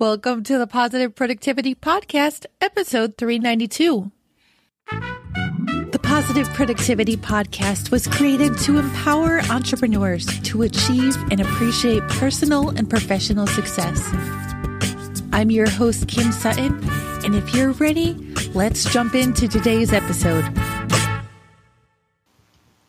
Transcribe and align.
Welcome 0.00 0.42
to 0.44 0.58
the 0.58 0.66
Positive 0.66 1.14
Productivity 1.14 1.76
Podcast, 1.76 2.46
episode 2.60 3.16
392. 3.16 4.10
The 5.92 6.00
Positive 6.02 6.48
Productivity 6.48 7.16
Podcast 7.16 7.92
was 7.92 8.08
created 8.08 8.58
to 8.58 8.78
empower 8.78 9.38
entrepreneurs 9.42 10.26
to 10.40 10.62
achieve 10.62 11.16
and 11.30 11.40
appreciate 11.40 12.02
personal 12.08 12.70
and 12.70 12.90
professional 12.90 13.46
success. 13.46 14.10
I'm 15.32 15.52
your 15.52 15.70
host, 15.70 16.08
Kim 16.08 16.32
Sutton, 16.32 16.76
and 17.24 17.36
if 17.36 17.54
you're 17.54 17.70
ready, 17.70 18.14
let's 18.52 18.92
jump 18.92 19.14
into 19.14 19.46
today's 19.46 19.92
episode. 19.92 20.44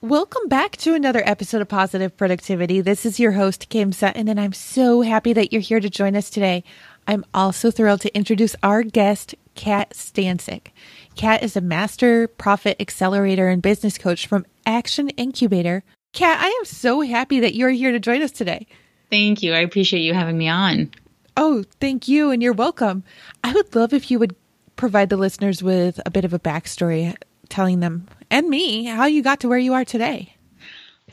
Welcome 0.01 0.47
back 0.49 0.77
to 0.77 0.93
another 0.93 1.23
episode 1.25 1.63
of 1.63 1.67
Positive 1.67 2.15
Productivity. 2.15 2.79
This 2.81 3.07
is 3.07 3.19
your 3.19 3.31
host, 3.31 3.69
Kim 3.69 3.91
Sutton, 3.91 4.27
and 4.27 4.39
I'm 4.39 4.53
so 4.53 5.01
happy 5.01 5.33
that 5.33 5.51
you're 5.51 5.63
here 5.63 5.79
to 5.79 5.89
join 5.89 6.15
us 6.15 6.29
today. 6.29 6.63
I'm 7.07 7.25
also 7.33 7.69
thrilled 7.69 8.01
to 8.01 8.15
introduce 8.15 8.55
our 8.63 8.81
guest, 8.81 9.35
Kat 9.53 9.91
Stancic. 9.91 10.67
Kat 11.15 11.43
is 11.43 11.55
a 11.55 11.61
master 11.61 12.27
profit 12.27 12.77
accelerator 12.79 13.47
and 13.47 13.61
business 13.61 13.97
coach 13.97 14.25
from 14.27 14.45
Action 14.65 15.09
Incubator. 15.09 15.83
Kat, 16.13 16.39
I 16.41 16.47
am 16.47 16.65
so 16.65 17.01
happy 17.01 17.39
that 17.41 17.55
you're 17.55 17.69
here 17.69 17.91
to 17.91 17.99
join 17.99 18.21
us 18.21 18.31
today. 18.31 18.65
Thank 19.11 19.43
you. 19.43 19.53
I 19.53 19.59
appreciate 19.59 20.01
you 20.01 20.13
having 20.13 20.37
me 20.37 20.49
on. 20.49 20.89
Oh, 21.37 21.63
thank 21.79 22.07
you, 22.07 22.31
and 22.31 22.41
you're 22.41 22.53
welcome. 22.53 23.03
I 23.43 23.53
would 23.53 23.75
love 23.75 23.93
if 23.93 24.09
you 24.09 24.17
would 24.19 24.35
provide 24.75 25.09
the 25.09 25.17
listeners 25.17 25.61
with 25.61 25.99
a 26.05 26.11
bit 26.11 26.25
of 26.25 26.33
a 26.33 26.39
backstory, 26.39 27.15
telling 27.49 27.81
them 27.81 28.07
and 28.31 28.49
me 28.49 28.85
how 28.85 29.05
you 29.05 29.21
got 29.21 29.41
to 29.41 29.47
where 29.47 29.59
you 29.59 29.73
are 29.73 29.85
today. 29.85 30.35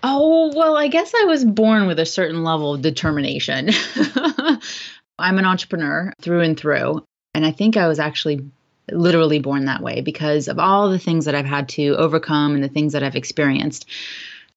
Oh, 0.02 0.52
well, 0.56 0.76
I 0.76 0.88
guess 0.88 1.12
I 1.14 1.24
was 1.24 1.44
born 1.44 1.86
with 1.86 1.98
a 1.98 2.06
certain 2.06 2.42
level 2.42 2.74
of 2.74 2.82
determination. 2.82 3.70
I'm 5.18 5.38
an 5.38 5.44
entrepreneur 5.44 6.12
through 6.20 6.40
and 6.40 6.58
through. 6.58 7.04
And 7.34 7.46
I 7.46 7.50
think 7.50 7.76
I 7.76 7.88
was 7.88 7.98
actually 7.98 8.44
literally 8.90 9.38
born 9.38 9.66
that 9.66 9.82
way 9.82 10.00
because 10.00 10.48
of 10.48 10.58
all 10.58 10.90
the 10.90 10.98
things 10.98 11.24
that 11.24 11.34
I've 11.34 11.46
had 11.46 11.68
to 11.70 11.96
overcome 11.96 12.54
and 12.54 12.64
the 12.64 12.68
things 12.68 12.92
that 12.92 13.02
I've 13.02 13.16
experienced. 13.16 13.86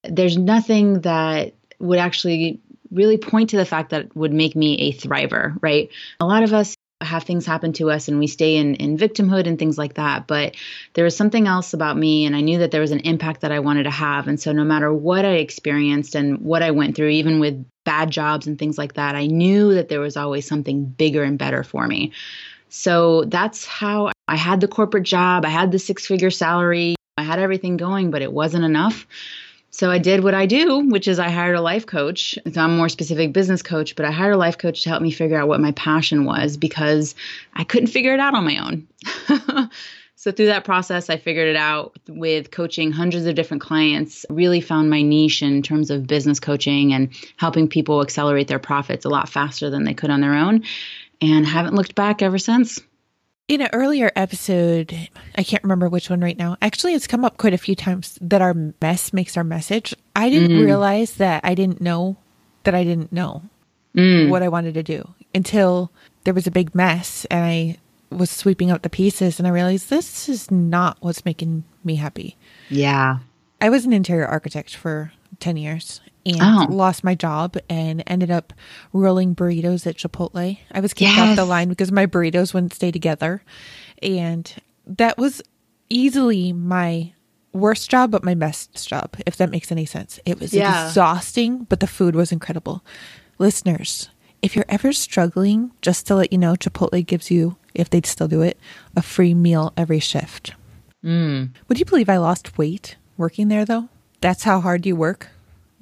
There's 0.03 0.37
nothing 0.37 1.01
that 1.01 1.53
would 1.79 1.99
actually 1.99 2.59
really 2.91 3.17
point 3.17 3.51
to 3.51 3.57
the 3.57 3.65
fact 3.65 3.89
that 3.91 4.15
would 4.15 4.33
make 4.33 4.55
me 4.55 4.77
a 4.79 4.93
thriver, 4.93 5.57
right? 5.61 5.89
A 6.19 6.25
lot 6.25 6.43
of 6.43 6.53
us 6.53 6.75
have 7.01 7.23
things 7.23 7.45
happen 7.45 7.73
to 7.73 7.91
us 7.91 8.07
and 8.07 8.19
we 8.19 8.27
stay 8.27 8.55
in, 8.55 8.75
in 8.75 8.97
victimhood 8.97 9.47
and 9.47 9.59
things 9.59 9.77
like 9.77 9.95
that. 9.95 10.27
But 10.27 10.55
there 10.93 11.03
was 11.03 11.15
something 11.15 11.47
else 11.47 11.73
about 11.73 11.97
me, 11.97 12.25
and 12.25 12.35
I 12.35 12.41
knew 12.41 12.59
that 12.59 12.71
there 12.71 12.81
was 12.81 12.91
an 12.91 13.01
impact 13.01 13.41
that 13.41 13.51
I 13.51 13.59
wanted 13.59 13.83
to 13.83 13.91
have. 13.91 14.27
And 14.27 14.39
so, 14.39 14.51
no 14.51 14.63
matter 14.63 14.93
what 14.93 15.25
I 15.25 15.35
experienced 15.35 16.15
and 16.15 16.39
what 16.39 16.63
I 16.63 16.71
went 16.71 16.95
through, 16.95 17.09
even 17.09 17.39
with 17.39 17.65
bad 17.83 18.11
jobs 18.11 18.47
and 18.47 18.57
things 18.57 18.77
like 18.77 18.93
that, 18.93 19.15
I 19.15 19.27
knew 19.27 19.73
that 19.73 19.89
there 19.89 19.99
was 19.99 20.17
always 20.17 20.47
something 20.47 20.85
bigger 20.85 21.23
and 21.23 21.37
better 21.37 21.63
for 21.63 21.85
me. 21.87 22.13
So, 22.69 23.25
that's 23.25 23.65
how 23.65 24.11
I 24.27 24.37
had 24.37 24.61
the 24.61 24.67
corporate 24.67 25.03
job, 25.03 25.45
I 25.45 25.49
had 25.49 25.71
the 25.71 25.79
six 25.79 26.05
figure 26.05 26.31
salary, 26.31 26.95
I 27.17 27.23
had 27.23 27.39
everything 27.39 27.77
going, 27.77 28.11
but 28.11 28.21
it 28.21 28.31
wasn't 28.31 28.65
enough. 28.65 29.05
So 29.75 29.91
I 29.91 29.97
did 29.97 30.23
what 30.23 30.33
I 30.33 30.45
do, 30.45 30.87
which 30.87 31.05
is 31.05 31.19
I 31.19 31.29
hired 31.29 31.57
a 31.57 31.61
life 31.61 31.85
coach. 31.85 32.39
So 32.49 32.61
I'm 32.61 32.71
a 32.71 32.77
more 32.77 32.87
specific 32.87 33.33
business 33.33 33.61
coach, 33.61 33.97
but 33.97 34.05
I 34.05 34.11
hired 34.11 34.33
a 34.33 34.37
life 34.37 34.57
coach 34.57 34.83
to 34.83 34.89
help 34.89 35.01
me 35.01 35.11
figure 35.11 35.37
out 35.37 35.49
what 35.49 35.59
my 35.59 35.73
passion 35.73 36.23
was 36.23 36.55
because 36.55 37.13
I 37.53 37.65
couldn't 37.65 37.87
figure 37.87 38.13
it 38.13 38.21
out 38.21 38.35
on 38.35 38.45
my 38.45 38.57
own. 38.57 39.69
so 40.15 40.31
through 40.31 40.45
that 40.45 40.63
process, 40.63 41.09
I 41.09 41.17
figured 41.17 41.49
it 41.49 41.57
out 41.57 41.93
with 42.07 42.51
coaching 42.51 42.93
hundreds 42.93 43.25
of 43.25 43.35
different 43.35 43.63
clients, 43.63 44.25
really 44.29 44.61
found 44.61 44.89
my 44.89 45.01
niche 45.01 45.41
in 45.41 45.61
terms 45.61 45.91
of 45.91 46.07
business 46.07 46.39
coaching 46.39 46.93
and 46.93 47.09
helping 47.35 47.67
people 47.67 48.01
accelerate 48.01 48.47
their 48.47 48.59
profits 48.59 49.03
a 49.03 49.09
lot 49.09 49.27
faster 49.27 49.69
than 49.69 49.83
they 49.83 49.93
could 49.93 50.09
on 50.09 50.21
their 50.21 50.35
own 50.35 50.63
and 51.19 51.45
haven't 51.45 51.75
looked 51.75 51.95
back 51.95 52.21
ever 52.21 52.37
since. 52.37 52.79
In 53.47 53.61
an 53.61 53.69
earlier 53.73 54.11
episode, 54.15 55.09
I 55.35 55.43
can't 55.43 55.61
remember 55.61 55.87
which 55.87 56.09
one 56.09 56.19
right 56.19 56.37
now. 56.37 56.57
Actually, 56.63 56.95
it's 56.95 57.05
come 57.05 57.23
up 57.23 57.37
quite 57.37 57.53
a 57.53 57.59
few 57.59 57.75
times 57.75 58.17
that 58.19 58.41
our 58.41 58.55
mess 58.81 59.13
makes 59.13 59.37
our 59.37 59.43
message. 59.43 59.93
I 60.15 60.31
didn't 60.31 60.57
mm. 60.57 60.65
realize 60.65 61.15
that 61.15 61.45
I 61.45 61.53
didn't 61.53 61.79
know 61.79 62.17
that 62.63 62.73
I 62.73 62.83
didn't 62.83 63.11
know 63.11 63.43
mm. 63.95 64.29
what 64.29 64.41
I 64.41 64.47
wanted 64.47 64.73
to 64.73 64.83
do 64.83 65.07
until 65.35 65.91
there 66.23 66.33
was 66.33 66.47
a 66.47 66.51
big 66.51 66.73
mess 66.73 67.25
and 67.25 67.45
I 67.45 67.77
was 68.09 68.31
sweeping 68.31 68.71
out 68.71 68.81
the 68.81 68.89
pieces 68.89 69.37
and 69.37 69.47
I 69.47 69.51
realized 69.51 69.91
this 69.91 70.27
is 70.27 70.49
not 70.49 70.97
what's 71.01 71.23
making 71.23 71.65
me 71.83 71.95
happy. 71.95 72.37
Yeah. 72.69 73.19
I 73.61 73.69
was 73.69 73.85
an 73.85 73.93
interior 73.93 74.25
architect 74.25 74.75
for 74.75 75.11
10 75.39 75.57
years 75.57 76.01
and 76.25 76.41
oh. 76.41 76.73
lost 76.73 77.03
my 77.03 77.15
job 77.15 77.57
and 77.69 78.03
ended 78.07 78.31
up 78.31 78.53
rolling 78.93 79.35
burritos 79.35 79.85
at 79.85 79.97
Chipotle. 79.97 80.57
I 80.71 80.79
was 80.79 80.93
kicked 80.93 81.11
yes. 81.11 81.19
off 81.19 81.35
the 81.35 81.45
line 81.45 81.69
because 81.69 81.91
my 81.91 82.05
burritos 82.05 82.53
wouldn't 82.53 82.73
stay 82.73 82.91
together. 82.91 83.43
And 84.01 84.51
that 84.87 85.17
was 85.17 85.41
easily 85.89 86.51
my 86.51 87.13
worst 87.53 87.89
job, 87.89 88.11
but 88.11 88.23
my 88.23 88.33
best 88.33 88.87
job, 88.87 89.15
if 89.25 89.37
that 89.37 89.49
makes 89.49 89.71
any 89.71 89.85
sense. 89.85 90.19
It 90.25 90.39
was 90.39 90.53
yeah. 90.53 90.87
exhausting, 90.87 91.65
but 91.65 91.79
the 91.79 91.87
food 91.87 92.15
was 92.15 92.31
incredible. 92.31 92.83
Listeners, 93.37 94.09
if 94.41 94.55
you're 94.55 94.65
ever 94.67 94.93
struggling, 94.93 95.71
just 95.81 96.07
to 96.07 96.15
let 96.15 96.31
you 96.31 96.37
know, 96.37 96.55
Chipotle 96.55 97.05
gives 97.05 97.31
you, 97.31 97.57
if 97.73 97.89
they'd 97.89 98.05
still 98.05 98.27
do 98.27 98.41
it, 98.41 98.59
a 98.95 99.01
free 99.01 99.33
meal 99.33 99.73
every 99.77 99.99
shift. 99.99 100.53
Mm. 101.03 101.51
Would 101.67 101.79
you 101.79 101.85
believe 101.85 102.09
I 102.09 102.17
lost 102.17 102.57
weight 102.57 102.97
working 103.17 103.47
there, 103.47 103.65
though? 103.65 103.89
That's 104.21 104.43
how 104.43 104.59
hard 104.59 104.85
you 104.85 104.95
work. 104.95 105.29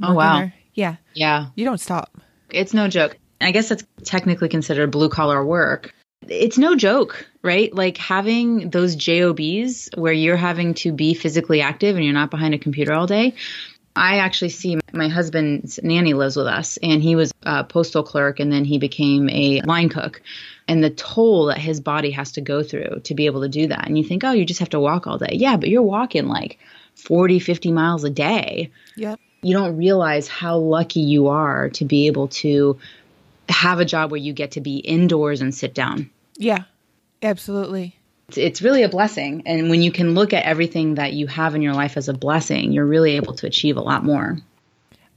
Oh 0.01 0.13
wow. 0.13 0.37
There. 0.37 0.53
Yeah. 0.73 0.95
Yeah. 1.13 1.47
You 1.55 1.65
don't 1.65 1.79
stop. 1.79 2.17
It's 2.49 2.73
no 2.73 2.87
joke. 2.87 3.17
I 3.41 3.51
guess 3.51 3.69
that's 3.69 3.83
technically 4.03 4.49
considered 4.49 4.91
blue 4.91 5.09
collar 5.09 5.43
work. 5.45 5.93
It's 6.29 6.57
no 6.57 6.75
joke, 6.75 7.27
right? 7.41 7.73
Like 7.73 7.97
having 7.97 8.69
those 8.69 8.95
JOBs 8.95 9.89
where 9.95 10.13
you're 10.13 10.37
having 10.37 10.73
to 10.75 10.93
be 10.93 11.13
physically 11.13 11.61
active 11.61 11.95
and 11.95 12.05
you're 12.05 12.13
not 12.13 12.31
behind 12.31 12.53
a 12.53 12.57
computer 12.57 12.93
all 12.93 13.07
day. 13.07 13.35
I 13.95 14.17
actually 14.17 14.49
see 14.49 14.79
my 14.91 15.07
husband's 15.07 15.79
nanny 15.83 16.15
lives 16.15 16.35
with 16.35 16.47
us, 16.47 16.77
and 16.81 17.03
he 17.03 17.15
was 17.15 17.31
a 17.43 17.63
postal 17.63 18.01
clerk, 18.01 18.39
and 18.39 18.51
then 18.51 18.65
he 18.65 18.79
became 18.79 19.29
a 19.29 19.61
line 19.61 19.89
cook. 19.89 20.23
And 20.67 20.83
the 20.83 20.89
toll 20.89 21.47
that 21.47 21.59
his 21.59 21.79
body 21.79 22.09
has 22.09 22.31
to 22.31 22.41
go 22.41 22.63
through 22.63 23.01
to 23.03 23.13
be 23.13 23.27
able 23.27 23.41
to 23.41 23.49
do 23.49 23.67
that. 23.67 23.85
And 23.85 23.95
you 23.95 24.03
think, 24.03 24.23
oh, 24.23 24.31
you 24.31 24.45
just 24.45 24.61
have 24.61 24.69
to 24.69 24.79
walk 24.79 25.05
all 25.05 25.19
day. 25.19 25.33
Yeah, 25.33 25.57
but 25.57 25.69
you're 25.69 25.83
walking 25.83 26.27
like 26.27 26.57
40, 26.95 27.37
50 27.37 27.71
miles 27.71 28.03
a 28.03 28.09
day. 28.09 28.71
Yep 28.95 29.19
you 29.43 29.53
don't 29.53 29.77
realize 29.77 30.27
how 30.27 30.57
lucky 30.57 31.01
you 31.01 31.27
are 31.27 31.69
to 31.69 31.85
be 31.85 32.07
able 32.07 32.29
to 32.29 32.77
have 33.49 33.79
a 33.79 33.85
job 33.85 34.11
where 34.11 34.19
you 34.19 34.33
get 34.33 34.51
to 34.51 34.61
be 34.61 34.77
indoors 34.77 35.41
and 35.41 35.53
sit 35.53 35.73
down. 35.73 36.09
Yeah, 36.37 36.63
absolutely. 37.21 37.97
It's, 38.29 38.37
it's 38.37 38.61
really 38.61 38.83
a 38.83 38.89
blessing. 38.89 39.43
And 39.45 39.69
when 39.69 39.81
you 39.81 39.91
can 39.91 40.15
look 40.15 40.33
at 40.33 40.45
everything 40.45 40.95
that 40.95 41.13
you 41.13 41.27
have 41.27 41.55
in 41.55 41.61
your 41.61 41.73
life 41.73 41.97
as 41.97 42.09
a 42.09 42.13
blessing, 42.13 42.71
you're 42.71 42.85
really 42.85 43.15
able 43.17 43.33
to 43.35 43.47
achieve 43.47 43.77
a 43.77 43.81
lot 43.81 44.03
more. 44.03 44.37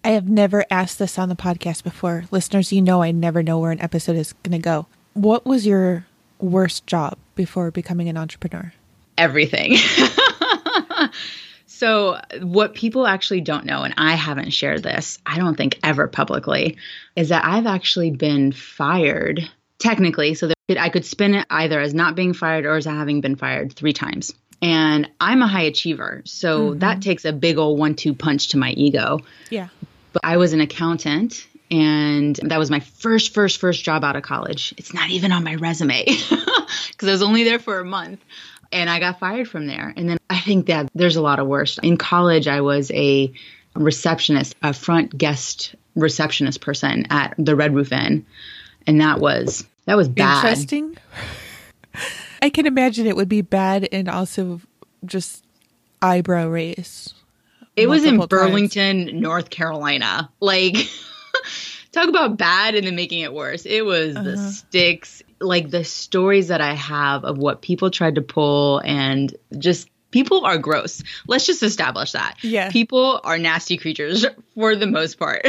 I 0.04 0.10
have 0.10 0.28
never 0.28 0.64
asked 0.70 0.98
this 0.98 1.18
on 1.18 1.28
the 1.28 1.36
podcast 1.36 1.82
before. 1.82 2.24
Listeners, 2.30 2.72
you 2.72 2.82
know 2.82 3.02
I 3.02 3.10
never 3.10 3.42
know 3.42 3.58
where 3.58 3.72
an 3.72 3.80
episode 3.80 4.16
is 4.16 4.34
going 4.42 4.52
to 4.52 4.58
go. 4.62 4.86
What 5.14 5.46
was 5.46 5.66
your 5.66 6.06
worst 6.38 6.86
job 6.86 7.16
before 7.34 7.70
becoming 7.70 8.08
an 8.08 8.16
entrepreneur? 8.16 8.72
Everything. 9.16 9.76
So, 11.76 12.18
what 12.40 12.72
people 12.72 13.06
actually 13.06 13.42
don't 13.42 13.66
know, 13.66 13.82
and 13.82 13.92
I 13.98 14.14
haven't 14.14 14.52
shared 14.52 14.82
this, 14.82 15.18
I 15.26 15.36
don't 15.36 15.56
think 15.56 15.78
ever 15.82 16.08
publicly, 16.08 16.78
is 17.14 17.28
that 17.28 17.44
I've 17.44 17.66
actually 17.66 18.10
been 18.10 18.52
fired 18.52 19.46
technically. 19.78 20.32
So, 20.32 20.46
that 20.46 20.78
I 20.78 20.88
could 20.88 21.04
spin 21.04 21.34
it 21.34 21.46
either 21.50 21.78
as 21.78 21.92
not 21.92 22.16
being 22.16 22.32
fired 22.32 22.64
or 22.64 22.76
as 22.76 22.86
having 22.86 23.20
been 23.20 23.36
fired 23.36 23.74
three 23.74 23.92
times. 23.92 24.32
And 24.62 25.10
I'm 25.20 25.42
a 25.42 25.46
high 25.46 25.64
achiever. 25.64 26.22
So, 26.24 26.70
mm-hmm. 26.70 26.78
that 26.78 27.02
takes 27.02 27.26
a 27.26 27.32
big 27.34 27.58
old 27.58 27.78
one 27.78 27.94
two 27.94 28.14
punch 28.14 28.48
to 28.48 28.56
my 28.56 28.70
ego. 28.70 29.18
Yeah. 29.50 29.68
But 30.14 30.24
I 30.24 30.38
was 30.38 30.54
an 30.54 30.62
accountant 30.62 31.46
and 31.70 32.36
that 32.36 32.58
was 32.58 32.70
my 32.70 32.80
first 32.80 33.34
first 33.34 33.58
first 33.58 33.82
job 33.82 34.04
out 34.04 34.14
of 34.14 34.22
college 34.22 34.72
it's 34.76 34.94
not 34.94 35.10
even 35.10 35.32
on 35.32 35.42
my 35.42 35.56
resume 35.56 36.04
because 36.04 37.08
i 37.08 37.10
was 37.10 37.22
only 37.22 37.42
there 37.42 37.58
for 37.58 37.80
a 37.80 37.84
month 37.84 38.20
and 38.72 38.88
I 38.90 38.98
got 38.98 39.18
fired 39.18 39.48
from 39.48 39.66
there. 39.66 39.92
And 39.96 40.08
then 40.08 40.18
I 40.28 40.40
think 40.40 40.66
that 40.66 40.90
there's 40.94 41.16
a 41.16 41.22
lot 41.22 41.38
of 41.38 41.46
worse. 41.46 41.78
In 41.78 41.96
college, 41.96 42.48
I 42.48 42.60
was 42.60 42.90
a 42.90 43.32
receptionist, 43.74 44.54
a 44.62 44.72
front 44.72 45.16
guest 45.16 45.74
receptionist 45.94 46.60
person 46.60 47.06
at 47.10 47.34
the 47.38 47.56
Red 47.56 47.74
Roof 47.74 47.92
Inn, 47.92 48.26
and 48.86 49.00
that 49.00 49.20
was 49.20 49.66
that 49.86 49.96
was 49.96 50.08
bad. 50.08 50.44
Interesting. 50.44 50.96
I 52.42 52.50
can 52.50 52.66
imagine 52.66 53.06
it 53.06 53.16
would 53.16 53.28
be 53.28 53.40
bad 53.40 53.88
and 53.92 54.08
also 54.08 54.60
just 55.04 55.44
eyebrow 56.02 56.48
raise. 56.48 57.14
It 57.76 57.88
was 57.88 58.04
in 58.04 58.18
Burlington, 58.18 59.06
times. 59.06 59.20
North 59.20 59.50
Carolina. 59.50 60.30
Like 60.40 60.76
talk 61.92 62.08
about 62.08 62.36
bad 62.36 62.74
and 62.74 62.86
then 62.86 62.96
making 62.96 63.20
it 63.20 63.32
worse. 63.32 63.66
It 63.66 63.84
was 63.84 64.16
uh-huh. 64.16 64.24
the 64.24 64.36
sticks, 64.36 65.22
like 65.40 65.70
the 65.70 65.84
stories 65.84 66.48
that 66.48 66.60
I 66.60 66.74
have 66.74 67.24
of 67.24 67.38
what 67.38 67.62
people 67.62 67.90
tried 67.90 68.16
to 68.16 68.22
pull 68.22 68.78
and 68.78 69.34
just 69.58 69.88
People 70.12 70.46
are 70.46 70.56
gross. 70.56 71.02
Let's 71.26 71.44
just 71.44 71.62
establish 71.62 72.12
that. 72.12 72.36
Yeah. 72.40 72.70
People 72.70 73.20
are 73.22 73.36
nasty 73.36 73.76
creatures 73.76 74.24
for 74.54 74.74
the 74.74 74.86
most 74.86 75.18
part. 75.18 75.46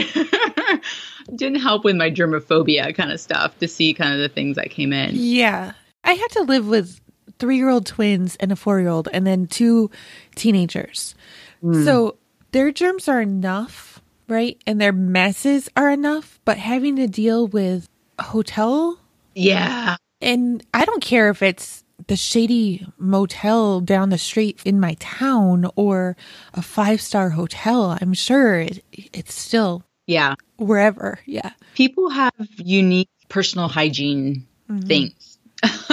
Didn't 1.36 1.62
help 1.62 1.86
with 1.86 1.96
my 1.96 2.10
germophobia 2.10 2.94
kind 2.94 3.12
of 3.12 3.22
stuff 3.22 3.58
to 3.60 3.68
see 3.70 3.94
kind 3.94 4.14
of 4.14 4.20
the 4.20 4.28
things 4.28 4.58
that 4.58 4.72
came 4.72 4.92
in. 4.92 5.12
Yeah. 5.14 5.74
I 6.04 6.14
had 6.14 6.32
to 6.32 6.42
live 6.42 6.68
with 6.68 7.00
three 7.40 7.56
year 7.56 7.70
old 7.70 7.86
twins 7.86 8.36
and 8.42 8.52
a 8.52 8.56
four 8.56 8.80
year 8.80 8.90
old 8.90 9.08
and 9.14 9.26
then 9.26 9.48
two 9.48 9.92
teenagers. 10.36 11.16
Mm. 11.64 11.86
So 11.86 12.18
their 12.52 12.72
germs 12.72 13.08
are 13.08 13.22
enough, 13.22 14.02
right? 14.28 14.62
And 14.66 14.82
their 14.82 14.92
messes 14.92 15.70
are 15.78 15.90
enough, 15.90 16.40
but 16.44 16.58
having 16.58 16.96
to 16.98 17.08
deal 17.08 17.48
with 17.48 17.88
hotel. 18.20 19.00
Yeah. 19.38 19.98
And 20.22 20.66
I 20.74 20.86
don't 20.86 21.02
care 21.02 21.30
if 21.30 21.44
it's 21.44 21.84
the 22.08 22.16
shady 22.16 22.86
motel 22.98 23.82
down 23.82 24.10
the 24.10 24.18
street 24.18 24.60
in 24.66 24.80
my 24.80 24.96
town 25.00 25.70
or 25.76 26.16
a 26.54 26.62
five 26.62 27.02
star 27.02 27.30
hotel. 27.30 27.98
I'm 28.00 28.14
sure 28.14 28.60
it, 28.60 28.84
it's 28.92 29.34
still 29.34 29.84
yeah 30.06 30.36
wherever. 30.58 31.20
Yeah, 31.26 31.52
people 31.76 32.10
have 32.10 32.34
unique 32.58 33.10
personal 33.30 33.68
hygiene 33.68 34.48
mm-hmm. 34.70 34.88
things. 34.88 35.38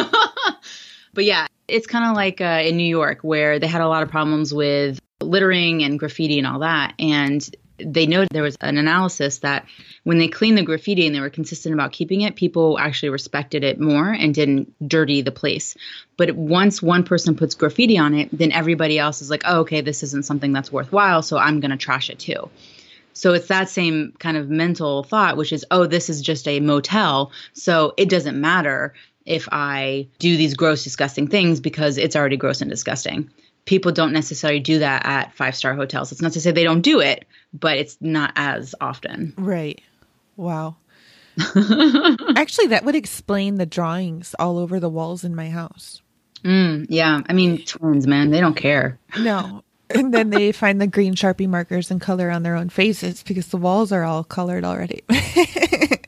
but 1.15 1.25
yeah, 1.25 1.47
it's 1.69 1.87
kind 1.87 2.11
of 2.11 2.17
like 2.17 2.41
uh, 2.41 2.63
in 2.65 2.77
New 2.77 2.85
York 2.85 3.21
where 3.23 3.59
they 3.59 3.67
had 3.67 3.81
a 3.81 3.89
lot 3.89 4.03
of 4.03 4.11
problems 4.11 4.53
with 4.53 5.01
littering 5.21 5.83
and 5.83 5.99
graffiti 5.99 6.39
and 6.39 6.47
all 6.47 6.61
that, 6.61 6.95
and 6.99 7.49
they 7.79 8.07
know 8.07 8.25
there 8.31 8.43
was 8.43 8.57
an 8.61 8.79
analysis 8.79 9.39
that 9.39 9.67
when 10.05 10.19
they 10.19 10.29
cleaned 10.29 10.57
the 10.57 10.63
graffiti 10.63 11.07
and 11.07 11.15
they 11.15 11.21
were 11.21 11.31
consistent 11.31 11.75
about 11.75 11.93
keeping 11.93 12.21
it, 12.21 12.37
people 12.37 12.79
actually 12.79 13.09
respected 13.09 13.65
it 13.65 13.81
more 13.81 14.11
and 14.11 14.35
didn't 14.35 14.73
dirty 14.87 15.23
the 15.23 15.33
place. 15.33 15.77
But 16.17 16.33
once 16.33 16.81
one 16.81 17.05
person 17.05 17.35
puts 17.35 17.55
graffiti 17.55 17.99
on 17.99 18.15
it, 18.15 18.29
then 18.33 18.53
everybody 18.53 18.99
else 18.99 19.23
is 19.23 19.31
like, 19.31 19.43
oh, 19.45 19.61
okay, 19.61 19.81
this 19.81 20.03
isn't 20.03 20.25
something 20.25 20.53
that's 20.53 20.71
worthwhile, 20.71 21.23
so 21.23 21.37
I'm 21.37 21.61
going 21.61 21.73
to 21.73 21.77
trash 21.77 22.11
it 22.11 22.19
too. 22.19 22.49
So 23.13 23.33
it's 23.33 23.49
that 23.49 23.69
same 23.69 24.13
kind 24.19 24.37
of 24.37 24.51
mental 24.51 25.05
thought, 25.05 25.37
which 25.37 25.53
is, 25.53 25.65
oh, 25.71 25.87
this 25.87 26.11
is 26.11 26.21
just 26.21 26.49
a 26.49 26.61
motel, 26.61 27.33
so 27.53 27.95
it 27.97 28.09
doesn't 28.09 28.41
matter 28.41 28.95
if 29.25 29.49
I 29.51 30.09
do 30.19 30.37
these 30.37 30.55
gross, 30.55 30.85
disgusting 30.85 31.29
things 31.29 31.61
because 31.61 31.97
it's 31.97 32.15
already 32.15 32.37
gross 32.37 32.61
and 32.61 32.71
disgusting 32.71 33.31
people 33.65 33.93
don't 33.93 34.13
necessarily 34.13 34.61
do 34.61 34.81
that 34.81 35.05
at 35.07 35.35
five 35.35 35.57
star 35.57 35.75
hotels. 35.75 36.13
It's 36.13 36.23
not 36.23 36.33
to 36.33 36.41
say 36.41 36.51
they 36.51 36.65
don't 36.65 36.83
do 36.83 37.01
it, 37.01 37.25
but 37.53 37.79
it's 37.79 37.97
not 38.01 38.33
as 38.37 38.75
often. 38.81 39.35
Right. 39.37 39.83
Wow. 40.37 40.77
Actually, 42.37 42.69
that 42.69 42.83
would 42.85 42.95
explain 42.95 43.57
the 43.57 43.67
drawings 43.67 44.35
all 44.39 44.59
over 44.59 44.79
the 44.79 44.89
walls 44.89 45.25
in 45.25 45.35
my 45.35 45.51
house. 45.51 46.03
Mm, 46.45 46.87
yeah. 46.89 47.23
I 47.27 47.33
mean, 47.33 47.65
twins, 47.65 48.07
man, 48.07 48.31
they 48.31 48.41
don't 48.41 48.57
care. 48.57 48.99
No. 49.19 49.65
And 49.91 50.13
then 50.13 50.31
they 50.31 50.53
find 50.53 50.81
the 50.81 50.87
green 50.87 51.15
Sharpie 51.15 51.49
markers 51.49 51.91
and 51.91 52.01
color 52.01 52.31
on 52.31 52.43
their 52.43 52.55
own 52.55 52.69
faces 52.69 53.23
because 53.23 53.49
the 53.49 53.57
walls 53.57 53.93
are 53.93 54.05
all 54.05 54.23
colored 54.23 54.65
already. 54.65 55.03
so, 55.11 55.99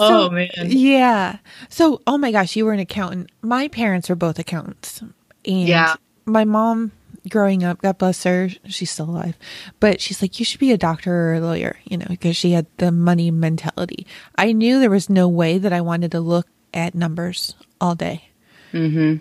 oh, 0.00 0.30
man. 0.30 0.48
Yeah. 0.64 1.38
So, 1.68 2.00
oh 2.06 2.16
my 2.16 2.32
gosh, 2.32 2.56
you 2.56 2.64
were 2.64 2.72
an 2.72 2.80
accountant. 2.80 3.30
My 3.42 3.68
parents 3.68 4.08
were 4.08 4.16
both 4.16 4.38
accountants. 4.38 5.02
And 5.44 5.68
yeah 5.68 5.96
my 6.28 6.44
mom 6.44 6.92
growing 7.28 7.64
up, 7.64 7.82
God 7.82 7.98
bless 7.98 8.24
her, 8.24 8.48
she's 8.66 8.90
still 8.90 9.10
alive, 9.10 9.36
but 9.80 10.00
she's 10.00 10.22
like, 10.22 10.38
you 10.38 10.44
should 10.44 10.60
be 10.60 10.72
a 10.72 10.78
doctor 10.78 11.12
or 11.12 11.34
a 11.34 11.40
lawyer, 11.40 11.78
you 11.84 11.96
know, 11.96 12.06
because 12.08 12.36
she 12.36 12.52
had 12.52 12.66
the 12.78 12.92
money 12.92 13.30
mentality. 13.30 14.06
I 14.36 14.52
knew 14.52 14.78
there 14.78 14.90
was 14.90 15.10
no 15.10 15.28
way 15.28 15.58
that 15.58 15.72
I 15.72 15.80
wanted 15.80 16.12
to 16.12 16.20
look 16.20 16.46
at 16.72 16.94
numbers 16.94 17.54
all 17.80 17.94
day. 17.94 18.30
hmm 18.72 19.16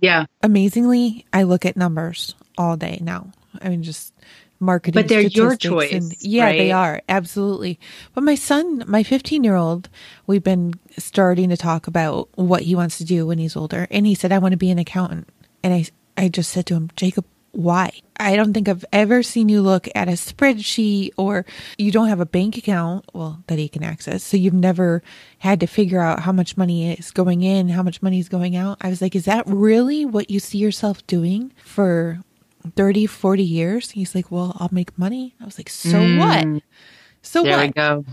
Yeah. 0.00 0.26
Amazingly, 0.42 1.26
I 1.32 1.42
look 1.44 1.64
at 1.64 1.76
numbers 1.76 2.34
all 2.56 2.76
day 2.76 2.98
now. 3.02 3.32
I 3.60 3.68
mean, 3.68 3.82
just 3.82 4.12
marketing. 4.60 5.02
But 5.02 5.08
they're 5.08 5.20
your 5.20 5.56
choice. 5.56 5.92
And, 5.92 6.14
yeah, 6.20 6.44
right? 6.44 6.58
they 6.58 6.72
are. 6.72 7.02
Absolutely. 7.08 7.78
But 8.14 8.24
my 8.24 8.34
son, 8.34 8.84
my 8.86 9.02
15 9.02 9.44
year 9.44 9.56
old, 9.56 9.88
we've 10.26 10.42
been 10.42 10.74
starting 10.96 11.48
to 11.50 11.56
talk 11.56 11.86
about 11.86 12.28
what 12.34 12.62
he 12.62 12.74
wants 12.74 12.98
to 12.98 13.04
do 13.04 13.26
when 13.26 13.38
he's 13.38 13.56
older. 13.56 13.86
And 13.90 14.06
he 14.06 14.14
said, 14.14 14.32
I 14.32 14.38
want 14.38 14.52
to 14.52 14.58
be 14.58 14.70
an 14.70 14.78
accountant. 14.78 15.28
And 15.62 15.74
I, 15.74 15.84
I 16.18 16.28
just 16.28 16.50
said 16.50 16.66
to 16.66 16.74
him, 16.74 16.90
Jacob, 16.96 17.24
why? 17.52 17.92
I 18.18 18.36
don't 18.36 18.52
think 18.52 18.68
I've 18.68 18.84
ever 18.92 19.22
seen 19.22 19.48
you 19.48 19.62
look 19.62 19.88
at 19.94 20.08
a 20.08 20.12
spreadsheet 20.12 21.12
or 21.16 21.46
you 21.78 21.92
don't 21.92 22.08
have 22.08 22.20
a 22.20 22.26
bank 22.26 22.56
account, 22.56 23.06
well, 23.14 23.42
that 23.46 23.58
he 23.58 23.68
can 23.68 23.84
access. 23.84 24.24
So 24.24 24.36
you've 24.36 24.52
never 24.52 25.02
had 25.38 25.60
to 25.60 25.66
figure 25.66 26.00
out 26.00 26.20
how 26.20 26.32
much 26.32 26.56
money 26.56 26.92
is 26.92 27.12
going 27.12 27.42
in, 27.42 27.68
how 27.68 27.84
much 27.84 28.02
money 28.02 28.18
is 28.18 28.28
going 28.28 28.56
out. 28.56 28.78
I 28.80 28.90
was 28.90 29.00
like, 29.00 29.14
is 29.14 29.26
that 29.26 29.44
really 29.46 30.04
what 30.04 30.28
you 30.28 30.40
see 30.40 30.58
yourself 30.58 31.06
doing 31.06 31.52
for 31.64 32.20
30, 32.74 33.06
40 33.06 33.42
years? 33.44 33.90
He's 33.92 34.14
like, 34.14 34.30
well, 34.30 34.56
I'll 34.58 34.70
make 34.72 34.98
money. 34.98 35.34
I 35.40 35.44
was 35.44 35.56
like, 35.56 35.70
so 35.70 36.00
mm. 36.00 36.18
what? 36.18 36.62
So 37.22 37.42
what? 37.42 37.48
there 37.48 37.56
what? 37.56 37.66
we 37.66 37.72
go 37.72 38.04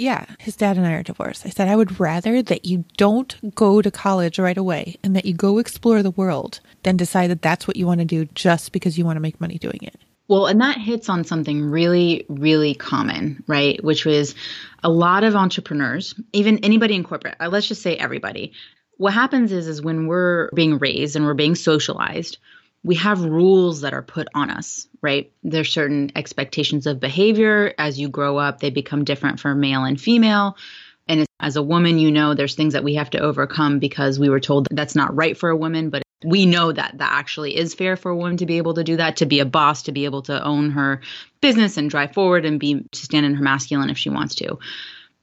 yeah, 0.00 0.24
his 0.38 0.56
dad 0.56 0.76
and 0.76 0.86
I 0.86 0.92
are 0.92 1.02
divorced. 1.02 1.44
I 1.44 1.50
said, 1.50 1.68
I 1.68 1.76
would 1.76 2.00
rather 2.00 2.42
that 2.42 2.64
you 2.64 2.84
don't 2.96 3.54
go 3.54 3.82
to 3.82 3.90
college 3.90 4.38
right 4.38 4.56
away 4.56 4.96
and 5.04 5.14
that 5.14 5.26
you 5.26 5.34
go 5.34 5.58
explore 5.58 6.02
the 6.02 6.10
world 6.10 6.60
than 6.82 6.96
decide 6.96 7.30
that 7.30 7.42
that's 7.42 7.68
what 7.68 7.76
you 7.76 7.86
want 7.86 8.00
to 8.00 8.06
do 8.06 8.24
just 8.34 8.72
because 8.72 8.96
you 8.96 9.04
want 9.04 9.16
to 9.16 9.20
make 9.20 9.40
money 9.40 9.58
doing 9.58 9.80
it. 9.82 10.00
Well, 10.26 10.46
and 10.46 10.60
that 10.60 10.78
hits 10.78 11.08
on 11.08 11.24
something 11.24 11.62
really, 11.62 12.24
really 12.28 12.74
common, 12.74 13.42
right? 13.46 13.82
Which 13.82 14.04
was 14.04 14.34
a 14.82 14.88
lot 14.88 15.24
of 15.24 15.34
entrepreneurs, 15.34 16.14
even 16.32 16.64
anybody 16.64 16.94
in 16.94 17.04
corporate, 17.04 17.34
uh, 17.40 17.48
let's 17.48 17.68
just 17.68 17.82
say 17.82 17.96
everybody. 17.96 18.52
What 18.96 19.12
happens 19.12 19.52
is, 19.52 19.66
is 19.66 19.82
when 19.82 20.06
we're 20.06 20.50
being 20.54 20.78
raised 20.78 21.16
and 21.16 21.26
we're 21.26 21.34
being 21.34 21.56
socialized, 21.56 22.38
we 22.82 22.94
have 22.96 23.22
rules 23.22 23.82
that 23.82 23.92
are 23.92 24.02
put 24.02 24.28
on 24.34 24.50
us, 24.50 24.88
right? 25.02 25.32
There's 25.42 25.70
certain 25.70 26.12
expectations 26.16 26.86
of 26.86 27.00
behavior. 27.00 27.74
As 27.78 27.98
you 27.98 28.08
grow 28.08 28.38
up, 28.38 28.60
they 28.60 28.70
become 28.70 29.04
different 29.04 29.40
for 29.40 29.54
male 29.54 29.84
and 29.84 30.00
female. 30.00 30.56
And 31.06 31.26
as 31.38 31.56
a 31.56 31.62
woman, 31.62 31.98
you 31.98 32.10
know, 32.10 32.34
there's 32.34 32.54
things 32.54 32.74
that 32.74 32.84
we 32.84 32.94
have 32.94 33.10
to 33.10 33.18
overcome 33.18 33.80
because 33.80 34.18
we 34.18 34.30
were 34.30 34.40
told 34.40 34.66
that 34.66 34.76
that's 34.76 34.94
not 34.94 35.14
right 35.14 35.36
for 35.36 35.50
a 35.50 35.56
woman, 35.56 35.90
but 35.90 36.02
we 36.24 36.46
know 36.46 36.70
that 36.70 36.98
that 36.98 37.12
actually 37.12 37.56
is 37.56 37.74
fair 37.74 37.96
for 37.96 38.10
a 38.10 38.16
woman 38.16 38.36
to 38.38 38.46
be 38.46 38.58
able 38.58 38.74
to 38.74 38.84
do 38.84 38.96
that, 38.96 39.16
to 39.16 39.26
be 39.26 39.40
a 39.40 39.46
boss, 39.46 39.82
to 39.84 39.92
be 39.92 40.04
able 40.04 40.22
to 40.22 40.42
own 40.42 40.70
her 40.70 41.00
business 41.40 41.76
and 41.76 41.90
drive 41.90 42.12
forward 42.12 42.44
and 42.44 42.60
be 42.60 42.82
to 42.92 43.04
stand 43.04 43.26
in 43.26 43.34
her 43.34 43.42
masculine 43.42 43.90
if 43.90 43.98
she 43.98 44.10
wants 44.10 44.36
to. 44.36 44.58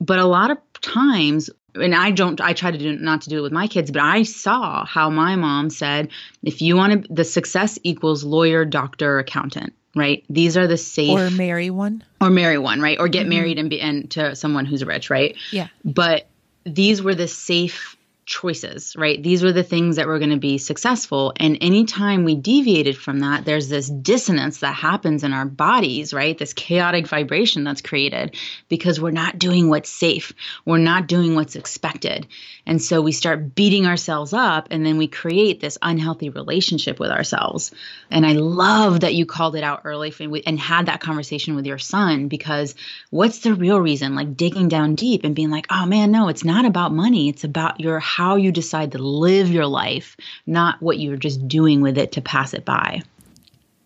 But 0.00 0.18
a 0.18 0.26
lot 0.26 0.50
of 0.50 0.58
times 0.80 1.50
and 1.74 1.94
I 1.94 2.10
don't 2.10 2.40
I 2.40 2.52
try 2.52 2.70
to 2.70 2.78
do 2.78 2.96
not 2.96 3.22
to 3.22 3.30
do 3.30 3.38
it 3.38 3.42
with 3.42 3.52
my 3.52 3.66
kids, 3.66 3.90
but 3.90 4.02
I 4.02 4.22
saw 4.22 4.84
how 4.84 5.10
my 5.10 5.36
mom 5.36 5.70
said 5.70 6.10
if 6.42 6.62
you 6.62 6.76
want 6.76 7.04
to 7.04 7.12
the 7.12 7.24
success 7.24 7.78
equals 7.82 8.24
lawyer, 8.24 8.64
doctor, 8.64 9.18
accountant, 9.18 9.74
right? 9.94 10.24
These 10.30 10.56
are 10.56 10.66
the 10.66 10.76
safe 10.76 11.10
or 11.10 11.30
marry 11.30 11.70
one 11.70 12.02
or 12.20 12.30
marry 12.30 12.58
one, 12.58 12.80
right? 12.80 12.98
Or 12.98 13.08
get 13.08 13.22
mm-hmm. 13.22 13.30
married 13.30 13.58
and 13.58 13.70
be 13.70 13.80
and 13.80 14.10
to 14.12 14.34
someone 14.34 14.64
who's 14.64 14.84
rich, 14.84 15.10
right? 15.10 15.36
Yeah. 15.52 15.68
But 15.84 16.26
these 16.64 17.02
were 17.02 17.14
the 17.14 17.28
safe 17.28 17.96
choices, 18.28 18.94
right? 18.94 19.22
These 19.22 19.42
were 19.42 19.52
the 19.52 19.62
things 19.62 19.96
that 19.96 20.06
were 20.06 20.18
going 20.18 20.30
to 20.30 20.36
be 20.36 20.58
successful. 20.58 21.32
And 21.36 21.56
anytime 21.62 22.24
we 22.24 22.34
deviated 22.34 22.98
from 22.98 23.20
that, 23.20 23.46
there's 23.46 23.70
this 23.70 23.88
dissonance 23.88 24.58
that 24.58 24.74
happens 24.74 25.24
in 25.24 25.32
our 25.32 25.46
bodies, 25.46 26.12
right? 26.12 26.36
This 26.36 26.52
chaotic 26.52 27.06
vibration 27.06 27.64
that's 27.64 27.80
created 27.80 28.36
because 28.68 29.00
we're 29.00 29.12
not 29.12 29.38
doing 29.38 29.70
what's 29.70 29.88
safe. 29.88 30.34
We're 30.66 30.76
not 30.76 31.06
doing 31.06 31.34
what's 31.36 31.56
expected. 31.56 32.26
And 32.66 32.82
so 32.82 33.00
we 33.00 33.12
start 33.12 33.54
beating 33.54 33.86
ourselves 33.86 34.34
up 34.34 34.68
and 34.70 34.84
then 34.84 34.98
we 34.98 35.08
create 35.08 35.60
this 35.60 35.78
unhealthy 35.80 36.28
relationship 36.28 37.00
with 37.00 37.10
ourselves. 37.10 37.70
And 38.10 38.26
I 38.26 38.32
love 38.32 39.00
that 39.00 39.14
you 39.14 39.24
called 39.24 39.56
it 39.56 39.64
out 39.64 39.82
early 39.84 40.12
and 40.44 40.60
had 40.60 40.86
that 40.86 41.00
conversation 41.00 41.56
with 41.56 41.64
your 41.64 41.78
son 41.78 42.28
because 42.28 42.74
what's 43.08 43.38
the 43.38 43.54
real 43.54 43.80
reason? 43.80 44.14
Like 44.14 44.36
digging 44.36 44.68
down 44.68 44.96
deep 44.96 45.24
and 45.24 45.34
being 45.34 45.50
like, 45.50 45.66
oh 45.70 45.86
man, 45.86 46.10
no, 46.10 46.28
it's 46.28 46.44
not 46.44 46.66
about 46.66 46.92
money. 46.92 47.30
It's 47.30 47.44
about 47.44 47.80
your 47.80 48.00
how 48.18 48.34
you 48.34 48.50
decide 48.50 48.90
to 48.90 48.98
live 48.98 49.48
your 49.48 49.66
life, 49.66 50.16
not 50.44 50.82
what 50.82 50.98
you're 50.98 51.16
just 51.16 51.46
doing 51.46 51.82
with 51.82 51.96
it 51.96 52.10
to 52.10 52.20
pass 52.20 52.52
it 52.52 52.64
by. 52.64 53.00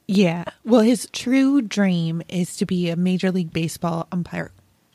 Yeah. 0.08 0.44
Well, 0.64 0.80
his 0.80 1.06
true 1.12 1.60
dream 1.60 2.22
is 2.30 2.56
to 2.56 2.64
be 2.64 2.88
a 2.88 2.96
Major 2.96 3.30
League 3.30 3.52
Baseball 3.52 4.08
umpire. 4.10 4.50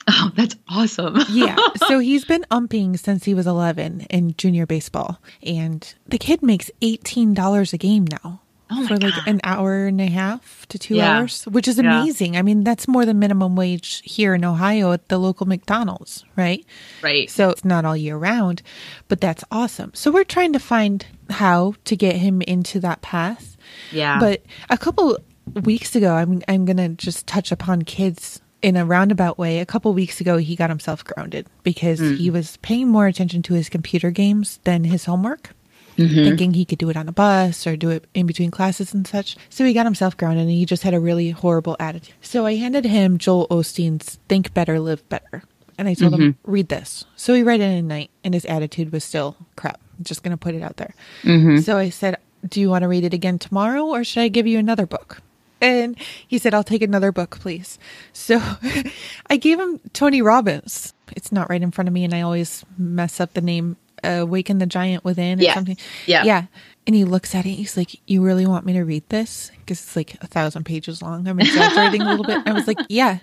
Oh, 0.08 0.32
that's 0.36 0.56
awesome. 0.68 1.20
yeah. 1.30 1.56
So 1.88 2.00
he's 2.00 2.26
been 2.26 2.48
umping 2.50 2.98
since 2.98 3.26
he 3.26 3.36
was 3.36 3.46
11 3.46 4.08
in 4.10 4.34
junior 4.38 4.66
baseball. 4.66 5.22
And 5.44 5.94
the 6.08 6.18
kid 6.18 6.42
makes 6.42 6.72
$18 6.82 7.74
a 7.74 7.78
game 7.78 8.08
now 8.24 8.42
oh 8.70 8.88
for 8.88 8.98
like 8.98 9.14
God. 9.14 9.28
an 9.28 9.40
hour 9.44 9.86
and 9.86 10.00
a 10.02 10.08
half 10.08 10.66
to 10.68 10.80
two 10.80 10.96
yeah. 10.96 11.20
hours, 11.20 11.44
which 11.46 11.68
is 11.68 11.80
amazing. 11.80 12.34
Yeah. 12.34 12.40
I 12.40 12.42
mean, 12.44 12.64
that's 12.64 12.88
more 12.88 13.06
than 13.06 13.20
minimum 13.20 13.56
wage 13.56 14.02
here 14.06 14.34
in 14.34 14.44
Ohio 14.44 14.92
at 14.92 15.08
the 15.10 15.18
local 15.18 15.46
McDonald's, 15.46 16.26
right? 16.36 16.66
Right. 17.02 17.30
So 17.30 17.50
it's 17.50 17.66
not 17.66 17.86
all 17.86 17.98
year 17.98 18.18
round, 18.18 18.62
but 19.08 19.22
that's 19.22 19.44
awesome. 19.52 19.92
So 19.94 20.12
we're 20.12 20.24
trying 20.24 20.54
to 20.54 20.60
find 20.60 21.06
how 21.30 21.76
to 21.86 21.96
get 21.96 22.16
him 22.16 22.42
into 22.42 22.80
that 22.82 23.02
path. 23.02 23.58
Yeah. 23.92 24.20
But 24.20 24.44
a 24.70 24.78
couple 24.78 25.18
weeks 25.64 25.96
ago, 25.96 26.14
I'm 26.14 26.42
I'm 26.48 26.66
gonna 26.66 26.90
just 26.90 27.28
touch 27.28 27.52
upon 27.52 27.84
kids 27.84 28.42
in 28.62 28.76
a 28.76 28.86
roundabout 28.86 29.38
way. 29.38 29.60
A 29.60 29.66
couple 29.66 29.94
weeks 29.94 30.20
ago, 30.20 30.38
he 30.38 30.56
got 30.56 30.70
himself 30.70 31.04
grounded 31.04 31.48
because 31.64 32.00
mm. 32.00 32.18
he 32.18 32.30
was 32.30 32.58
paying 32.58 32.88
more 32.88 33.08
attention 33.08 33.42
to 33.44 33.54
his 33.54 33.70
computer 33.70 34.12
games 34.12 34.60
than 34.64 34.84
his 34.84 35.06
homework. 35.06 35.52
Mm-hmm. 35.98 36.24
thinking 36.24 36.54
he 36.54 36.66
could 36.66 36.78
do 36.78 36.90
it 36.90 36.98
on 36.98 37.08
a 37.08 37.12
bus 37.12 37.68
or 37.68 37.76
do 37.76 37.90
it 37.90 38.06
in 38.14 38.26
between 38.26 38.52
classes 38.52 38.94
and 38.94 39.08
such. 39.08 39.36
So 39.50 39.66
he 39.66 39.74
got 39.74 39.86
himself 39.86 40.16
grounded 40.18 40.44
and 40.44 40.52
he 40.52 40.66
just 40.66 40.84
had 40.84 40.94
a 40.94 41.00
really 41.00 41.32
horrible 41.32 41.76
attitude. 41.80 42.16
So 42.22 42.46
I 42.46 42.56
handed 42.56 42.86
him 42.86 43.18
Joel 43.18 43.48
Osteen's 43.50 44.20
Think 44.28 44.54
Better, 44.54 44.80
Live 44.80 45.08
Better. 45.10 45.44
And 45.78 45.88
I 45.88 45.94
told 45.94 46.14
mm-hmm. 46.14 46.22
him, 46.22 46.38
read 46.44 46.70
this. 46.70 47.06
So 47.16 47.34
he 47.34 47.44
read 47.44 47.60
it 47.60 47.66
in 47.66 47.78
a 47.78 47.82
night 47.82 48.10
and 48.24 48.34
his 48.34 48.46
attitude 48.46 48.92
was 48.92 49.04
still 49.04 49.38
crap. 49.56 49.80
I'm 49.98 50.06
just 50.06 50.24
going 50.24 50.32
to 50.32 50.38
put 50.38 50.56
it 50.56 50.64
out 50.64 50.78
there. 50.78 50.94
Mm-hmm. 51.24 51.60
So 51.60 51.78
I 51.78 51.90
said, 51.90 52.18
do 52.48 52.60
you 52.60 52.70
want 52.70 52.84
to 52.84 52.88
read 52.88 53.04
it 53.04 53.14
again 53.14 53.38
tomorrow 53.38 53.84
or 53.84 54.04
should 54.04 54.22
I 54.22 54.28
give 54.28 54.48
you 54.48 54.58
another 54.58 54.86
book? 54.86 55.22
And 55.62 55.98
he 56.28 56.38
said, 56.38 56.54
I'll 56.54 56.64
take 56.64 56.82
another 56.82 57.12
book, 57.12 57.40
please. 57.40 57.80
So 58.14 58.42
I 59.28 59.38
gave 59.38 59.60
him 59.60 59.80
Tony 59.94 60.22
Robbins. 60.22 60.94
It's 61.16 61.32
not 61.32 61.50
right 61.50 61.62
in 61.62 61.72
front 61.72 61.88
of 61.88 61.94
me, 61.94 62.04
and 62.04 62.14
I 62.14 62.22
always 62.22 62.64
mess 62.78 63.20
up 63.20 63.34
the 63.34 63.42
name. 63.42 63.78
Uh, 64.04 64.20
Awaken 64.22 64.60
the 64.60 64.66
Giant 64.66 65.04
Within 65.04 65.40
or 65.40 65.44
yeah. 65.44 65.54
something. 65.54 65.78
Yeah. 66.06 66.24
Yeah. 66.24 66.46
And 66.86 66.96
he 66.96 67.04
looks 67.04 67.36
at 67.36 67.46
it. 67.46 67.52
He's 67.52 67.76
like, 67.76 68.00
You 68.08 68.24
really 68.24 68.46
want 68.46 68.66
me 68.66 68.74
to 68.74 68.84
read 68.84 69.08
this? 69.10 69.52
Because 69.60 69.82
it's 69.82 69.96
like 69.96 70.16
a 70.22 70.28
thousand 70.28 70.64
pages 70.66 71.02
long. 71.02 71.28
I'm 71.28 71.40
exaggerating 71.40 72.02
a 72.02 72.10
little 72.10 72.26
bit. 72.26 72.48
I 72.48 72.54
was 72.54 72.68
like, 72.68 72.78
Yeah, 72.90 73.20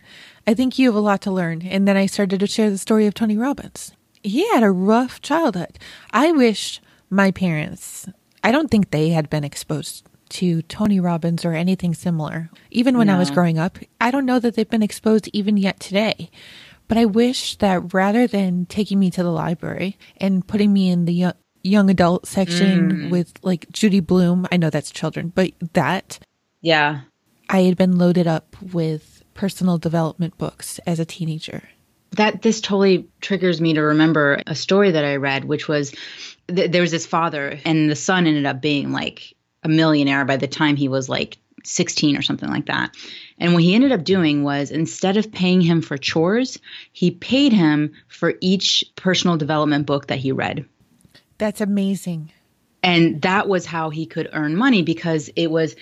I 0.46 0.54
think 0.54 0.78
you 0.78 0.88
have 0.88 0.96
a 0.96 1.00
lot 1.00 1.22
to 1.22 1.30
learn. 1.30 1.62
And 1.62 1.88
then 1.88 1.96
I 1.96 2.06
started 2.06 2.40
to 2.40 2.46
share 2.46 2.70
the 2.70 2.78
story 2.78 3.06
of 3.06 3.14
Tony 3.14 3.36
Robbins. 3.36 3.92
He 4.22 4.48
had 4.52 4.62
a 4.62 4.70
rough 4.70 5.20
childhood. 5.20 5.78
I 6.10 6.32
wish 6.32 6.80
my 7.10 7.30
parents, 7.30 8.08
I 8.42 8.52
don't 8.52 8.70
think 8.70 8.90
they 8.90 9.10
had 9.10 9.30
been 9.30 9.44
exposed 9.44 10.08
to 10.30 10.62
Tony 10.62 10.98
Robbins 10.98 11.44
or 11.44 11.52
anything 11.52 11.94
similar. 11.94 12.50
Even 12.70 12.98
when 12.98 13.06
no. 13.06 13.14
I 13.14 13.18
was 13.18 13.30
growing 13.30 13.58
up, 13.58 13.78
I 14.00 14.10
don't 14.10 14.26
know 14.26 14.38
that 14.40 14.56
they've 14.56 14.68
been 14.68 14.82
exposed 14.82 15.28
even 15.32 15.56
yet 15.56 15.78
today. 15.78 16.30
But 16.88 16.98
I 16.98 17.04
wish 17.06 17.56
that 17.56 17.94
rather 17.94 18.26
than 18.26 18.66
taking 18.66 18.98
me 18.98 19.10
to 19.12 19.22
the 19.22 19.30
library 19.30 19.98
and 20.18 20.46
putting 20.46 20.72
me 20.72 20.90
in 20.90 21.06
the 21.06 21.14
young, 21.14 21.34
young 21.62 21.90
adult 21.90 22.26
section 22.26 22.90
mm. 22.90 23.10
with 23.10 23.32
like 23.42 23.70
Judy 23.70 24.00
Blume, 24.00 24.46
I 24.52 24.56
know 24.56 24.70
that's 24.70 24.90
children, 24.90 25.32
but 25.34 25.52
that. 25.72 26.18
Yeah. 26.60 27.00
I 27.48 27.62
had 27.62 27.76
been 27.76 27.98
loaded 27.98 28.26
up 28.26 28.56
with 28.72 29.22
personal 29.34 29.78
development 29.78 30.38
books 30.38 30.78
as 30.86 31.00
a 31.00 31.04
teenager. 31.04 31.62
That 32.12 32.42
this 32.42 32.60
totally 32.60 33.08
triggers 33.20 33.60
me 33.60 33.74
to 33.74 33.80
remember 33.80 34.40
a 34.46 34.54
story 34.54 34.92
that 34.92 35.04
I 35.04 35.16
read, 35.16 35.44
which 35.44 35.66
was 35.66 35.94
th- 36.48 36.70
there 36.70 36.82
was 36.82 36.92
this 36.92 37.06
father, 37.06 37.58
and 37.64 37.90
the 37.90 37.96
son 37.96 38.26
ended 38.26 38.46
up 38.46 38.60
being 38.60 38.92
like 38.92 39.34
a 39.62 39.68
millionaire 39.68 40.24
by 40.24 40.36
the 40.36 40.46
time 40.46 40.76
he 40.76 40.88
was 40.88 41.08
like 41.08 41.38
16 41.64 42.16
or 42.16 42.22
something 42.22 42.48
like 42.48 42.66
that. 42.66 42.94
And 43.38 43.52
what 43.52 43.62
he 43.62 43.74
ended 43.74 43.92
up 43.92 44.04
doing 44.04 44.42
was 44.42 44.70
instead 44.70 45.16
of 45.16 45.32
paying 45.32 45.60
him 45.60 45.82
for 45.82 45.96
chores, 45.96 46.58
he 46.92 47.10
paid 47.10 47.52
him 47.52 47.92
for 48.08 48.34
each 48.40 48.84
personal 48.96 49.36
development 49.36 49.86
book 49.86 50.06
that 50.06 50.18
he 50.18 50.32
read. 50.32 50.64
That's 51.38 51.60
amazing. 51.60 52.30
And 52.84 53.22
that 53.22 53.48
was 53.48 53.64
how 53.64 53.88
he 53.88 54.04
could 54.04 54.28
earn 54.34 54.56
money 54.56 54.82
because 54.82 55.30
it 55.36 55.50
was 55.50 55.74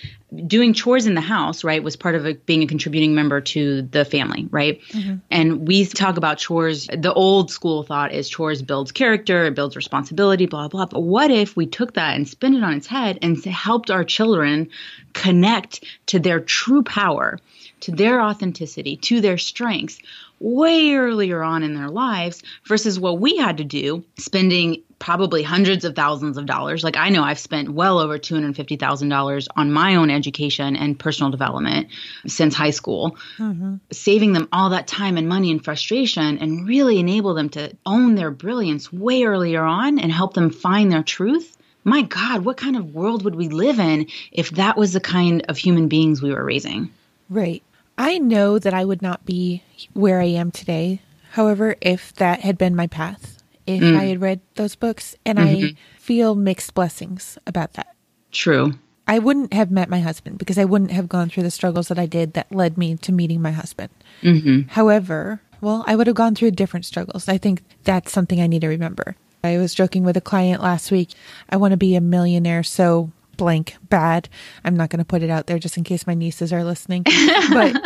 doing 0.47 0.73
chores 0.73 1.05
in 1.05 1.15
the 1.15 1.21
house, 1.21 1.65
right, 1.65 1.83
was 1.83 1.97
part 1.97 2.15
of 2.15 2.25
a, 2.25 2.35
being 2.35 2.63
a 2.63 2.67
contributing 2.67 3.13
member 3.13 3.41
to 3.41 3.83
the 3.83 4.05
family, 4.05 4.47
right? 4.53 4.81
Mm-hmm. 4.93 5.17
And 5.29 5.67
we 5.67 5.85
talk 5.85 6.17
about 6.17 6.39
chores. 6.39 6.87
The 6.87 7.13
old 7.13 7.51
school 7.51 7.83
thought 7.83 8.13
is 8.13 8.29
chores 8.29 8.63
builds 8.63 8.93
character, 8.93 9.47
it 9.47 9.57
builds 9.57 9.75
responsibility, 9.75 10.47
blah, 10.47 10.69
blah. 10.69 10.87
But 10.87 11.01
what 11.01 11.33
if 11.33 11.57
we 11.57 11.67
took 11.67 11.95
that 11.95 12.15
and 12.15 12.29
spin 12.29 12.55
it 12.55 12.63
on 12.63 12.75
its 12.75 12.87
head 12.87 13.19
and 13.21 13.45
helped 13.45 13.91
our 13.91 14.05
children 14.05 14.71
connect 15.13 15.85
to 16.07 16.21
their 16.21 16.39
true 16.39 16.85
power, 16.85 17.41
to 17.81 17.91
their 17.91 18.23
authenticity, 18.23 18.97
to 18.99 19.21
their 19.21 19.39
strengths? 19.39 19.99
way 20.43 20.95
earlier 20.95 21.41
on 21.41 21.63
in 21.63 21.75
their 21.75 21.89
lives 21.89 22.43
versus 22.67 22.99
what 22.99 23.21
we 23.21 23.37
had 23.37 23.59
to 23.59 23.65
do, 23.65 24.05
spending 24.19 24.83
probably 25.03 25.43
hundreds 25.43 25.85
of 25.85 25.97
thousands 25.97 26.39
of 26.39 26.47
dollars. 26.47 26.85
Like 26.85 26.97
I 26.97 27.09
know 27.09 27.25
I've 27.25 27.41
spent 27.41 27.69
well 27.69 27.99
over 27.99 28.21
$250,000 28.21 29.49
on 29.57 29.73
my 29.73 29.97
own 29.97 30.11
education 30.11 30.77
and 30.77 30.97
personal 30.97 31.33
development 31.33 31.89
since 32.29 32.55
high 32.55 32.71
school, 32.71 33.17
mm-hmm. 33.37 33.79
saving 33.91 34.33
them 34.33 34.49
all 34.53 34.71
that 34.71 34.87
time 34.87 35.17
and 35.17 35.29
money 35.29 35.51
and 35.51 35.63
frustration 35.63 36.39
and 36.39 36.69
really 36.69 37.01
enable 37.01 37.35
them 37.35 37.49
to 37.49 37.77
own 37.85 38.15
their 38.15 38.31
brilliance 38.31 38.93
way 38.93 39.25
earlier 39.25 39.65
on 39.65 39.99
and 39.99 40.13
help 40.13 40.35
them 40.35 40.51
find 40.51 40.93
their 40.93 41.03
truth. 41.03 41.59
My 41.83 42.03
God, 42.03 42.45
what 42.45 42.57
kind 42.57 42.77
of 42.77 42.95
world 42.95 43.25
would 43.25 43.35
we 43.35 43.49
live 43.49 43.81
in 43.81 44.07
if 44.31 44.51
that 44.53 44.77
was 44.77 44.93
the 44.93 45.01
kind 45.01 45.45
of 45.49 45.59
human 45.59 45.89
beings 45.89 46.23
we 46.23 46.33
were 46.33 46.45
raising? 46.45 46.93
Right. 47.29 47.65
I 47.99 48.19
know 48.19 48.61
that 48.61 48.73
I 48.73 48.85
would 48.85 49.03
not 49.03 49.27
be 49.27 49.65
where 49.95 50.21
I 50.21 50.27
am 50.27 50.53
today. 50.53 51.01
However, 51.33 51.75
if 51.81 52.13
that 52.15 52.43
had 52.43 52.57
been 52.57 52.77
my 52.77 52.87
path, 52.87 53.42
if 53.67 53.83
mm. 53.83 53.97
I 53.97 54.05
had 54.05 54.21
read 54.21 54.41
those 54.55 54.75
books, 54.75 55.17
and 55.25 55.39
mm-hmm. 55.39 55.65
I 55.67 55.77
feel 55.99 56.35
mixed 56.35 56.75
blessings 56.75 57.39
about 57.47 57.75
that. 57.75 57.95
True. 58.31 58.75
I 59.07 59.19
wouldn't 59.19 59.53
have 59.53 59.71
met 59.71 59.91
my 59.91 60.01
husband 60.01 60.39
because 60.39 60.59
I 60.59 60.65
wouldn't 60.65 60.93
have 60.93 61.09
gone 61.09 61.29
through 61.29 61.43
the 61.43 61.51
struggles 61.51 61.89
that 61.89 61.99
I 61.99 62.07
did 62.07 62.35
that 62.35 62.53
led 62.55 62.79
me 62.79 62.97
to 62.97 63.13
meeting 63.13 63.43
my 63.43 63.51
husband. 63.51 63.91
Mm-hmm. 64.23 64.69
However, 64.69 65.43
well, 65.61 65.85
I 65.87 65.97
would 65.97 66.07
have 66.07 66.17
gone 66.17 66.35
through 66.35 66.53
different 66.53 66.87
struggles. 66.87 67.29
I 67.29 67.39
think 67.39 67.63
that's 67.85 68.13
something 68.13 68.41
I 68.41 68.47
need 68.47 68.61
to 68.61 68.69
remember. 68.69 69.17
I 69.45 69.59
was 69.59 69.75
joking 69.75 70.05
with 70.05 70.17
a 70.17 70.21
client 70.21 70.63
last 70.63 70.91
week. 70.91 71.11
I 71.51 71.57
want 71.57 71.73
to 71.73 71.77
be 71.77 71.97
a 71.97 72.01
millionaire 72.01 72.63
so 72.63 73.11
blank 73.37 73.77
bad. 73.89 74.29
I'm 74.65 74.77
not 74.77 74.91
going 74.91 74.99
to 74.99 75.05
put 75.05 75.23
it 75.23 75.31
out 75.31 75.47
there 75.47 75.59
just 75.59 75.77
in 75.77 75.85
case 75.85 76.07
my 76.07 76.15
nieces 76.15 76.53
are 76.53 76.65
listening. 76.65 77.05
but 77.53 77.77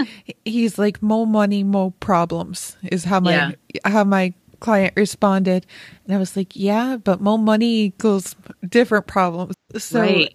he's 0.44 0.78
like, 0.78 1.02
more 1.02 1.26
money, 1.26 1.64
more 1.64 1.92
problems 2.00 2.76
is 2.82 3.04
how 3.04 3.20
my 3.20 3.32
yeah. 3.32 3.52
how 3.84 4.04
my 4.04 4.34
client 4.66 4.94
responded. 4.96 5.64
And 6.04 6.16
I 6.16 6.18
was 6.18 6.36
like, 6.36 6.56
yeah, 6.56 6.96
but 6.96 7.20
more 7.20 7.38
money 7.38 7.84
equals 7.84 8.34
different 8.68 9.06
problems. 9.06 9.54
So 9.78 10.00
right. 10.00 10.34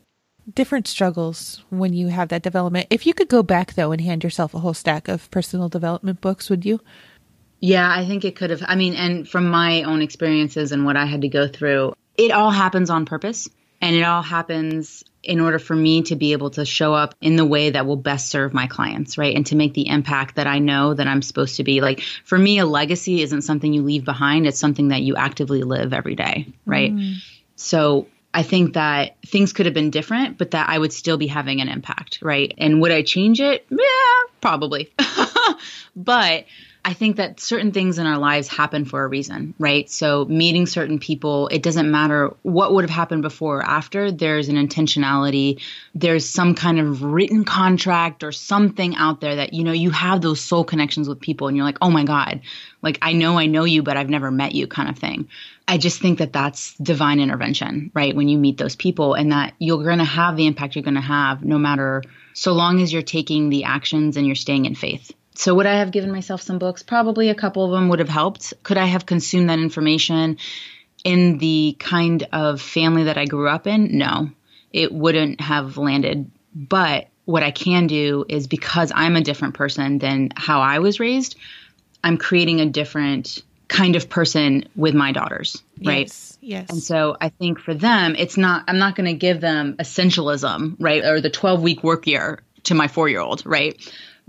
different 0.54 0.88
struggles 0.88 1.66
when 1.70 1.92
you 1.92 2.08
have 2.08 2.30
that 2.30 2.42
development. 2.42 2.88
If 2.90 3.06
you 3.06 3.14
could 3.14 3.28
go 3.28 3.44
back 3.44 3.74
though 3.74 3.92
and 3.92 4.00
hand 4.00 4.24
yourself 4.24 4.54
a 4.54 4.60
whole 4.60 4.74
stack 4.74 5.10
of 5.10 5.30
personal 5.32 5.68
development 5.68 6.22
books, 6.22 6.50
would 6.50 6.64
you? 6.64 6.80
Yeah, 7.60 7.94
I 7.94 8.06
think 8.06 8.24
it 8.24 8.38
could 8.38 8.52
have. 8.52 8.64
I 8.66 8.76
mean, 8.76 8.96
and 8.96 9.28
from 9.28 9.50
my 9.50 9.84
own 9.84 10.02
experiences 10.02 10.72
and 10.72 10.86
what 10.86 10.96
I 10.96 11.06
had 11.06 11.24
to 11.24 11.28
go 11.28 11.50
through, 11.50 11.94
it 12.16 12.32
all 12.32 12.52
happens 12.52 12.90
on 12.90 13.06
purpose 13.06 13.50
and 13.82 13.98
it 13.98 14.04
all 14.04 14.24
happens 14.24 15.04
in 15.24 15.40
order 15.40 15.60
for 15.60 15.76
me 15.76 16.02
to 16.04 16.16
be 16.16 16.32
able 16.32 16.50
to 16.52 16.66
show 16.66 16.94
up 16.94 17.16
in 17.22 17.36
the 17.36 17.46
way 17.46 17.70
that 17.70 17.86
will 17.86 17.96
best 17.96 18.30
serve 18.30 18.54
my 18.54 18.68
clients, 18.68 19.18
right? 19.18 19.36
And 19.36 19.46
to 19.48 19.56
make 19.56 19.74
the 19.74 19.88
impact 19.88 20.36
that 20.36 20.48
I 20.48 20.60
know 20.60 20.94
that 20.94 21.08
I'm 21.08 21.22
supposed 21.22 21.58
to 21.58 21.64
be. 21.64 21.82
Like 21.82 22.02
for 22.24 22.38
me, 22.38 22.60
a 22.60 22.66
legacy 22.66 23.22
isn't 23.22 23.44
something 23.44 23.72
you 23.72 23.84
leave 23.84 24.06
behind, 24.06 24.48
it's 24.48 24.60
something 24.60 24.90
that 24.90 25.02
you 25.02 25.16
actively 25.16 25.62
live 25.62 25.94
every 25.94 26.16
day, 26.16 26.48
right? 26.66 26.94
Mm. 26.94 27.18
So 27.56 28.08
I 28.34 28.44
think 28.44 28.74
that 28.74 29.18
things 29.26 29.54
could 29.54 29.66
have 29.66 29.76
been 29.76 29.90
different, 29.90 30.38
but 30.38 30.52
that 30.52 30.70
I 30.70 30.78
would 30.78 30.94
still 30.94 31.18
be 31.18 31.28
having 31.28 31.62
an 31.62 31.68
impact, 31.68 32.20
right? 32.22 32.54
And 32.58 32.82
would 32.82 32.92
I 32.92 33.04
change 33.04 33.42
it? 33.42 33.66
Yeah, 33.70 34.30
probably. 34.40 34.92
but 35.96 36.46
I 36.84 36.94
think 36.94 37.18
that 37.18 37.40
certain 37.40 37.72
things 37.72 38.00
in 38.00 38.08
our 38.08 38.18
lives 38.18 38.48
happen 38.48 38.86
for 38.86 39.04
a 39.04 39.08
reason, 39.08 39.54
right? 39.60 39.88
So 39.88 40.26
meeting 40.26 40.66
certain 40.66 40.98
people, 40.98 41.48
it 41.50 41.62
doesn't 41.62 41.90
matter 41.92 42.34
what 42.42 42.74
would 42.74 42.84
have 42.84 42.90
happened 42.90 43.22
before 43.22 43.60
or 43.60 43.64
after, 43.64 44.12
there's 44.12 44.50
an 44.50 44.56
intentionality, 44.56 45.62
there's 45.94 46.28
some 46.28 46.56
kind 46.56 46.80
of 46.80 47.04
written 47.04 47.46
contract 47.46 48.24
or 48.24 48.32
something 48.32 48.96
out 48.96 49.22
there 49.22 49.36
that, 49.36 49.54
you 49.54 49.64
know, 49.64 49.72
you 49.74 49.92
have 49.92 50.22
those 50.22 50.42
soul 50.42 50.64
connections 50.64 51.08
with 51.08 51.20
people 51.20 51.48
and 51.48 51.56
you're 51.56 51.66
like, 51.66 51.78
oh 51.84 51.92
my 51.92 52.04
God, 52.04 52.42
like 52.82 52.98
I 53.04 53.14
know 53.14 53.38
I 53.38 53.46
know 53.46 53.64
you, 53.64 53.84
but 53.84 53.96
I've 53.96 54.10
never 54.10 54.32
met 54.32 54.56
you 54.56 54.66
kind 54.66 54.90
of 54.90 54.98
thing. 54.98 55.30
I 55.68 55.78
just 55.78 56.02
think 56.02 56.18
that 56.18 56.34
that's 56.34 56.74
divine 56.78 57.20
intervention, 57.20 57.92
right? 57.94 58.16
When 58.16 58.28
you 58.28 58.40
meet 58.40 58.58
those 58.58 58.76
people 58.76 59.14
and 59.14 59.32
that 59.32 59.54
you're 59.60 59.84
going 59.84 60.00
to 60.00 60.04
have 60.04 60.36
the 60.36 60.48
impact 60.48 60.76
you're 60.76 60.84
going 60.84 60.96
to 60.96 61.02
have 61.02 61.46
no 61.46 61.60
matter 61.60 62.02
so 62.34 62.54
long 62.54 62.82
as 62.82 62.92
you're 62.92 63.04
taking 63.04 63.50
the 63.50 63.66
actions 63.66 64.18
and 64.18 64.26
you're 64.26 64.36
staying 64.36 64.66
in 64.66 64.74
faith. 64.74 65.12
So, 65.34 65.56
would 65.56 65.66
I 65.66 65.76
have 65.76 65.92
given 65.92 66.12
myself 66.12 66.42
some 66.42 66.60
books? 66.60 66.84
Probably 66.84 67.30
a 67.30 67.36
couple 67.36 67.64
of 67.64 67.72
them 67.72 67.90
would 67.90 68.00
have 68.00 68.10
helped. 68.10 68.54
Could 68.64 68.78
I 68.78 68.86
have 68.86 69.06
consumed 69.06 69.50
that 69.50 69.60
information 69.60 70.38
in 71.04 71.38
the 71.38 71.76
kind 71.80 72.28
of 72.32 72.62
family 72.62 73.06
that 73.06 73.18
I 73.18 73.26
grew 73.26 73.48
up 73.48 73.66
in? 73.66 73.98
No, 73.98 74.30
it 74.74 74.92
wouldn't 74.92 75.42
have 75.42 75.78
landed. 75.78 76.30
But 76.54 77.08
what 77.26 77.44
I 77.44 77.52
can 77.52 77.88
do 77.88 78.26
is 78.28 78.48
because 78.48 78.92
I'm 78.94 79.16
a 79.16 79.22
different 79.22 79.54
person 79.54 80.00
than 80.00 80.30
how 80.36 80.62
I 80.62 80.80
was 80.80 81.00
raised, 81.00 81.38
I'm 82.04 82.18
creating 82.18 82.60
a 82.60 82.66
different 82.66 83.42
kind 83.68 83.96
of 83.96 84.10
person 84.10 84.68
with 84.76 84.94
my 84.94 85.14
daughters, 85.14 85.64
right? 85.82 86.08
Yes, 86.08 86.38
yes. 86.42 86.70
And 86.70 86.84
so 86.84 87.16
I 87.22 87.30
think 87.30 87.60
for 87.60 87.74
them, 87.74 88.16
it's 88.18 88.36
not, 88.36 88.66
I'm 88.68 88.80
not 88.80 88.96
going 88.96 89.08
to 89.08 89.14
give 89.14 89.40
them 89.40 89.78
essentialism, 89.78 90.76
right? 90.80 91.06
Or 91.06 91.22
the 91.22 91.30
12 91.30 91.62
week 91.62 91.84
work 91.84 92.06
year 92.06 92.40
to 92.64 92.74
my 92.74 92.90
four 92.90 93.08
year 93.08 93.22
old, 93.22 93.46
right? 93.46 93.80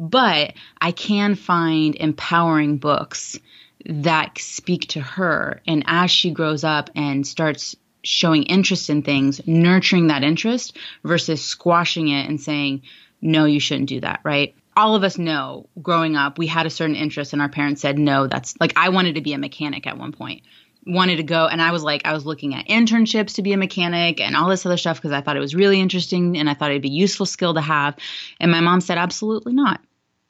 But 0.03 0.55
I 0.81 0.91
can 0.91 1.37
find 1.37 1.95
empowering 1.95 2.79
books 2.79 3.39
that 3.87 4.37
speak 4.37 4.89
to 4.89 5.01
her. 5.01 5.63
And 5.65 5.85
as 5.87 6.11
she 6.11 6.33
grows 6.33 6.65
up 6.65 6.91
and 6.97 7.25
starts 7.25 7.77
showing 8.03 8.43
interest 8.43 8.91
in 8.91 9.03
things, 9.03 9.41
nurturing 9.47 10.09
that 10.09 10.25
interest 10.25 10.77
versus 11.05 11.45
squashing 11.45 12.09
it 12.09 12.29
and 12.29 12.41
saying, 12.41 12.83
no, 13.21 13.45
you 13.45 13.61
shouldn't 13.61 13.91
do 13.91 14.01
that, 14.01 14.19
right? 14.25 14.57
All 14.77 14.97
of 14.97 15.05
us 15.05 15.19
know 15.19 15.69
growing 15.81 16.17
up, 16.17 16.37
we 16.37 16.49
had 16.49 16.67
a 16.67 16.71
certain 16.71 16.97
interest 16.97 17.33
and 17.33 17.41
our 17.41 17.49
parents 17.49 17.81
said, 17.81 17.97
no, 17.97 18.27
that's 18.27 18.59
like 18.59 18.73
I 18.75 18.89
wanted 18.89 19.15
to 19.15 19.21
be 19.21 19.35
a 19.35 19.39
mechanic 19.39 19.87
at 19.87 19.99
one 19.99 20.11
point 20.11 20.43
wanted 20.85 21.17
to 21.17 21.23
go 21.23 21.47
and 21.47 21.63
I 21.63 21.71
was 21.71 21.85
like 21.85 22.03
I 22.05 22.13
was 22.13 22.27
looking 22.27 22.55
at 22.55 22.67
internships 22.67 23.37
to 23.37 23.43
be 23.43 23.53
a 23.53 23.57
mechanic 23.57 24.21
and 24.21 24.35
all 24.35 24.49
this 24.49 24.67
other 24.67 24.77
stuff 24.77 24.97
because 24.97 25.13
I 25.13 25.21
thought 25.21 25.37
it 25.37 25.41
was 25.41 25.55
really 25.55 25.81
interesting 25.81 26.37
and 26.37 26.51
I 26.51 26.55
thought 26.55 26.71
it'd 26.71 26.83
be 26.83 26.89
a 26.89 26.93
useful 26.93 27.27
skill 27.27 27.55
to 27.55 27.61
have 27.61 27.97
and 28.41 28.51
my 28.51 28.61
mom 28.61 28.81
said 28.81 28.99
absolutely 28.99 29.53
not. 29.53 29.81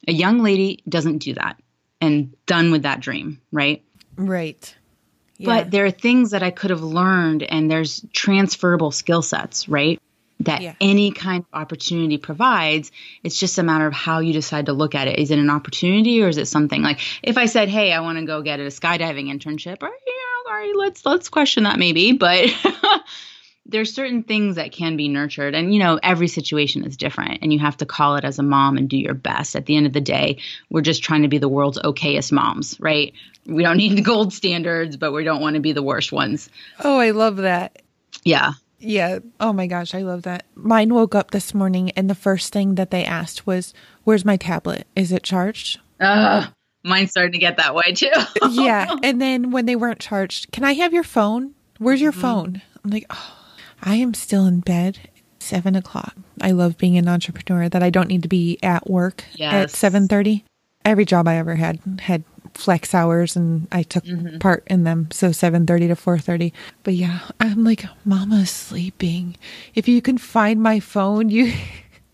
A 0.09 0.13
young 0.13 0.43
lady 0.43 0.83
doesn't 0.89 1.19
do 1.19 1.35
that 1.35 1.61
and 2.01 2.35
done 2.47 2.73
with 2.73 2.83
that 2.83 3.01
dream, 3.01 3.41
right? 3.53 3.85
Right. 4.17 4.75
Yeah. 5.39 5.47
But 5.47 5.71
there 5.71 5.85
are 5.85 5.91
things 5.91 6.31
that 6.31 6.43
I 6.43 6.51
could 6.51 6.71
have 6.71 6.83
learned 6.83 7.43
and 7.43 7.71
there's 7.71 8.05
transferable 8.13 8.91
skill 8.91 9.23
sets, 9.23 9.69
right? 9.69 10.01
That 10.41 10.61
yeah. 10.61 10.75
any 10.81 11.13
kind 11.13 11.45
of 11.45 11.61
opportunity 11.61 12.19
provides. 12.19 12.91
It's 13.23 13.39
just 13.39 13.59
a 13.59 13.63
matter 13.63 13.87
of 13.87 13.93
how 13.93 14.19
you 14.19 14.33
decide 14.33 14.67
to 14.67 14.73
look 14.73 14.95
at 14.97 15.07
it. 15.07 15.19
Is 15.19 15.31
it 15.31 15.39
an 15.39 15.51
opportunity 15.51 16.23
or 16.23 16.29
is 16.29 16.37
it 16.37 16.47
something 16.47 16.83
like 16.83 17.01
if 17.23 17.39
I 17.39 17.47
said, 17.47 17.69
Hey, 17.69 17.93
I 17.93 18.01
want 18.01 18.19
to 18.19 18.25
go 18.25 18.43
get 18.43 18.59
a 18.59 18.65
skydiving 18.65 19.33
internship, 19.33 19.83
or 19.83 19.89
you 19.89 20.15
know, 20.15 20.51
all 20.51 20.57
right, 20.57 20.73
let's 20.75 21.07
let's 21.07 21.29
question 21.29 21.63
that 21.65 21.79
maybe. 21.79 22.13
But 22.13 22.49
there's 23.67 23.95
certain 23.95 24.23
things 24.23 24.57
that 24.57 24.73
can 24.73 24.97
be 24.97 25.09
nurtured. 25.09 25.55
And 25.55 25.73
you 25.73 25.79
know 25.79 25.99
every 26.03 26.29
situation 26.29 26.85
is 26.85 26.97
different 26.97 27.39
and 27.43 27.53
you 27.53 27.59
have 27.61 27.77
to 27.79 27.87
call 27.87 28.17
it 28.17 28.25
as 28.25 28.39
a 28.39 28.43
mom 28.43 28.77
and 28.77 28.89
do 28.89 28.97
your 28.97 29.15
best. 29.15 29.55
At 29.57 29.67
the 29.67 29.77
end 29.77 29.87
of 29.87 29.93
the 29.93 30.01
day 30.01 30.39
we're 30.71 30.83
just 30.83 31.03
trying 31.03 31.23
to 31.23 31.29
be 31.29 31.39
the 31.39 31.49
world's 31.49 31.79
okayest 31.79 32.33
moms 32.33 32.79
right? 32.81 33.13
We 33.47 33.63
don't 33.63 33.77
need 33.77 33.97
the 33.97 34.03
gold 34.03 34.33
standards 34.33 34.97
but 34.97 35.13
we 35.13 35.25
don't 35.25 35.41
want 35.41 35.55
to 35.55 35.61
be 35.61 35.73
the 35.73 35.83
worst 35.83 36.13
ones. 36.13 36.49
Oh 36.81 36.99
i 36.99 37.11
love 37.11 37.37
that. 37.37 37.83
Yeah. 38.25 38.53
Yeah. 38.79 39.21
Oh 39.39 39.53
my 39.53 39.67
gosh 39.67 39.95
i 39.95 40.03
love 40.03 40.23
that. 40.23 40.45
Mine 40.55 40.93
woke 40.93 41.15
up 41.15 41.31
this 41.31 41.55
morning 41.55 41.91
and 41.93 42.11
the 42.11 42.15
first 42.15 42.53
thing 42.53 42.75
that 42.75 42.91
they 42.91 43.05
asked 43.05 43.47
was 43.47 43.73
where's 44.05 44.25
my 44.25 44.37
tablet? 44.37 44.87
Is 44.97 45.13
it 45.13 45.23
charged? 45.23 45.79
Uh, 46.01 46.47
mine's 46.83 47.11
starting 47.11 47.33
to 47.33 47.39
get 47.39 47.59
that 47.59 47.75
way 47.75 47.93
too. 47.95 48.11
Yeah. 48.51 48.93
And 49.05 49.21
then 49.21 49.53
when 49.53 49.67
they 49.67 49.77
weren't 49.77 50.01
charged 50.01 50.51
can 50.51 50.65
i 50.65 50.73
have 50.73 50.93
your 50.93 51.05
phone? 51.05 51.55
Where's 51.79 52.01
your 52.01 52.13
mm-hmm. 52.13 52.21
phone? 52.21 52.63
I'm 52.85 52.91
like 52.91 53.07
oh 53.11 53.42
I 53.83 53.97
am 53.97 54.15
still 54.15 54.47
in 54.47 54.61
bed 54.61 54.99
seven 55.43 55.75
o'clock. 55.75 56.15
I 56.41 56.53
love 56.53 56.79
being 56.79 56.97
an 56.97 57.09
entrepreneur 57.09 57.69
that 57.69 57.83
I 57.83 57.91
don't 57.91 58.09
need 58.09 58.23
to 58.23 58.29
be 58.29 58.59
at 58.63 58.89
work 58.89 59.25
yes. 59.35 59.53
at 59.53 59.71
seven 59.71 60.09
thirty. 60.09 60.45
Every 60.85 61.05
job 61.05 61.29
I 61.29 61.37
ever 61.37 61.57
had 61.57 61.81
had 62.01 62.25
flex 62.55 62.95
hours 62.95 63.35
and 63.35 63.67
I 63.73 63.83
took 63.83 64.05
mm-hmm. 64.05 64.39
part 64.39 64.65
in 64.67 64.85
them. 64.85 65.09
So 65.11 65.33
seven 65.33 65.67
thirty 65.67 65.89
to 65.89 65.97
four 65.97 66.19
thirty. 66.19 66.53
But 66.85 66.95
yeah, 66.95 67.21
I'm 67.41 67.65
like, 67.65 67.85
Mama's 68.05 68.51
sleeping. 68.51 69.37
If 69.75 69.89
you 69.89 70.01
can 70.01 70.19
find 70.19 70.63
my 70.63 70.81
phone, 70.81 71.29
you 71.29 71.53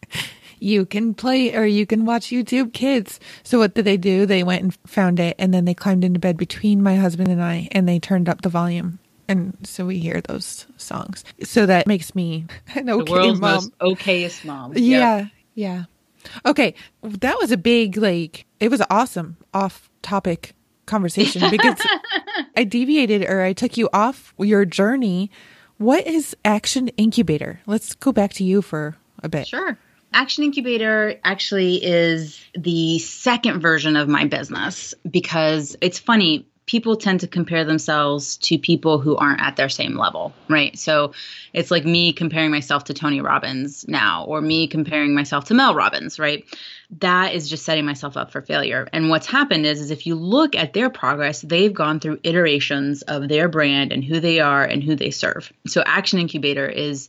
you 0.58 0.86
can 0.86 1.14
play 1.14 1.54
or 1.54 1.66
you 1.66 1.86
can 1.86 2.06
watch 2.06 2.28
YouTube 2.28 2.72
Kids. 2.72 3.20
So 3.42 3.58
what 3.58 3.74
did 3.74 3.84
they 3.84 3.96
do? 3.96 4.26
They 4.26 4.42
went 4.42 4.62
and 4.62 4.78
found 4.86 5.20
it 5.20 5.36
and 5.38 5.52
then 5.52 5.64
they 5.66 5.74
climbed 5.74 6.04
into 6.04 6.20
bed 6.20 6.36
between 6.36 6.82
my 6.82 6.96
husband 6.96 7.28
and 7.28 7.42
I 7.42 7.68
and 7.72 7.88
they 7.88 7.98
turned 7.98 8.28
up 8.28 8.42
the 8.42 8.48
volume 8.48 8.98
and 9.28 9.56
so 9.62 9.86
we 9.86 9.98
hear 9.98 10.20
those 10.22 10.66
songs. 10.76 11.24
So 11.44 11.66
that 11.66 11.86
makes 11.86 12.14
me 12.14 12.46
an 12.74 12.88
okay 12.90 13.04
the 13.04 13.12
world's 13.12 13.40
mom. 13.40 13.54
most 13.54 13.78
okayest 13.78 14.44
mom. 14.44 14.72
Yeah, 14.76 15.18
yep. 15.18 15.28
yeah. 15.54 15.84
Okay, 16.44 16.74
that 17.02 17.38
was 17.38 17.52
a 17.52 17.56
big 17.56 17.96
like. 17.96 18.46
It 18.58 18.70
was 18.70 18.82
awesome 18.90 19.36
off-topic 19.54 20.54
conversation 20.86 21.42
because 21.50 21.78
I 22.56 22.64
deviated 22.64 23.22
or 23.28 23.42
I 23.42 23.52
took 23.52 23.76
you 23.76 23.88
off 23.92 24.34
your 24.38 24.64
journey. 24.64 25.30
What 25.76 26.06
is 26.08 26.34
Action 26.44 26.88
Incubator? 26.96 27.60
Let's 27.66 27.94
go 27.94 28.10
back 28.10 28.32
to 28.34 28.44
you 28.44 28.62
for 28.62 28.96
a 29.22 29.28
bit. 29.28 29.46
Sure. 29.46 29.78
Action 30.12 30.42
Incubator 30.42 31.20
actually 31.22 31.84
is 31.84 32.40
the 32.54 32.98
second 32.98 33.60
version 33.60 33.94
of 33.94 34.08
my 34.08 34.24
business 34.24 34.94
because 35.08 35.76
it's 35.80 35.98
funny 35.98 36.46
people 36.68 36.96
tend 36.96 37.20
to 37.20 37.26
compare 37.26 37.64
themselves 37.64 38.36
to 38.36 38.58
people 38.58 38.98
who 38.98 39.16
aren't 39.16 39.40
at 39.40 39.56
their 39.56 39.70
same 39.70 39.96
level, 39.96 40.34
right? 40.48 40.78
So 40.78 41.12
it's 41.54 41.70
like 41.70 41.86
me 41.86 42.12
comparing 42.12 42.50
myself 42.50 42.84
to 42.84 42.94
Tony 42.94 43.22
Robbins 43.22 43.88
now, 43.88 44.24
or 44.24 44.42
me 44.42 44.68
comparing 44.68 45.14
myself 45.14 45.46
to 45.46 45.54
Mel 45.54 45.74
Robbins, 45.74 46.18
right? 46.18 46.44
That 47.00 47.34
is 47.34 47.48
just 47.48 47.64
setting 47.64 47.86
myself 47.86 48.18
up 48.18 48.30
for 48.30 48.42
failure. 48.42 48.86
And 48.92 49.08
what's 49.08 49.26
happened 49.26 49.64
is, 49.64 49.80
is 49.80 49.90
if 49.90 50.06
you 50.06 50.14
look 50.14 50.54
at 50.54 50.74
their 50.74 50.90
progress, 50.90 51.40
they've 51.40 51.72
gone 51.72 52.00
through 52.00 52.20
iterations 52.22 53.00
of 53.00 53.28
their 53.28 53.48
brand 53.48 53.90
and 53.90 54.04
who 54.04 54.20
they 54.20 54.40
are 54.40 54.62
and 54.62 54.84
who 54.84 54.94
they 54.94 55.10
serve. 55.10 55.50
So 55.66 55.82
Action 55.86 56.18
Incubator 56.18 56.68
is 56.68 57.08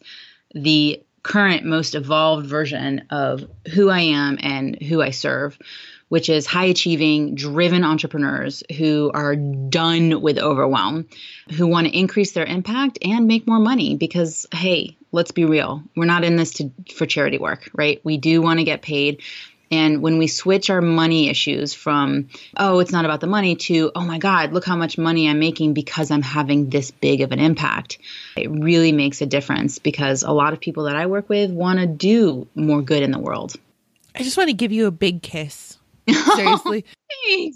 the 0.55 1.03
current 1.21 1.65
most 1.65 1.95
evolved 1.95 2.47
version 2.47 3.07
of 3.09 3.45
who 3.73 3.89
I 3.89 3.99
am 3.99 4.39
and 4.41 4.81
who 4.81 5.01
I 5.01 5.09
serve 5.09 5.59
which 6.09 6.29
is 6.29 6.45
high 6.45 6.65
achieving, 6.65 7.35
driven 7.35 7.83
entrepreneurs 7.83 8.63
who 8.77 9.11
are 9.13 9.35
done 9.35 10.21
with 10.21 10.37
overwhelm, 10.37 11.07
who 11.55 11.67
want 11.67 11.87
to 11.87 11.97
increase 11.97 12.33
their 12.33 12.45
impact 12.45 12.99
and 13.03 13.27
make 13.27 13.47
more 13.47 13.59
money 13.59 13.95
because, 13.95 14.45
hey, 14.51 14.97
let's 15.11 15.31
be 15.31 15.45
real. 15.45 15.83
We're 15.95 16.05
not 16.05 16.23
in 16.23 16.35
this 16.35 16.53
to, 16.53 16.71
for 16.95 17.05
charity 17.05 17.37
work, 17.37 17.69
right? 17.73 18.01
We 18.03 18.17
do 18.17 18.41
want 18.41 18.59
to 18.59 18.65
get 18.65 18.81
paid. 18.81 19.21
And 19.71 20.01
when 20.01 20.17
we 20.17 20.27
switch 20.27 20.71
our 20.71 20.81
money 20.81 21.29
issues 21.29 21.75
from, 21.75 22.29
oh, 22.57 22.79
it's 22.79 22.91
not 22.91 23.05
about 23.05 23.21
the 23.21 23.27
money 23.27 23.55
to, 23.55 23.91
oh 23.93 24.03
my 24.03 24.17
God, 24.17 24.51
look 24.51 24.65
how 24.65 24.75
much 24.75 24.97
money 24.97 25.29
I'm 25.29 25.39
making 25.39 25.75
because 25.75 26.09
I'm 26.09 26.23
having 26.23 26.71
this 26.71 26.89
big 26.89 27.21
of 27.21 27.31
an 27.31 27.39
impact, 27.39 27.99
it 28.35 28.49
really 28.49 28.91
makes 28.91 29.21
a 29.21 29.27
difference 29.27 29.77
because 29.77 30.23
a 30.23 30.31
lot 30.31 30.53
of 30.53 30.59
people 30.59 30.85
that 30.85 30.95
I 30.95 31.05
work 31.05 31.29
with 31.29 31.51
want 31.51 31.79
to 31.79 31.85
do 31.85 32.47
more 32.55 32.81
good 32.81 33.03
in 33.03 33.11
the 33.11 33.19
world. 33.19 33.55
I 34.15 34.23
just 34.23 34.37
want 34.37 34.49
to 34.49 34.55
give 34.55 34.71
you 34.71 34.87
a 34.87 34.91
big 34.91 35.21
kiss. 35.21 35.78
Seriously. 36.13 36.85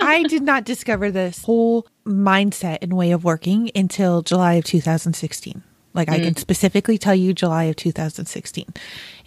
I 0.00 0.24
did 0.28 0.42
not 0.42 0.64
discover 0.64 1.10
this 1.10 1.44
whole 1.44 1.86
mindset 2.04 2.78
and 2.82 2.94
way 2.94 3.12
of 3.12 3.24
working 3.24 3.70
until 3.74 4.22
July 4.22 4.54
of 4.54 4.64
2016. 4.64 5.62
Like 5.94 6.08
mm. 6.08 6.12
I 6.12 6.18
can 6.18 6.34
mm. 6.34 6.38
specifically 6.38 6.98
tell 6.98 7.14
you 7.14 7.32
July 7.32 7.64
of 7.64 7.76
2016. 7.76 8.66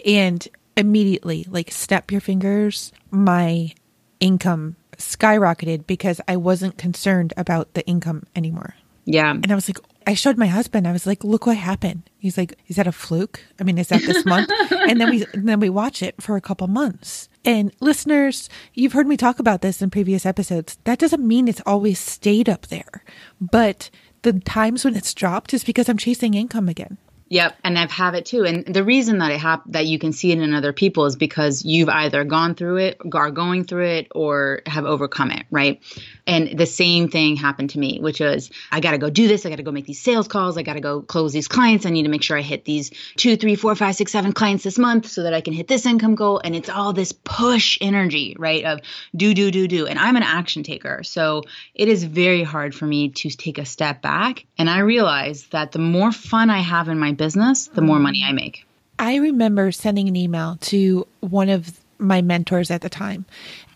And 0.05 0.47
immediately, 0.77 1.45
like 1.49 1.71
snap 1.71 2.11
your 2.11 2.21
fingers, 2.21 2.91
my 3.11 3.73
income 4.19 4.75
skyrocketed 4.97 5.85
because 5.87 6.21
I 6.27 6.37
wasn't 6.37 6.77
concerned 6.77 7.33
about 7.37 7.73
the 7.73 7.85
income 7.85 8.25
anymore. 8.35 8.75
Yeah. 9.05 9.31
And 9.31 9.51
I 9.51 9.55
was 9.55 9.67
like, 9.67 9.79
I 10.05 10.13
showed 10.13 10.37
my 10.37 10.47
husband. 10.47 10.87
I 10.87 10.91
was 10.91 11.05
like, 11.05 11.23
"Look 11.23 11.45
what 11.45 11.57
happened." 11.57 12.09
He's 12.17 12.37
like, 12.37 12.57
"Is 12.67 12.75
that 12.75 12.87
a 12.87 12.91
fluke? 12.91 13.41
I 13.59 13.63
mean, 13.63 13.77
is 13.77 13.87
that 13.89 14.01
this 14.01 14.25
month?" 14.25 14.49
and 14.71 14.99
then 14.99 15.09
we 15.09 15.25
and 15.33 15.47
then 15.47 15.59
we 15.59 15.69
watch 15.69 16.01
it 16.01 16.21
for 16.21 16.35
a 16.35 16.41
couple 16.41 16.67
months. 16.67 17.29
And 17.45 17.73
listeners, 17.79 18.49
you've 18.73 18.93
heard 18.93 19.07
me 19.07 19.17
talk 19.17 19.39
about 19.39 19.61
this 19.61 19.81
in 19.81 19.89
previous 19.89 20.25
episodes. 20.25 20.77
That 20.85 20.99
doesn't 20.99 21.27
mean 21.27 21.47
it's 21.47 21.61
always 21.65 21.99
stayed 21.99 22.47
up 22.47 22.67
there, 22.67 23.03
but 23.41 23.89
the 24.21 24.33
times 24.39 24.85
when 24.85 24.95
it's 24.95 25.13
dropped 25.13 25.53
is 25.53 25.63
because 25.63 25.89
I'm 25.89 25.97
chasing 25.97 26.33
income 26.33 26.69
again. 26.69 26.97
Yep, 27.33 27.57
and 27.63 27.79
I've 27.79 27.89
have 27.89 28.13
it 28.13 28.27
too. 28.27 28.45
And 28.45 28.63
the 28.63 28.83
reason 28.83 29.17
that 29.17 29.31
I 29.31 29.37
have 29.37 29.63
that 29.69 29.87
you 29.87 29.97
can 29.97 30.13
see 30.13 30.31
it 30.31 30.37
in 30.37 30.53
other 30.53 30.71
people 30.71 31.05
is 31.05 31.15
because 31.15 31.65
you've 31.65 31.89
either 31.89 32.23
gone 32.25 32.53
through 32.53 32.77
it, 32.77 33.01
are 33.11 33.31
going 33.31 33.63
through 33.63 33.87
it, 33.87 34.07
or 34.13 34.61
have 34.67 34.85
overcome 34.85 35.31
it, 35.31 35.47
right? 35.49 35.81
And 36.27 36.55
the 36.55 36.67
same 36.67 37.09
thing 37.09 37.35
happened 37.35 37.71
to 37.71 37.79
me, 37.79 37.97
which 37.99 38.19
was 38.19 38.51
I 38.71 38.81
got 38.81 38.91
to 38.91 38.99
go 38.99 39.09
do 39.09 39.27
this. 39.27 39.47
I 39.47 39.49
got 39.49 39.55
to 39.55 39.63
go 39.63 39.71
make 39.71 39.87
these 39.87 39.99
sales 39.99 40.27
calls. 40.27 40.59
I 40.59 40.61
got 40.61 40.73
to 40.75 40.79
go 40.79 41.01
close 41.01 41.33
these 41.33 41.47
clients. 41.47 41.87
I 41.87 41.89
need 41.89 42.03
to 42.03 42.09
make 42.09 42.21
sure 42.21 42.37
I 42.37 42.43
hit 42.43 42.65
these 42.65 42.91
two, 43.17 43.35
three, 43.35 43.55
four, 43.55 43.73
five, 43.73 43.95
six, 43.95 44.11
seven 44.11 44.31
clients 44.31 44.63
this 44.63 44.77
month 44.77 45.07
so 45.07 45.23
that 45.23 45.33
I 45.33 45.41
can 45.41 45.53
hit 45.53 45.67
this 45.67 45.87
income 45.87 46.13
goal. 46.13 46.39
And 46.43 46.55
it's 46.55 46.69
all 46.69 46.93
this 46.93 47.13
push 47.13 47.79
energy, 47.81 48.35
right? 48.37 48.63
Of 48.63 48.81
do, 49.15 49.33
do, 49.33 49.49
do, 49.49 49.67
do. 49.67 49.87
And 49.87 49.97
I'm 49.97 50.17
an 50.17 50.23
action 50.23 50.61
taker, 50.61 51.01
so 51.01 51.41
it 51.73 51.87
is 51.87 52.03
very 52.03 52.43
hard 52.43 52.75
for 52.75 52.85
me 52.85 53.09
to 53.09 53.31
take 53.31 53.57
a 53.57 53.65
step 53.65 54.03
back. 54.03 54.45
And 54.59 54.69
I 54.69 54.79
realize 54.81 55.47
that 55.47 55.71
the 55.71 55.79
more 55.79 56.11
fun 56.11 56.51
I 56.51 56.59
have 56.59 56.89
in 56.89 56.99
my 56.99 57.11
business 57.11 57.22
business, 57.23 57.67
the 57.67 57.81
more 57.81 57.99
money 57.99 58.21
I 58.25 58.33
make. 58.33 58.65
I 58.99 59.15
remember 59.15 59.71
sending 59.71 60.09
an 60.09 60.15
email 60.17 60.57
to 60.61 61.07
one 61.21 61.47
of 61.47 61.79
my 61.97 62.21
mentors 62.21 62.69
at 62.69 62.81
the 62.81 62.89
time 62.89 63.25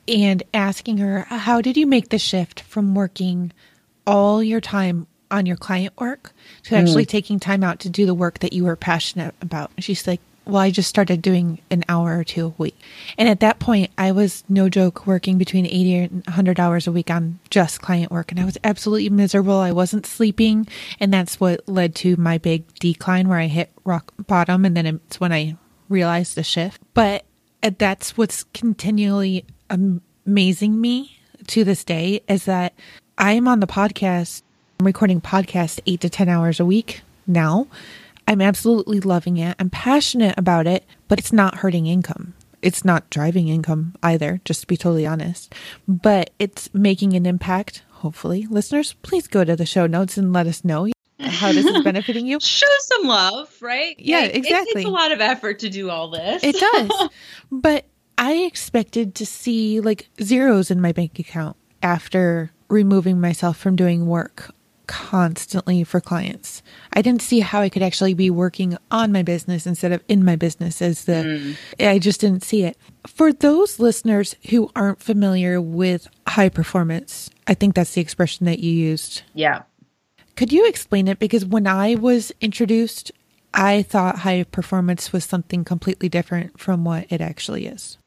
and 0.06 0.44
asking 0.54 0.98
her, 0.98 1.22
How 1.22 1.62
did 1.62 1.78
you 1.78 1.88
make 1.88 2.10
the 2.10 2.20
shift 2.20 2.60
from 2.62 2.94
working 2.94 3.54
all 4.06 4.44
your 4.44 4.60
time 4.60 5.08
on 5.32 5.46
your 5.46 5.56
client 5.56 5.94
work 5.98 6.34
to 6.64 6.76
actually 6.76 7.06
mm. 7.06 7.10
taking 7.10 7.40
time 7.40 7.64
out 7.64 7.80
to 7.80 7.90
do 7.90 8.06
the 8.06 8.14
work 8.14 8.40
that 8.40 8.52
you 8.52 8.66
were 8.66 8.76
passionate 8.76 9.34
about? 9.42 9.72
And 9.78 9.84
she's 9.84 10.06
like, 10.06 10.22
well, 10.48 10.62
I 10.62 10.72
just 10.72 10.90
started 10.90 11.22
doing 11.22 11.60
an 11.70 11.84
hour 11.90 12.18
or 12.18 12.24
two 12.24 12.48
a 12.48 12.54
week. 12.58 12.80
And 13.18 13.28
at 13.28 13.40
that 13.42 13.60
point, 13.60 13.92
I 13.98 14.12
was 14.12 14.44
no 14.48 14.70
joke 14.70 15.06
working 15.06 15.38
between 15.38 15.66
80 15.66 15.96
and 15.96 16.26
100 16.26 16.60
hours 16.60 16.88
a 16.88 16.92
week 16.92 17.10
on 17.12 17.40
just 17.50 17.82
client 17.82 18.12
work. 18.12 18.32
And 18.32 18.40
I 18.40 18.46
was 18.46 18.58
absolutely 18.64 19.10
miserable. 19.10 19.58
I 19.58 19.72
wasn't 19.72 20.06
sleeping. 20.06 20.68
And 21.00 21.14
that's 21.14 21.40
what 21.40 21.68
led 21.68 21.96
to 21.96 22.16
my 22.18 22.38
big 22.38 22.74
decline 22.76 23.28
where 23.28 23.40
I 23.40 23.48
hit 23.48 23.72
rock 23.84 24.14
bottom. 24.26 24.66
And 24.66 24.76
then 24.76 24.86
it's 24.86 25.20
when 25.20 25.34
I 25.34 25.58
realized 25.90 26.36
the 26.36 26.44
shift. 26.44 26.82
But 26.94 27.26
uh, 27.64 27.72
that's 27.78 28.18
what's 28.18 28.44
continually 28.54 29.46
amazing 29.70 30.80
me 30.80 31.20
to 31.48 31.64
this 31.64 31.84
day 31.84 32.22
is 32.28 32.46
that 32.46 32.74
I'm 33.18 33.48
on 33.48 33.60
the 33.60 33.68
podcast, 33.68 34.44
I'm 34.80 34.86
recording 34.86 35.22
podcasts 35.22 35.80
eight 35.86 36.02
to 36.02 36.10
10 36.10 36.30
hours 36.30 36.60
a 36.60 36.66
week 36.66 37.02
now 37.26 37.68
I'm 38.28 38.42
absolutely 38.42 39.00
loving 39.00 39.38
it. 39.38 39.56
I'm 39.58 39.70
passionate 39.70 40.36
about 40.38 40.68
it, 40.68 40.86
but 41.08 41.18
it's 41.18 41.32
not 41.32 41.56
hurting 41.56 41.86
income. 41.86 42.34
It's 42.62 42.84
not 42.84 43.10
driving 43.10 43.48
income 43.48 43.96
either, 44.04 44.42
just 44.44 44.62
to 44.62 44.68
be 44.68 44.76
totally 44.76 45.06
honest. 45.06 45.54
But 45.88 46.32
it's 46.38 46.74
making 46.74 47.14
an 47.14 47.26
impact, 47.26 47.84
hopefully. 47.90 48.46
Listeners, 48.50 48.94
please 49.02 49.28
go 49.28 49.44
to 49.44 49.56
the 49.56 49.66
show 49.66 49.88
notes 49.88 50.18
and 50.18 50.34
let 50.34 50.48
us 50.48 50.66
know 50.66 50.90
how 51.20 51.54
this 51.54 51.66
is 51.66 51.84
benefiting 51.84 52.28
you. 52.28 52.40
Show 52.42 52.68
some 52.80 53.08
love, 53.08 53.56
right? 53.62 53.96
Yeah, 53.98 54.24
exactly. 54.24 54.72
It 54.72 54.76
takes 54.76 54.88
a 54.88 54.92
lot 54.92 55.12
of 55.12 55.22
effort 55.22 55.60
to 55.60 55.70
do 55.70 55.90
all 55.90 56.10
this. 56.10 56.44
It 56.44 56.58
does. 56.58 57.10
but 57.52 57.86
I 58.18 58.34
expected 58.34 59.16
to 59.16 59.26
see 59.26 59.80
like 59.80 60.10
zeros 60.22 60.72
in 60.72 60.82
my 60.82 60.92
bank 60.92 61.20
account 61.20 61.56
after 61.82 62.52
removing 62.70 63.22
myself 63.22 63.58
from 63.58 63.76
doing 63.76 64.08
work 64.08 64.54
constantly 64.88 65.84
for 65.84 66.02
clients. 66.02 66.64
I 66.94 67.02
didn't 67.02 67.22
see 67.22 67.42
how 67.42 67.62
I 67.62 67.70
could 67.70 67.84
actually 67.84 68.14
be 68.14 68.30
working 68.30 68.78
on 68.90 69.12
my 69.12 69.22
business 69.22 69.68
instead 69.68 69.92
of 69.92 70.04
in 70.08 70.26
my 70.26 70.36
business 70.36 70.82
as 70.82 71.06
the 71.06 71.56
mm. 71.80 71.88
I 71.88 72.00
just 72.00 72.22
didn't 72.22 72.44
see 72.44 72.64
it. 72.64 72.78
For 73.06 73.32
those 73.32 73.80
listeners 73.80 74.36
who 74.50 74.72
aren't 74.76 75.02
familiar 75.02 75.62
with 75.62 76.08
high 76.28 76.50
performance, 76.50 77.30
I 77.46 77.54
think 77.54 77.76
that's 77.76 77.94
the 77.94 78.02
expression 78.02 78.46
that 78.46 78.60
you 78.60 78.72
used. 78.72 79.22
Yeah. 79.34 79.64
Could 80.36 80.52
you 80.52 80.68
explain 80.68 81.08
it 81.08 81.20
because 81.20 81.46
when 81.46 81.68
I 81.68 81.96
was 81.96 82.32
introduced, 82.42 83.12
I 83.54 83.82
thought 83.82 84.20
high 84.20 84.44
performance 84.44 85.12
was 85.12 85.26
something 85.26 85.64
completely 85.64 86.10
different 86.10 86.60
from 86.60 86.84
what 86.84 87.08
it 87.10 87.22
actually 87.22 87.66
is. 87.66 87.98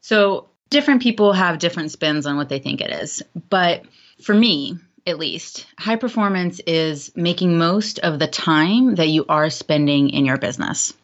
So, 0.00 0.48
different 0.70 1.02
people 1.02 1.32
have 1.32 1.58
different 1.58 1.90
spins 1.90 2.26
on 2.26 2.36
what 2.36 2.48
they 2.48 2.58
think 2.58 2.80
it 2.80 2.90
is. 2.90 3.22
But 3.48 3.84
for 4.22 4.34
me, 4.34 4.78
at 5.06 5.18
least, 5.18 5.66
high 5.78 5.96
performance 5.96 6.60
is 6.66 7.12
making 7.14 7.58
most 7.58 7.98
of 7.98 8.18
the 8.18 8.26
time 8.26 8.94
that 8.94 9.08
you 9.08 9.26
are 9.28 9.50
spending 9.50 10.10
in 10.10 10.24
your 10.24 10.38
business, 10.38 10.94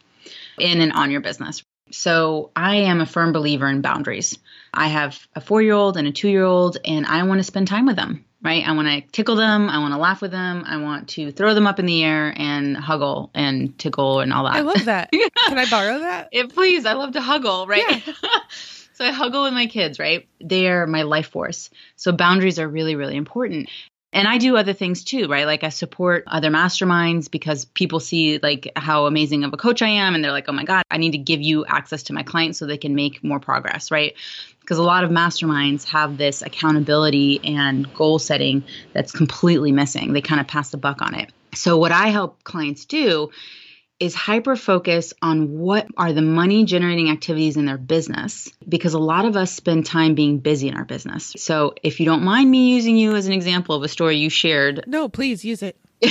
in 0.59 0.81
and 0.81 0.93
on 0.93 1.11
your 1.11 1.21
business. 1.21 1.63
So, 1.91 2.51
I 2.55 2.77
am 2.77 3.01
a 3.01 3.07
firm 3.07 3.33
believer 3.33 3.69
in 3.69 3.83
boundaries. 3.83 4.39
I 4.73 4.89
have 4.89 5.19
a 5.35 5.41
four 5.41 5.61
year 5.61 5.75
old 5.75 5.97
and 5.97 6.07
a 6.07 6.13
two 6.13 6.29
year 6.29 6.45
old, 6.45 6.79
and 6.85 7.05
I 7.05 7.25
want 7.25 7.41
to 7.41 7.45
spend 7.45 7.69
time 7.69 7.85
with 7.85 7.97
them, 7.97 8.25
right? 8.43 8.67
I 8.67 8.73
want 8.73 8.89
to 8.89 9.01
tickle 9.11 9.37
them. 9.37 9.69
I 9.69 9.79
want 9.81 9.93
to 9.93 9.99
laugh 9.99 10.23
with 10.23 10.31
them. 10.31 10.65
I 10.67 10.77
want 10.77 11.09
to 11.11 11.33
throw 11.33 11.53
them 11.53 11.67
up 11.67 11.79
in 11.79 11.87
the 11.87 12.05
air 12.05 12.33
and 12.37 12.77
huggle 12.77 13.31
and 13.35 13.77
tickle 13.79 14.21
and 14.21 14.33
all 14.33 14.45
that. 14.45 14.55
I 14.55 14.61
love 14.61 14.85
that. 14.85 15.11
Can 15.47 15.59
I 15.59 15.69
borrow 15.69 15.99
that? 15.99 16.29
It, 16.31 16.55
please. 16.55 16.87
I 16.87 16.93
love 16.93 17.13
to 17.13 17.21
huggle, 17.21 17.67
right? 17.67 18.07
Yeah. 18.07 18.13
So 19.01 19.07
I 19.07 19.13
huggle 19.13 19.45
with 19.45 19.55
my 19.55 19.67
kids, 19.67 19.99
right? 19.99 20.29
They 20.43 20.69
are 20.69 20.87
my 20.87 21.03
life 21.03 21.29
force. 21.29 21.71
So 21.97 22.13
boundaries 22.13 22.59
are 22.59 22.69
really, 22.69 22.97
really 22.97 23.17
important. 23.17 23.71
And 24.13 24.29
I 24.29 24.37
do 24.37 24.59
other 24.59 24.75
things 24.75 25.05
too, 25.05 25.27
right? 25.27 25.47
Like 25.47 25.65
I 25.65 25.71
support 25.71 26.25
other 26.27 26.51
masterminds 26.51 27.31
because 27.31 27.65
people 27.65 27.99
see 27.99 28.39
like 28.43 28.71
how 28.77 29.07
amazing 29.07 29.45
of 29.45 29.55
a 29.55 29.57
coach 29.57 29.81
I 29.81 29.89
am 29.89 30.15
and 30.15 30.23
they're 30.23 30.33
like, 30.33 30.49
"Oh 30.49 30.53
my 30.53 30.65
god, 30.65 30.83
I 30.91 30.99
need 30.99 31.13
to 31.13 31.19
give 31.19 31.41
you 31.41 31.65
access 31.65 32.03
to 32.05 32.13
my 32.13 32.23
clients 32.23 32.59
so 32.59 32.67
they 32.67 32.77
can 32.77 32.95
make 32.95 33.25
more 33.25 33.41
progress," 33.41 33.91
right? 33.91 34.13
Because 34.61 34.77
a 34.77 34.83
lot 34.83 35.05
of 35.05 35.11
masterminds 35.11 35.85
have 35.85 36.19
this 36.19 36.43
accountability 36.43 37.41
and 37.43 37.91
goal 37.95 38.19
setting 38.19 38.65
that's 38.93 39.13
completely 39.13 39.73
missing. 39.73 40.13
They 40.13 40.21
kind 40.21 40.43
of 40.43 40.47
pass 40.47 40.71
the 40.71 40.77
buck 40.77 41.01
on 41.01 41.15
it. 41.15 41.33
So 41.55 41.79
what 41.79 41.93
I 41.93 42.09
help 42.09 42.45
clients 42.45 42.85
do 42.85 43.31
is 44.01 44.15
hyper 44.15 44.57
focus 44.57 45.13
on 45.21 45.59
what 45.59 45.87
are 45.97 46.15
the 46.15 46.23
money 46.23 46.65
generating 46.65 47.11
activities 47.11 47.59
in 47.59 47.67
their 47.67 47.77
business 47.77 48.49
because 48.67 48.95
a 48.95 48.99
lot 48.99 49.27
of 49.27 49.37
us 49.37 49.53
spend 49.53 49.85
time 49.85 50.15
being 50.15 50.39
busy 50.39 50.69
in 50.69 50.75
our 50.75 50.87
business. 50.87 51.35
So 51.37 51.75
if 51.83 52.01
you 52.01 52.07
don't 52.07 52.23
mind 52.23 52.51
me 52.51 52.75
using 52.75 52.97
you 52.97 53.15
as 53.15 53.27
an 53.27 53.35
example 53.35 53.75
of 53.75 53.83
a 53.83 53.89
story 53.89 54.17
you 54.17 54.31
shared. 54.31 54.85
No, 54.87 55.11
please 55.11 55.45
use 55.45 55.63
it. 55.63 55.77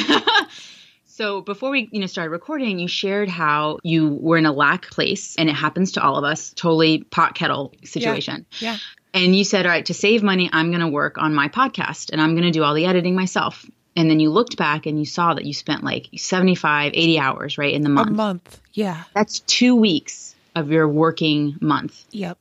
so 1.06 1.42
before 1.42 1.72
we 1.72 1.90
you 1.92 2.00
know 2.00 2.06
started 2.06 2.30
recording, 2.30 2.78
you 2.78 2.88
shared 2.88 3.28
how 3.28 3.80
you 3.82 4.10
were 4.22 4.38
in 4.38 4.46
a 4.46 4.54
lack 4.54 4.92
place 4.92 5.36
and 5.36 5.50
it 5.50 5.56
happens 5.56 5.94
to 5.94 6.04
all 6.04 6.16
of 6.16 6.24
us, 6.24 6.54
totally 6.54 7.04
pot 7.04 7.34
kettle 7.34 7.74
situation. 7.84 8.46
Yeah. 8.60 8.74
yeah. 8.74 8.78
And 9.12 9.36
you 9.36 9.44
said, 9.44 9.66
all 9.66 9.72
right, 9.72 9.86
to 9.88 9.96
save 9.96 10.22
money, 10.22 10.52
I'm 10.54 10.70
going 10.70 10.82
to 10.82 10.88
work 10.88 11.18
on 11.18 11.34
my 11.34 11.50
podcast 11.50 12.12
and 12.12 12.22
I'm 12.22 12.36
going 12.36 12.44
to 12.44 12.52
do 12.52 12.64
all 12.64 12.76
the 12.76 12.86
editing 12.86 13.16
myself 13.16 13.66
and 13.96 14.10
then 14.10 14.20
you 14.20 14.30
looked 14.30 14.58
back 14.58 14.86
and 14.86 15.00
you 15.00 15.06
saw 15.06 15.34
that 15.34 15.46
you 15.46 15.54
spent 15.54 15.84
like 15.84 16.08
75 16.16 16.94
80 16.94 17.20
hours 17.20 17.58
right 17.58 17.74
in 17.74 17.82
the 17.82 17.90
month 17.90 18.10
a 18.10 18.14
month. 18.14 18.62
yeah. 18.74 19.04
That's 19.14 19.40
two 19.42 19.76
weeks 19.76 20.36
of 20.56 20.72
your 20.72 20.88
working 20.88 21.58
month. 21.62 22.06
Yep. 22.12 22.38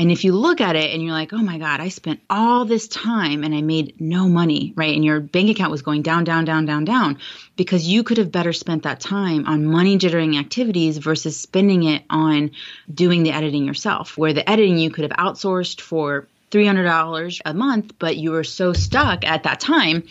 And 0.00 0.12
if 0.12 0.22
you 0.22 0.32
look 0.32 0.60
at 0.60 0.76
it 0.76 0.94
and 0.94 1.02
you're 1.02 1.12
like 1.12 1.32
oh 1.32 1.38
my 1.42 1.58
god 1.58 1.80
i 1.80 1.88
spent 1.88 2.20
all 2.30 2.64
this 2.64 2.86
time 2.86 3.42
and 3.42 3.52
i 3.52 3.62
made 3.62 4.00
no 4.00 4.28
money 4.28 4.72
right 4.76 4.94
and 4.94 5.04
your 5.04 5.18
bank 5.18 5.50
account 5.50 5.72
was 5.72 5.82
going 5.82 6.02
down 6.02 6.22
down 6.22 6.44
down 6.44 6.66
down 6.66 6.84
down 6.84 7.18
because 7.56 7.86
you 7.88 8.04
could 8.04 8.18
have 8.18 8.30
better 8.30 8.52
spent 8.52 8.84
that 8.84 9.00
time 9.00 9.44
on 9.46 9.66
money 9.66 9.98
generating 9.98 10.38
activities 10.38 10.98
versus 10.98 11.38
spending 11.38 11.82
it 11.82 12.04
on 12.08 12.52
doing 12.92 13.24
the 13.24 13.32
editing 13.32 13.64
yourself 13.64 14.16
where 14.16 14.32
the 14.32 14.48
editing 14.48 14.78
you 14.78 14.90
could 14.90 15.02
have 15.02 15.18
outsourced 15.18 15.80
for 15.80 16.28
$300 16.50 17.40
a 17.44 17.52
month, 17.54 17.92
but 17.98 18.16
you 18.16 18.30
were 18.30 18.44
so 18.44 18.72
stuck 18.72 19.24
at 19.26 19.42
that 19.42 19.60
time 19.60 20.04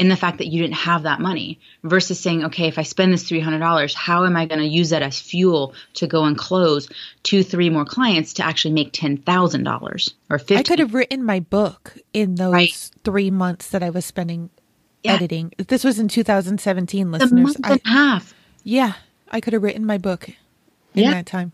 in 0.00 0.08
the 0.08 0.16
fact 0.16 0.38
that 0.38 0.46
you 0.46 0.62
didn't 0.62 0.76
have 0.76 1.02
that 1.02 1.20
money 1.20 1.60
versus 1.84 2.18
saying, 2.18 2.46
okay, 2.46 2.68
if 2.68 2.78
I 2.78 2.84
spend 2.84 3.12
this 3.12 3.30
$300, 3.30 3.92
how 3.92 4.24
am 4.24 4.34
I 4.34 4.46
going 4.46 4.60
to 4.60 4.66
use 4.66 4.90
that 4.90 5.02
as 5.02 5.20
fuel 5.20 5.74
to 5.94 6.06
go 6.06 6.24
and 6.24 6.38
close 6.38 6.88
two, 7.22 7.42
three 7.42 7.68
more 7.68 7.84
clients 7.84 8.32
to 8.34 8.42
actually 8.42 8.72
make 8.72 8.94
$10,000 8.94 10.12
or 10.30 10.38
50 10.38 10.56
I 10.56 10.62
could 10.62 10.78
have 10.78 10.94
written 10.94 11.22
my 11.22 11.40
book 11.40 11.98
in 12.14 12.36
those 12.36 12.50
right. 12.50 12.90
three 13.04 13.30
months 13.30 13.68
that 13.68 13.82
I 13.82 13.90
was 13.90 14.06
spending 14.06 14.48
yeah. 15.04 15.12
editing. 15.12 15.52
This 15.58 15.84
was 15.84 15.98
in 15.98 16.08
2017, 16.08 17.12
listeners. 17.12 17.32
A 17.32 17.34
month 17.34 17.56
and 17.62 17.80
a 17.84 17.88
half. 17.90 18.32
Yeah, 18.64 18.94
I 19.30 19.42
could 19.42 19.52
have 19.52 19.62
written 19.62 19.84
my 19.84 19.98
book 19.98 20.30
in 20.30 21.04
yeah. 21.04 21.10
that 21.10 21.26
time. 21.26 21.52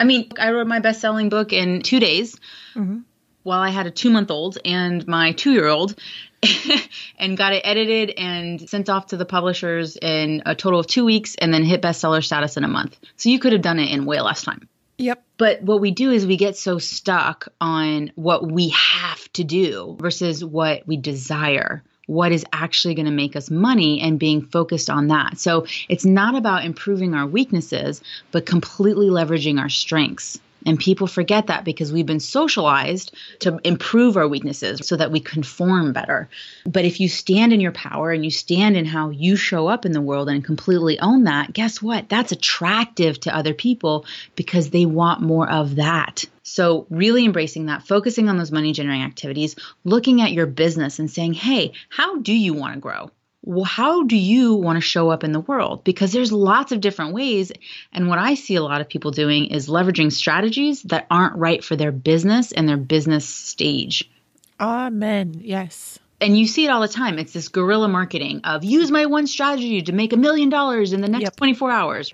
I 0.00 0.04
mean, 0.04 0.32
I 0.36 0.50
wrote 0.50 0.66
my 0.66 0.80
best 0.80 1.00
selling 1.00 1.28
book 1.28 1.52
in 1.52 1.82
two 1.82 2.00
days. 2.00 2.34
Mm-hmm 2.74 3.02
while 3.44 3.60
I 3.60 3.70
had 3.70 3.86
a 3.86 3.90
two 3.90 4.10
month 4.10 4.30
old 4.30 4.58
and 4.64 5.06
my 5.06 5.32
two 5.32 5.52
year 5.52 5.68
old 5.68 5.96
and 7.18 7.36
got 7.36 7.52
it 7.52 7.62
edited 7.64 8.10
and 8.18 8.68
sent 8.68 8.88
off 8.88 9.08
to 9.08 9.16
the 9.16 9.24
publishers 9.24 9.96
in 9.96 10.42
a 10.44 10.54
total 10.54 10.80
of 10.80 10.88
two 10.88 11.04
weeks 11.04 11.36
and 11.36 11.54
then 11.54 11.62
hit 11.62 11.80
bestseller 11.80 12.24
status 12.24 12.56
in 12.56 12.64
a 12.64 12.68
month. 12.68 12.98
So 13.16 13.28
you 13.28 13.38
could 13.38 13.52
have 13.52 13.62
done 13.62 13.78
it 13.78 13.90
in 13.90 14.04
way 14.04 14.20
less 14.20 14.42
time. 14.42 14.68
Yep. 14.98 15.24
But 15.36 15.62
what 15.62 15.80
we 15.80 15.90
do 15.90 16.10
is 16.10 16.26
we 16.26 16.36
get 16.36 16.56
so 16.56 16.78
stuck 16.78 17.48
on 17.60 18.12
what 18.14 18.48
we 18.48 18.70
have 18.70 19.32
to 19.34 19.44
do 19.44 19.96
versus 20.00 20.44
what 20.44 20.86
we 20.86 20.96
desire 20.96 21.82
what 22.06 22.32
is 22.32 22.44
actually 22.52 22.94
going 22.94 23.06
to 23.06 23.12
make 23.12 23.36
us 23.36 23.50
money 23.50 24.00
and 24.00 24.18
being 24.18 24.42
focused 24.42 24.90
on 24.90 25.08
that. 25.08 25.38
So 25.38 25.66
it's 25.88 26.04
not 26.04 26.34
about 26.34 26.64
improving 26.64 27.14
our 27.14 27.26
weaknesses, 27.26 28.02
but 28.30 28.46
completely 28.46 29.08
leveraging 29.08 29.58
our 29.58 29.68
strengths. 29.68 30.38
And 30.66 30.78
people 30.78 31.06
forget 31.06 31.48
that 31.48 31.64
because 31.64 31.92
we've 31.92 32.06
been 32.06 32.20
socialized 32.20 33.14
to 33.40 33.58
improve 33.64 34.16
our 34.16 34.28
weaknesses 34.28 34.86
so 34.86 34.96
that 34.96 35.10
we 35.10 35.20
conform 35.20 35.92
better. 35.92 36.28
But 36.66 36.84
if 36.84 37.00
you 37.00 37.08
stand 37.08 37.52
in 37.52 37.60
your 37.60 37.72
power 37.72 38.10
and 38.10 38.24
you 38.24 38.30
stand 38.30 38.76
in 38.76 38.84
how 38.84 39.10
you 39.10 39.36
show 39.36 39.68
up 39.68 39.84
in 39.84 39.92
the 39.92 40.00
world 40.00 40.28
and 40.28 40.44
completely 40.44 40.98
own 41.00 41.24
that, 41.24 41.52
guess 41.52 41.82
what? 41.82 42.08
That's 42.08 42.32
attractive 42.32 43.20
to 43.20 43.36
other 43.36 43.54
people 43.54 44.06
because 44.36 44.70
they 44.70 44.86
want 44.86 45.20
more 45.20 45.48
of 45.50 45.76
that. 45.76 46.24
So, 46.42 46.86
really 46.90 47.24
embracing 47.24 47.66
that, 47.66 47.86
focusing 47.86 48.28
on 48.28 48.36
those 48.36 48.52
money 48.52 48.72
generating 48.72 49.04
activities, 49.04 49.56
looking 49.82 50.20
at 50.20 50.32
your 50.32 50.46
business 50.46 50.98
and 50.98 51.10
saying, 51.10 51.32
hey, 51.32 51.72
how 51.88 52.18
do 52.18 52.34
you 52.34 52.52
want 52.52 52.74
to 52.74 52.80
grow? 52.80 53.10
Well, 53.46 53.64
how 53.64 54.04
do 54.04 54.16
you 54.16 54.54
want 54.54 54.76
to 54.76 54.80
show 54.80 55.10
up 55.10 55.22
in 55.22 55.32
the 55.32 55.40
world? 55.40 55.84
Because 55.84 56.12
there's 56.12 56.32
lots 56.32 56.72
of 56.72 56.80
different 56.80 57.12
ways. 57.12 57.52
And 57.92 58.08
what 58.08 58.18
I 58.18 58.34
see 58.34 58.54
a 58.54 58.62
lot 58.62 58.80
of 58.80 58.88
people 58.88 59.10
doing 59.10 59.46
is 59.46 59.68
leveraging 59.68 60.12
strategies 60.12 60.82
that 60.84 61.06
aren't 61.10 61.36
right 61.36 61.62
for 61.62 61.76
their 61.76 61.92
business 61.92 62.52
and 62.52 62.66
their 62.66 62.78
business 62.78 63.28
stage. 63.28 64.10
Amen. 64.58 65.40
Yes. 65.42 65.98
And 66.20 66.38
you 66.38 66.46
see 66.46 66.64
it 66.64 66.70
all 66.70 66.80
the 66.80 66.88
time. 66.88 67.18
It's 67.18 67.34
this 67.34 67.48
guerrilla 67.48 67.88
marketing 67.88 68.40
of 68.44 68.64
use 68.64 68.90
my 68.90 69.04
one 69.06 69.26
strategy 69.26 69.82
to 69.82 69.92
make 69.92 70.14
a 70.14 70.16
million 70.16 70.48
dollars 70.48 70.94
in 70.94 71.02
the 71.02 71.08
next 71.08 71.24
yep. 71.24 71.36
24 71.36 71.70
hours. 71.70 72.12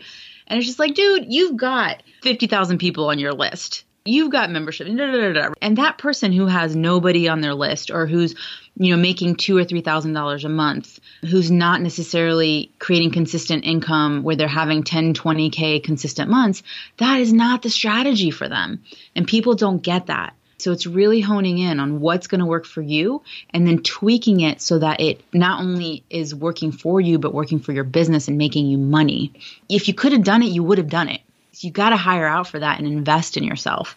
And 0.48 0.58
it's 0.58 0.66
just 0.66 0.80
like, 0.80 0.94
dude, 0.94 1.32
you've 1.32 1.56
got 1.56 2.02
50,000 2.22 2.78
people 2.78 3.08
on 3.08 3.20
your 3.20 3.32
list 3.32 3.84
you've 4.04 4.32
got 4.32 4.50
membership 4.50 4.86
and 4.88 5.76
that 5.78 5.98
person 5.98 6.32
who 6.32 6.46
has 6.46 6.74
nobody 6.74 7.28
on 7.28 7.40
their 7.40 7.54
list 7.54 7.90
or 7.90 8.06
who's 8.06 8.34
you 8.76 8.94
know 8.94 9.00
making 9.00 9.36
two 9.36 9.56
or 9.56 9.64
three 9.64 9.82
thousand 9.82 10.14
dollars 10.14 10.44
a 10.44 10.48
month 10.48 11.00
who's 11.22 11.50
not 11.50 11.82
necessarily 11.82 12.70
creating 12.78 13.10
consistent 13.10 13.64
income 13.64 14.22
where 14.22 14.36
they're 14.36 14.48
having 14.48 14.82
10 14.82 15.14
20k 15.14 15.82
consistent 15.84 16.30
months 16.30 16.62
that 16.96 17.20
is 17.20 17.32
not 17.32 17.62
the 17.62 17.70
strategy 17.70 18.30
for 18.30 18.48
them. 18.48 18.82
And 19.14 19.26
people 19.26 19.54
don't 19.54 19.82
get 19.82 20.06
that. 20.06 20.34
So 20.58 20.72
it's 20.72 20.86
really 20.86 21.20
honing 21.20 21.58
in 21.58 21.80
on 21.80 22.00
what's 22.00 22.26
going 22.26 22.40
to 22.40 22.46
work 22.46 22.66
for 22.66 22.82
you 22.82 23.22
and 23.48 23.66
then 23.66 23.82
tweaking 23.82 24.40
it 24.40 24.60
so 24.60 24.78
that 24.78 25.00
it 25.00 25.22
not 25.32 25.62
only 25.62 26.04
is 26.10 26.34
working 26.34 26.70
for 26.70 27.00
you, 27.00 27.18
but 27.18 27.32
working 27.32 27.60
for 27.60 27.72
your 27.72 27.84
business 27.84 28.28
and 28.28 28.36
making 28.36 28.66
you 28.66 28.76
money. 28.76 29.32
If 29.70 29.88
you 29.88 29.94
could 29.94 30.12
have 30.12 30.22
done 30.22 30.42
it, 30.42 30.52
you 30.52 30.62
would 30.62 30.76
have 30.76 30.90
done 30.90 31.08
it 31.08 31.22
you 31.62 31.70
got 31.70 31.90
to 31.90 31.96
hire 31.96 32.26
out 32.26 32.48
for 32.48 32.58
that 32.58 32.78
and 32.78 32.86
invest 32.86 33.36
in 33.36 33.44
yourself. 33.44 33.96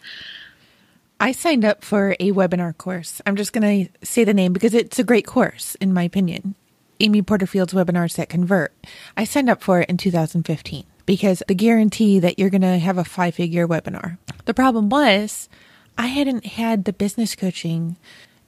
I 1.20 1.32
signed 1.32 1.64
up 1.64 1.84
for 1.84 2.16
a 2.20 2.32
webinar 2.32 2.78
course. 2.78 3.22
I'm 3.26 3.36
just 3.36 3.54
going 3.54 3.88
to 3.88 4.06
say 4.06 4.24
the 4.24 4.34
name 4.34 4.52
because 4.52 4.74
it's 4.74 5.00
a 5.00 5.04
great 5.04 5.26
course, 5.26 5.76
in 5.76 5.94
my 5.94 6.04
opinion. 6.04 6.56
Amy 7.00 7.22
Porterfield's 7.22 7.74
Webinars 7.74 8.16
That 8.16 8.30
Convert. 8.30 8.74
I 9.16 9.24
signed 9.24 9.50
up 9.50 9.62
for 9.62 9.82
it 9.82 9.90
in 9.90 9.98
2015 9.98 10.86
because 11.06 11.44
the 11.48 11.56
guarantee 11.56 12.20
that 12.20 12.40
you're 12.40 12.50
going 12.50 12.62
to 12.62 12.78
have 12.78 12.98
a 12.98 13.04
five 13.04 13.36
figure 13.36 13.68
webinar. 13.68 14.18
The 14.46 14.54
problem 14.54 14.90
was 14.90 15.50
I 15.98 16.08
hadn't 16.08 16.46
had 16.46 16.86
the 16.86 16.94
business 16.94 17.36
coaching 17.36 17.98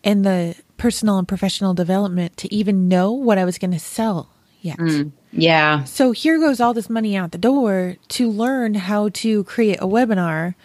and 0.03 0.25
the 0.25 0.55
personal 0.77 1.17
and 1.17 1.27
professional 1.27 1.73
development 1.73 2.37
to 2.37 2.53
even 2.53 2.87
know 2.87 3.11
what 3.11 3.37
I 3.37 3.45
was 3.45 3.57
going 3.57 3.71
to 3.71 3.79
sell 3.79 4.29
yet. 4.61 4.77
Mm, 4.77 5.11
yeah. 5.35 5.83
So 5.83 6.11
here 6.11 6.39
goes 6.39 6.59
all 6.59 6.73
this 6.73 6.89
money 6.89 7.15
out 7.15 7.31
the 7.31 7.37
door 7.37 7.97
to 8.09 8.29
learn 8.29 8.75
how 8.75 9.09
to 9.09 9.43
create 9.43 9.79
a 9.81 9.87
webinar 9.87 10.55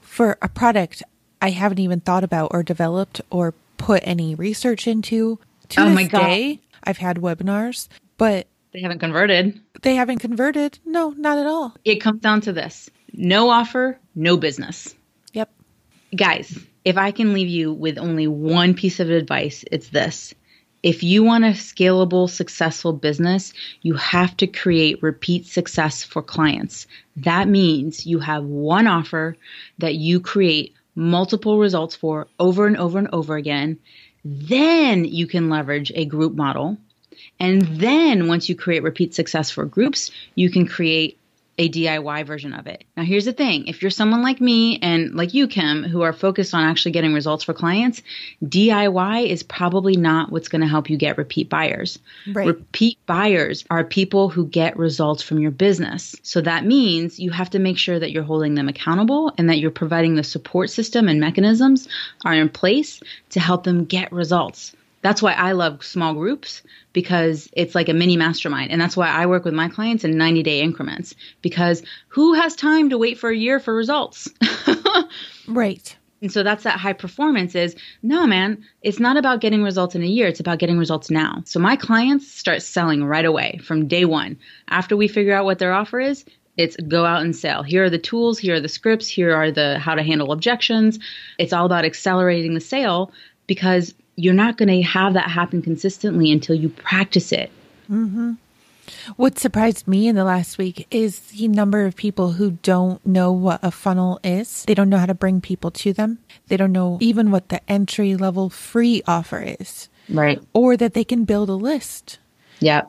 for 0.00 0.36
a 0.42 0.48
product 0.48 1.02
I 1.40 1.50
haven't 1.50 1.78
even 1.78 2.00
thought 2.00 2.24
about 2.24 2.50
or 2.52 2.62
developed 2.62 3.20
or 3.30 3.54
put 3.76 4.02
any 4.04 4.34
research 4.34 4.86
into. 4.86 5.38
To 5.70 5.82
oh 5.82 5.90
my 5.90 6.04
God. 6.04 6.20
day, 6.20 6.60
I've 6.84 6.98
had 6.98 7.18
webinars, 7.18 7.88
but 8.16 8.46
they 8.72 8.80
haven't 8.80 9.00
converted. 9.00 9.60
They 9.82 9.94
haven't 9.94 10.18
converted. 10.18 10.78
No, 10.84 11.10
not 11.10 11.38
at 11.38 11.46
all. 11.46 11.74
It 11.84 11.96
comes 11.96 12.20
down 12.20 12.40
to 12.42 12.52
this 12.52 12.90
no 13.12 13.50
offer, 13.50 13.98
no 14.14 14.36
business. 14.36 14.94
Yep. 15.32 15.50
Guys, 16.14 16.58
if 16.84 16.96
I 16.96 17.10
can 17.10 17.32
leave 17.32 17.48
you 17.48 17.72
with 17.72 17.98
only 17.98 18.26
one 18.26 18.74
piece 18.74 19.00
of 19.00 19.10
advice, 19.10 19.64
it's 19.72 19.88
this. 19.88 20.34
If 20.86 21.02
you 21.02 21.24
want 21.24 21.42
a 21.42 21.48
scalable, 21.48 22.30
successful 22.30 22.92
business, 22.92 23.52
you 23.82 23.94
have 23.94 24.36
to 24.36 24.46
create 24.46 25.02
repeat 25.02 25.44
success 25.44 26.04
for 26.04 26.22
clients. 26.22 26.86
That 27.16 27.48
means 27.48 28.06
you 28.06 28.20
have 28.20 28.44
one 28.44 28.86
offer 28.86 29.36
that 29.78 29.96
you 29.96 30.20
create 30.20 30.74
multiple 30.94 31.58
results 31.58 31.96
for 31.96 32.28
over 32.38 32.68
and 32.68 32.76
over 32.76 33.00
and 33.00 33.08
over 33.12 33.34
again. 33.34 33.80
Then 34.24 35.04
you 35.04 35.26
can 35.26 35.50
leverage 35.50 35.90
a 35.92 36.04
group 36.04 36.36
model. 36.36 36.78
And 37.40 37.62
then 37.62 38.28
once 38.28 38.48
you 38.48 38.54
create 38.54 38.84
repeat 38.84 39.12
success 39.12 39.50
for 39.50 39.64
groups, 39.64 40.12
you 40.36 40.50
can 40.50 40.68
create 40.68 41.18
a 41.58 41.70
DIY 41.70 42.26
version 42.26 42.52
of 42.52 42.66
it. 42.66 42.84
Now, 42.96 43.04
here's 43.04 43.24
the 43.24 43.32
thing 43.32 43.66
if 43.66 43.80
you're 43.80 43.90
someone 43.90 44.22
like 44.22 44.40
me 44.40 44.78
and 44.80 45.14
like 45.14 45.32
you, 45.32 45.48
Kim, 45.48 45.84
who 45.84 46.02
are 46.02 46.12
focused 46.12 46.54
on 46.54 46.64
actually 46.64 46.92
getting 46.92 47.14
results 47.14 47.44
for 47.44 47.54
clients, 47.54 48.02
DIY 48.44 49.26
is 49.26 49.42
probably 49.42 49.96
not 49.96 50.30
what's 50.30 50.48
going 50.48 50.60
to 50.60 50.68
help 50.68 50.90
you 50.90 50.96
get 50.96 51.16
repeat 51.16 51.48
buyers. 51.48 51.98
Right. 52.30 52.46
Repeat 52.46 52.98
buyers 53.06 53.64
are 53.70 53.84
people 53.84 54.28
who 54.28 54.46
get 54.46 54.76
results 54.76 55.22
from 55.22 55.38
your 55.38 55.50
business. 55.50 56.14
So 56.22 56.40
that 56.42 56.66
means 56.66 57.18
you 57.18 57.30
have 57.30 57.50
to 57.50 57.58
make 57.58 57.78
sure 57.78 57.98
that 57.98 58.10
you're 58.10 58.22
holding 58.22 58.54
them 58.54 58.68
accountable 58.68 59.32
and 59.38 59.48
that 59.48 59.58
you're 59.58 59.70
providing 59.70 60.14
the 60.14 60.24
support 60.24 60.70
system 60.70 61.08
and 61.08 61.20
mechanisms 61.20 61.88
are 62.24 62.34
in 62.34 62.48
place 62.50 63.00
to 63.30 63.40
help 63.40 63.64
them 63.64 63.84
get 63.84 64.12
results. 64.12 64.74
That's 65.06 65.22
why 65.22 65.34
I 65.34 65.52
love 65.52 65.84
small 65.84 66.14
groups 66.14 66.64
because 66.92 67.48
it's 67.52 67.76
like 67.76 67.88
a 67.88 67.94
mini 67.94 68.16
mastermind. 68.16 68.72
And 68.72 68.80
that's 68.80 68.96
why 68.96 69.08
I 69.08 69.26
work 69.26 69.44
with 69.44 69.54
my 69.54 69.68
clients 69.68 70.02
in 70.02 70.18
90 70.18 70.42
day 70.42 70.62
increments 70.62 71.14
because 71.42 71.84
who 72.08 72.34
has 72.34 72.56
time 72.56 72.90
to 72.90 72.98
wait 72.98 73.16
for 73.16 73.30
a 73.30 73.36
year 73.36 73.60
for 73.60 73.72
results? 73.72 74.28
right. 75.46 75.96
And 76.20 76.32
so 76.32 76.42
that's 76.42 76.64
that 76.64 76.80
high 76.80 76.92
performance 76.92 77.54
is 77.54 77.76
no, 78.02 78.26
man, 78.26 78.64
it's 78.82 78.98
not 78.98 79.16
about 79.16 79.40
getting 79.40 79.62
results 79.62 79.94
in 79.94 80.02
a 80.02 80.06
year. 80.06 80.26
It's 80.26 80.40
about 80.40 80.58
getting 80.58 80.76
results 80.76 81.08
now. 81.08 81.40
So 81.44 81.60
my 81.60 81.76
clients 81.76 82.28
start 82.28 82.62
selling 82.62 83.04
right 83.04 83.24
away 83.24 83.60
from 83.62 83.86
day 83.86 84.06
one. 84.06 84.40
After 84.66 84.96
we 84.96 85.06
figure 85.06 85.36
out 85.36 85.44
what 85.44 85.60
their 85.60 85.72
offer 85.72 86.00
is, 86.00 86.24
it's 86.56 86.74
go 86.74 87.04
out 87.04 87.22
and 87.22 87.36
sell. 87.36 87.62
Here 87.62 87.84
are 87.84 87.90
the 87.90 87.98
tools, 87.98 88.40
here 88.40 88.56
are 88.56 88.60
the 88.60 88.68
scripts, 88.68 89.06
here 89.06 89.32
are 89.36 89.52
the 89.52 89.78
how 89.78 89.94
to 89.94 90.02
handle 90.02 90.32
objections. 90.32 90.98
It's 91.38 91.52
all 91.52 91.66
about 91.66 91.84
accelerating 91.84 92.54
the 92.54 92.60
sale 92.60 93.12
because 93.46 93.94
you're 94.16 94.34
not 94.34 94.56
going 94.56 94.68
to 94.68 94.82
have 94.82 95.14
that 95.14 95.30
happen 95.30 95.62
consistently 95.62 96.32
until 96.32 96.56
you 96.56 96.70
practice 96.70 97.32
it. 97.32 97.50
Mm-hmm. 97.90 98.32
What 99.16 99.38
surprised 99.38 99.86
me 99.86 100.08
in 100.08 100.16
the 100.16 100.24
last 100.24 100.58
week 100.58 100.86
is 100.90 101.20
the 101.20 101.48
number 101.48 101.84
of 101.86 101.96
people 101.96 102.32
who 102.32 102.52
don't 102.62 103.04
know 103.06 103.32
what 103.32 103.60
a 103.62 103.70
funnel 103.70 104.20
is. 104.22 104.64
They 104.64 104.74
don't 104.74 104.88
know 104.88 104.98
how 104.98 105.06
to 105.06 105.14
bring 105.14 105.40
people 105.40 105.70
to 105.72 105.92
them. 105.92 106.18
They 106.48 106.56
don't 106.56 106.72
know 106.72 106.98
even 107.00 107.30
what 107.30 107.48
the 107.48 107.68
entry 107.70 108.16
level 108.16 108.48
free 108.48 109.02
offer 109.06 109.56
is. 109.60 109.88
Right. 110.08 110.40
Or 110.52 110.76
that 110.76 110.94
they 110.94 111.04
can 111.04 111.24
build 111.24 111.48
a 111.48 111.54
list. 111.54 112.18
Yeah. 112.60 112.82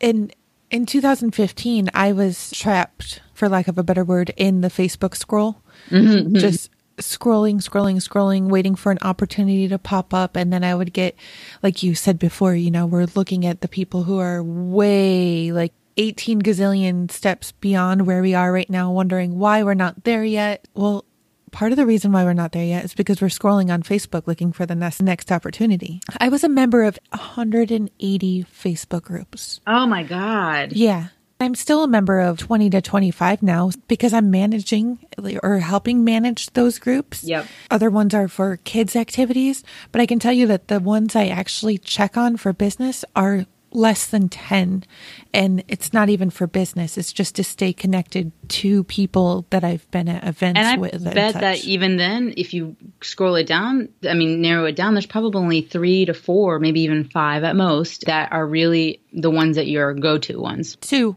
In 0.00 0.32
in 0.70 0.86
2015, 0.86 1.90
I 1.94 2.12
was 2.12 2.50
trapped, 2.50 3.20
for 3.32 3.48
lack 3.48 3.68
of 3.68 3.78
a 3.78 3.82
better 3.82 4.02
word, 4.02 4.32
in 4.36 4.60
the 4.62 4.68
Facebook 4.68 5.14
scroll. 5.14 5.62
Mm-hmm. 5.90 6.06
mm-hmm. 6.06 6.36
Just 6.36 6.70
scrolling, 6.98 7.56
scrolling, 7.56 7.96
scrolling, 7.96 8.48
waiting 8.48 8.74
for 8.74 8.92
an 8.92 8.98
opportunity 9.02 9.68
to 9.68 9.78
pop 9.78 10.14
up. 10.14 10.36
And 10.36 10.52
then 10.52 10.64
I 10.64 10.74
would 10.74 10.92
get, 10.92 11.16
like 11.62 11.82
you 11.82 11.94
said 11.94 12.18
before, 12.18 12.54
you 12.54 12.70
know, 12.70 12.86
we're 12.86 13.06
looking 13.14 13.46
at 13.46 13.60
the 13.60 13.68
people 13.68 14.04
who 14.04 14.18
are 14.18 14.42
way 14.42 15.52
like 15.52 15.72
18 15.96 16.42
gazillion 16.42 17.10
steps 17.10 17.52
beyond 17.52 18.06
where 18.06 18.22
we 18.22 18.34
are 18.34 18.52
right 18.52 18.68
now, 18.70 18.90
wondering 18.90 19.38
why 19.38 19.62
we're 19.62 19.74
not 19.74 20.04
there 20.04 20.24
yet. 20.24 20.66
Well, 20.74 21.04
part 21.52 21.70
of 21.70 21.76
the 21.76 21.86
reason 21.86 22.10
why 22.12 22.24
we're 22.24 22.32
not 22.32 22.52
there 22.52 22.64
yet 22.64 22.84
is 22.84 22.94
because 22.94 23.22
we're 23.22 23.28
scrolling 23.28 23.72
on 23.72 23.82
Facebook 23.82 24.26
looking 24.26 24.52
for 24.52 24.66
the 24.66 24.74
next 24.74 25.00
next 25.00 25.30
opportunity. 25.30 26.00
I 26.18 26.28
was 26.28 26.42
a 26.42 26.48
member 26.48 26.82
of 26.82 26.98
180 27.10 28.44
Facebook 28.44 29.02
groups. 29.02 29.60
Oh 29.66 29.86
my 29.86 30.02
god. 30.02 30.72
Yeah. 30.72 31.08
I'm 31.44 31.54
still 31.54 31.84
a 31.84 31.88
member 31.88 32.20
of 32.20 32.38
20 32.38 32.70
to 32.70 32.80
25 32.80 33.42
now 33.42 33.70
because 33.86 34.12
I'm 34.12 34.30
managing 34.30 34.98
or 35.42 35.58
helping 35.58 36.02
manage 36.04 36.50
those 36.54 36.78
groups. 36.78 37.22
Yep. 37.22 37.46
Other 37.70 37.90
ones 37.90 38.14
are 38.14 38.28
for 38.28 38.56
kids 38.58 38.96
activities, 38.96 39.62
but 39.92 40.00
I 40.00 40.06
can 40.06 40.18
tell 40.18 40.32
you 40.32 40.46
that 40.46 40.68
the 40.68 40.80
ones 40.80 41.14
I 41.14 41.26
actually 41.26 41.78
check 41.78 42.16
on 42.16 42.36
for 42.36 42.52
business 42.52 43.04
are 43.14 43.46
less 43.74 44.06
than 44.06 44.28
10 44.28 44.84
and 45.32 45.64
it's 45.66 45.92
not 45.92 46.08
even 46.08 46.30
for 46.30 46.46
business 46.46 46.96
it's 46.96 47.12
just 47.12 47.34
to 47.34 47.42
stay 47.42 47.72
connected 47.72 48.30
to 48.48 48.84
people 48.84 49.46
that 49.50 49.64
i've 49.64 49.90
been 49.90 50.08
at 50.08 50.22
events 50.22 50.56
and 50.56 50.66
I 50.66 50.76
with 50.76 51.02
bet 51.12 51.34
that 51.34 51.64
even 51.64 51.96
then 51.96 52.34
if 52.36 52.54
you 52.54 52.76
scroll 53.02 53.34
it 53.34 53.48
down 53.48 53.88
i 54.08 54.14
mean 54.14 54.40
narrow 54.40 54.64
it 54.66 54.76
down 54.76 54.94
there's 54.94 55.06
probably 55.06 55.40
only 55.40 55.60
three 55.60 56.04
to 56.04 56.14
four 56.14 56.60
maybe 56.60 56.82
even 56.82 57.02
five 57.08 57.42
at 57.42 57.56
most 57.56 58.04
that 58.06 58.30
are 58.32 58.46
really 58.46 59.02
the 59.12 59.30
ones 59.30 59.56
that 59.56 59.66
your 59.66 59.92
go-to 59.92 60.40
ones 60.40 60.76
two 60.76 61.16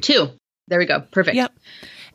Two. 0.00 0.30
There 0.68 0.78
we 0.78 0.86
go. 0.86 1.00
Perfect. 1.00 1.36
Yep. 1.36 1.52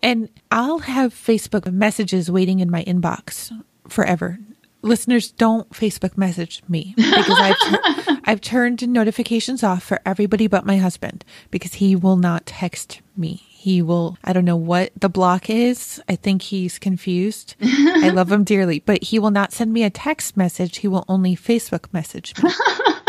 And 0.04 0.30
I'll 0.50 0.80
have 0.80 1.14
Facebook 1.14 1.72
messages 1.72 2.30
waiting 2.30 2.60
in 2.60 2.70
my 2.70 2.84
inbox 2.84 3.52
forever. 3.88 4.40
Listeners, 4.82 5.32
don't 5.32 5.70
Facebook 5.70 6.18
message 6.18 6.64
me 6.68 6.96
because 6.98 7.40
I've, 7.40 7.60
tur- 8.06 8.20
I've 8.26 8.42
turned 8.42 8.88
notifications 8.90 9.64
off 9.64 9.84
for 9.84 10.00
everybody 10.06 10.48
but 10.48 10.66
my 10.66 10.78
husband 10.78 11.24
because 11.52 11.76
he 11.76 11.96
will 11.96 12.16
not 12.18 12.48
text 12.48 13.02
me. 13.16 13.44
He 13.48 13.84
will, 13.84 14.18
I 14.24 14.34
don't 14.34 14.46
know 14.46 14.56
what 14.56 14.92
the 15.00 15.08
block 15.08 15.52
is. 15.52 16.02
I 16.10 16.16
think 16.16 16.42
he's 16.42 16.80
confused. 16.80 17.56
I 17.62 18.10
love 18.10 18.32
him 18.32 18.44
dearly, 18.44 18.80
but 18.80 19.04
he 19.04 19.20
will 19.20 19.30
not 19.30 19.54
send 19.54 19.72
me 19.72 19.84
a 19.84 19.92
text 19.92 20.36
message. 20.36 20.78
He 20.78 20.88
will 20.88 21.06
only 21.08 21.36
Facebook 21.36 21.94
message 21.94 22.34
me. 22.42 22.50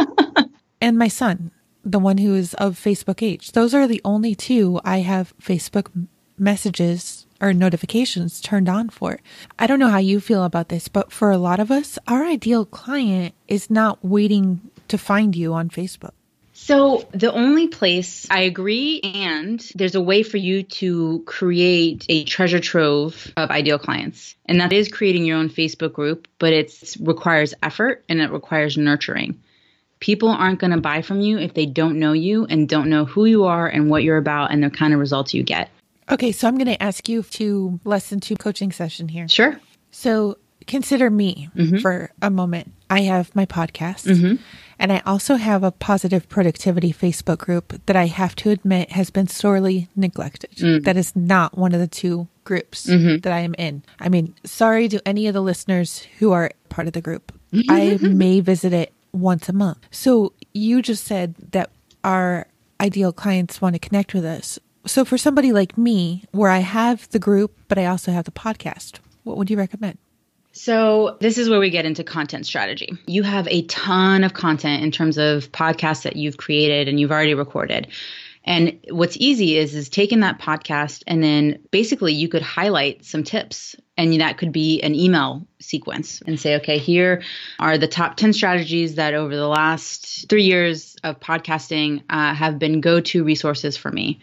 and 0.83 0.99
my 0.99 1.09
son, 1.09 1.53
the 1.85 1.99
one 1.99 2.19
who 2.19 2.35
is 2.35 2.55
of 2.55 2.79
Facebook 2.79 3.23
age. 3.23 3.53
Those 3.53 3.75
are 3.75 3.87
the 3.87 4.01
only 4.05 4.35
two 4.35 4.81
I 4.85 4.99
have 4.99 5.35
Facebook 5.39 5.89
messages 6.39 7.27
or 7.41 7.53
notifications 7.53 8.41
turned 8.41 8.69
on 8.69 8.89
for. 8.89 9.19
I 9.59 9.67
don't 9.67 9.79
know 9.79 9.89
how 9.89 9.99
you 9.99 10.21
feel 10.21 10.45
about 10.45 10.69
this, 10.69 10.89
but 10.89 11.13
for 11.13 11.31
a 11.31 11.39
lot 11.39 11.61
of 11.61 11.71
us, 11.71 11.99
our 12.07 12.25
ideal 12.25 12.65
client 12.65 13.35
is 13.49 13.69
not 13.69 14.05
waiting 14.05 14.61
to 14.89 14.97
find 14.97 15.35
you 15.35 15.53
on 15.53 15.69
Facebook. 15.69 16.13
So, 16.55 17.09
the 17.11 17.33
only 17.33 17.67
place 17.67 18.29
I 18.31 18.43
agree, 18.43 19.01
and 19.03 19.59
there's 19.75 19.97
a 19.97 20.01
way 20.01 20.23
for 20.23 20.37
you 20.37 20.63
to 20.63 21.25
create 21.27 22.07
a 22.09 22.23
treasure 22.23 22.61
trove 22.61 23.33
of 23.37 23.51
ideal 23.51 23.81
clients, 23.81 24.37
and 24.47 24.61
that 24.61 24.73
is 24.73 24.89
creating 24.89 25.25
your 25.25 25.39
own 25.39 25.49
Facebook 25.49 25.93
group, 25.93 26.29
but 26.39 26.53
it 26.53 26.95
requires 27.01 27.53
effort 27.65 28.05
and 28.09 28.21
it 28.21 28.31
requires 28.31 28.77
nurturing 28.77 29.41
people 30.03 30.29
aren't 30.29 30.59
going 30.59 30.73
to 30.73 30.81
buy 30.81 31.01
from 31.01 31.21
you 31.21 31.39
if 31.39 31.55
they 31.55 31.65
don't 31.65 31.97
know 31.97 32.13
you 32.13 32.45
and 32.47 32.69
don't 32.69 32.91
know 32.91 33.05
who 33.05 33.25
you 33.25 33.45
are 33.45 33.69
and 33.69 33.89
what 33.89 34.03
you're 34.03 34.17
about 34.17 34.51
and 34.51 34.63
the 34.63 34.69
kind 34.69 34.93
of 34.93 34.99
results 34.99 35.33
you 35.33 35.45
get. 35.45 35.71
Okay, 36.11 36.33
so 36.33 36.49
I'm 36.49 36.59
going 36.59 36.67
to 36.67 36.83
ask 36.83 37.09
you 37.09 37.23
to 37.23 37.79
lesson 37.85 38.19
two 38.19 38.35
coaching 38.35 38.73
session 38.73 39.07
here. 39.07 39.29
Sure. 39.29 39.61
So 39.93 40.39
consider 40.67 41.09
me 41.09 41.49
mm-hmm. 41.55 41.79
for 41.79 42.11
a 42.21 42.31
moment. 42.31 42.73
I 42.91 43.03
have 43.03 43.35
my 43.37 43.47
podcast 43.47 44.09
mm-hmm. 44.09 44.43
and 44.77 44.93
I 44.93 45.01
also 45.07 45.37
have 45.37 45.63
a 45.63 45.71
positive 45.71 46.29
productivity 46.29 46.93
Facebook 46.93 47.39
group 47.39 47.81
that 47.87 47.95
I 47.95 48.07
have 48.07 48.35
to 48.37 48.51
admit 48.51 48.91
has 48.91 49.11
been 49.11 49.29
sorely 49.29 49.89
neglected. 49.95 50.51
Mm. 50.57 50.83
That 50.83 50.97
is 50.97 51.15
not 51.15 51.57
one 51.57 51.75
of 51.75 51.81
the 51.81 51.87
two 51.87 52.27
groups 52.43 52.89
mm-hmm. 52.89 53.19
that 53.19 53.33
I 53.33 53.39
am 53.39 53.55
in. 53.55 53.85
I 54.01 54.09
mean, 54.09 54.35
sorry 54.43 54.89
to 54.89 55.01
any 55.07 55.29
of 55.29 55.35
the 55.35 55.41
listeners 55.43 56.09
who 56.19 56.33
are 56.33 56.51
part 56.71 56.89
of 56.89 56.93
the 56.93 57.01
group. 57.01 57.33
I 57.69 57.99
may 58.01 58.41
visit 58.41 58.73
it 58.73 58.93
once 59.13 59.49
a 59.49 59.53
month. 59.53 59.87
So 59.91 60.33
you 60.53 60.83
just 60.83 61.05
said 61.05 61.35
that 61.53 61.71
our 62.05 62.47
ideal 62.81 63.13
clients 63.13 63.61
want 63.61 63.75
to 63.75 63.79
connect 63.79 64.15
with 64.15 64.25
us. 64.25 64.59
So 64.87 65.05
for 65.05 65.17
somebody 65.17 65.53
like 65.53 65.79
me, 65.79 66.25
where 66.33 66.51
I 66.51 66.59
have 66.59 67.09
the 67.11 67.19
group, 67.19 67.57
but 67.69 67.79
I 67.79 67.87
also 67.87 68.11
have 68.11 68.25
the 68.25 68.33
podcast, 68.33 68.99
what 69.23 69.37
would 69.37 69.51
you 69.51 69.57
recommend? 69.57 69.99
So, 70.55 71.17
this 71.21 71.39
is 71.39 71.49
where 71.49 71.61
we 71.61 71.71
get 71.71 71.87
into 71.87 72.05
content 72.05 72.45
strategy. 72.45 72.93
You 73.07 73.23
have 73.23 73.49
a 73.49 73.63
ton 73.69 74.23
of 74.23 74.35
content 74.35 74.83
in 74.83 74.91
terms 74.91 75.17
of 75.17 75.51
podcasts 75.51 76.03
that 76.03 76.17
you've 76.17 76.37
created 76.37 76.89
and 76.89 77.01
you've 77.01 77.11
already 77.11 77.33
recorded. 77.33 77.89
And 78.45 78.79
what's 78.91 79.17
easy 79.17 79.57
is 79.57 79.75
is 79.75 79.89
taking 79.89 80.21
that 80.21 80.41
podcast 80.41 81.05
and 81.07 81.23
then 81.23 81.61
basically 81.71 82.13
you 82.13 82.29
could 82.29 82.43
highlight 82.43 83.05
some 83.05 83.23
tips 83.23 83.77
And 83.97 84.21
that 84.21 84.39
could 84.39 84.53
be 84.53 84.81
an 84.81 84.95
email 84.95 85.47
sequence 85.61 86.23
and 86.27 86.41
say, 86.41 86.57
okay, 86.57 86.79
here 86.79 87.23
are 87.59 87.77
the 87.77 87.87
top 87.87 88.17
10 88.17 88.33
strategies 88.33 88.95
that 88.95 89.13
over 89.13 89.37
the 89.37 89.47
last 89.47 90.29
three 90.31 90.45
years 90.45 90.97
of 91.05 91.21
podcasting 91.21 92.03
uh, 92.09 92.35
have 92.35 92.59
been 92.59 92.81
go 92.81 93.01
to 93.01 93.23
resources 93.23 93.77
for 93.77 93.91
me. 93.91 94.21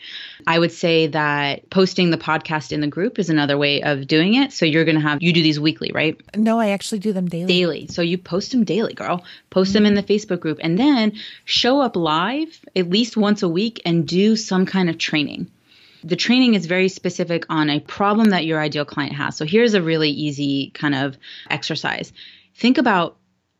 I 0.47 0.57
would 0.57 0.71
say 0.71 1.07
that 1.07 1.69
posting 1.69 2.09
the 2.09 2.17
podcast 2.17 2.71
in 2.71 2.81
the 2.81 2.87
group 2.87 3.19
is 3.19 3.29
another 3.29 3.57
way 3.57 3.83
of 3.83 4.07
doing 4.07 4.33
it. 4.33 4.53
So 4.53 4.65
you're 4.65 4.85
going 4.85 4.95
to 4.95 5.01
have, 5.01 5.21
you 5.21 5.33
do 5.33 5.43
these 5.43 5.59
weekly, 5.59 5.91
right? 5.93 6.19
No, 6.35 6.59
I 6.59 6.69
actually 6.69 6.99
do 6.99 7.13
them 7.13 7.27
daily. 7.27 7.45
Daily. 7.45 7.87
So 7.87 8.01
you 8.01 8.17
post 8.17 8.51
them 8.51 8.63
daily, 8.63 8.93
girl. 8.93 9.23
Post 9.51 9.69
mm-hmm. 9.69 9.83
them 9.83 9.85
in 9.85 9.93
the 9.93 10.03
Facebook 10.03 10.39
group 10.39 10.57
and 10.61 10.79
then 10.79 11.13
show 11.45 11.79
up 11.79 11.95
live 11.95 12.59
at 12.75 12.89
least 12.89 13.15
once 13.15 13.43
a 13.43 13.49
week 13.49 13.81
and 13.85 14.07
do 14.07 14.35
some 14.35 14.65
kind 14.65 14.89
of 14.89 14.97
training. 14.97 15.51
The 16.03 16.15
training 16.15 16.55
is 16.55 16.65
very 16.65 16.89
specific 16.89 17.45
on 17.49 17.69
a 17.69 17.79
problem 17.79 18.29
that 18.29 18.45
your 18.45 18.59
ideal 18.59 18.85
client 18.85 19.13
has. 19.13 19.35
So 19.35 19.45
here's 19.45 19.73
a 19.73 19.81
really 19.81 20.09
easy 20.09 20.71
kind 20.73 20.95
of 20.95 21.17
exercise. 21.49 22.13
Think 22.55 22.77
about 22.77 23.17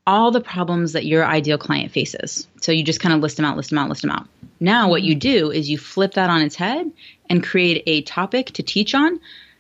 all 0.08 0.32
the 0.32 0.42
problems 0.42 0.94
that 0.94 1.06
your 1.06 1.26
ideal 1.26 1.58
client 1.58 1.92
faces. 1.92 2.48
So 2.62 2.72
you 2.72 2.84
just 2.84 3.00
kind 3.00 3.14
of 3.14 3.22
list 3.22 3.38
them 3.38 3.46
out, 3.46 3.58
list 3.58 3.70
them 3.70 3.80
out, 3.80 3.90
list 3.90 4.02
them 4.02 4.12
out. 4.12 4.28
Now, 4.60 4.90
what 4.90 5.04
you 5.04 5.14
mm-hmm. 5.14 5.20
do 5.20 5.52
is 5.52 5.70
you 5.70 5.78
flip 5.78 6.14
that 6.14 6.30
on 6.30 6.42
its 6.42 6.56
head 6.56 6.92
and 7.30 7.44
create 7.44 7.84
a 7.86 8.02
topic 8.02 8.48
to 8.54 8.64
teach 8.64 8.96
on 8.96 9.20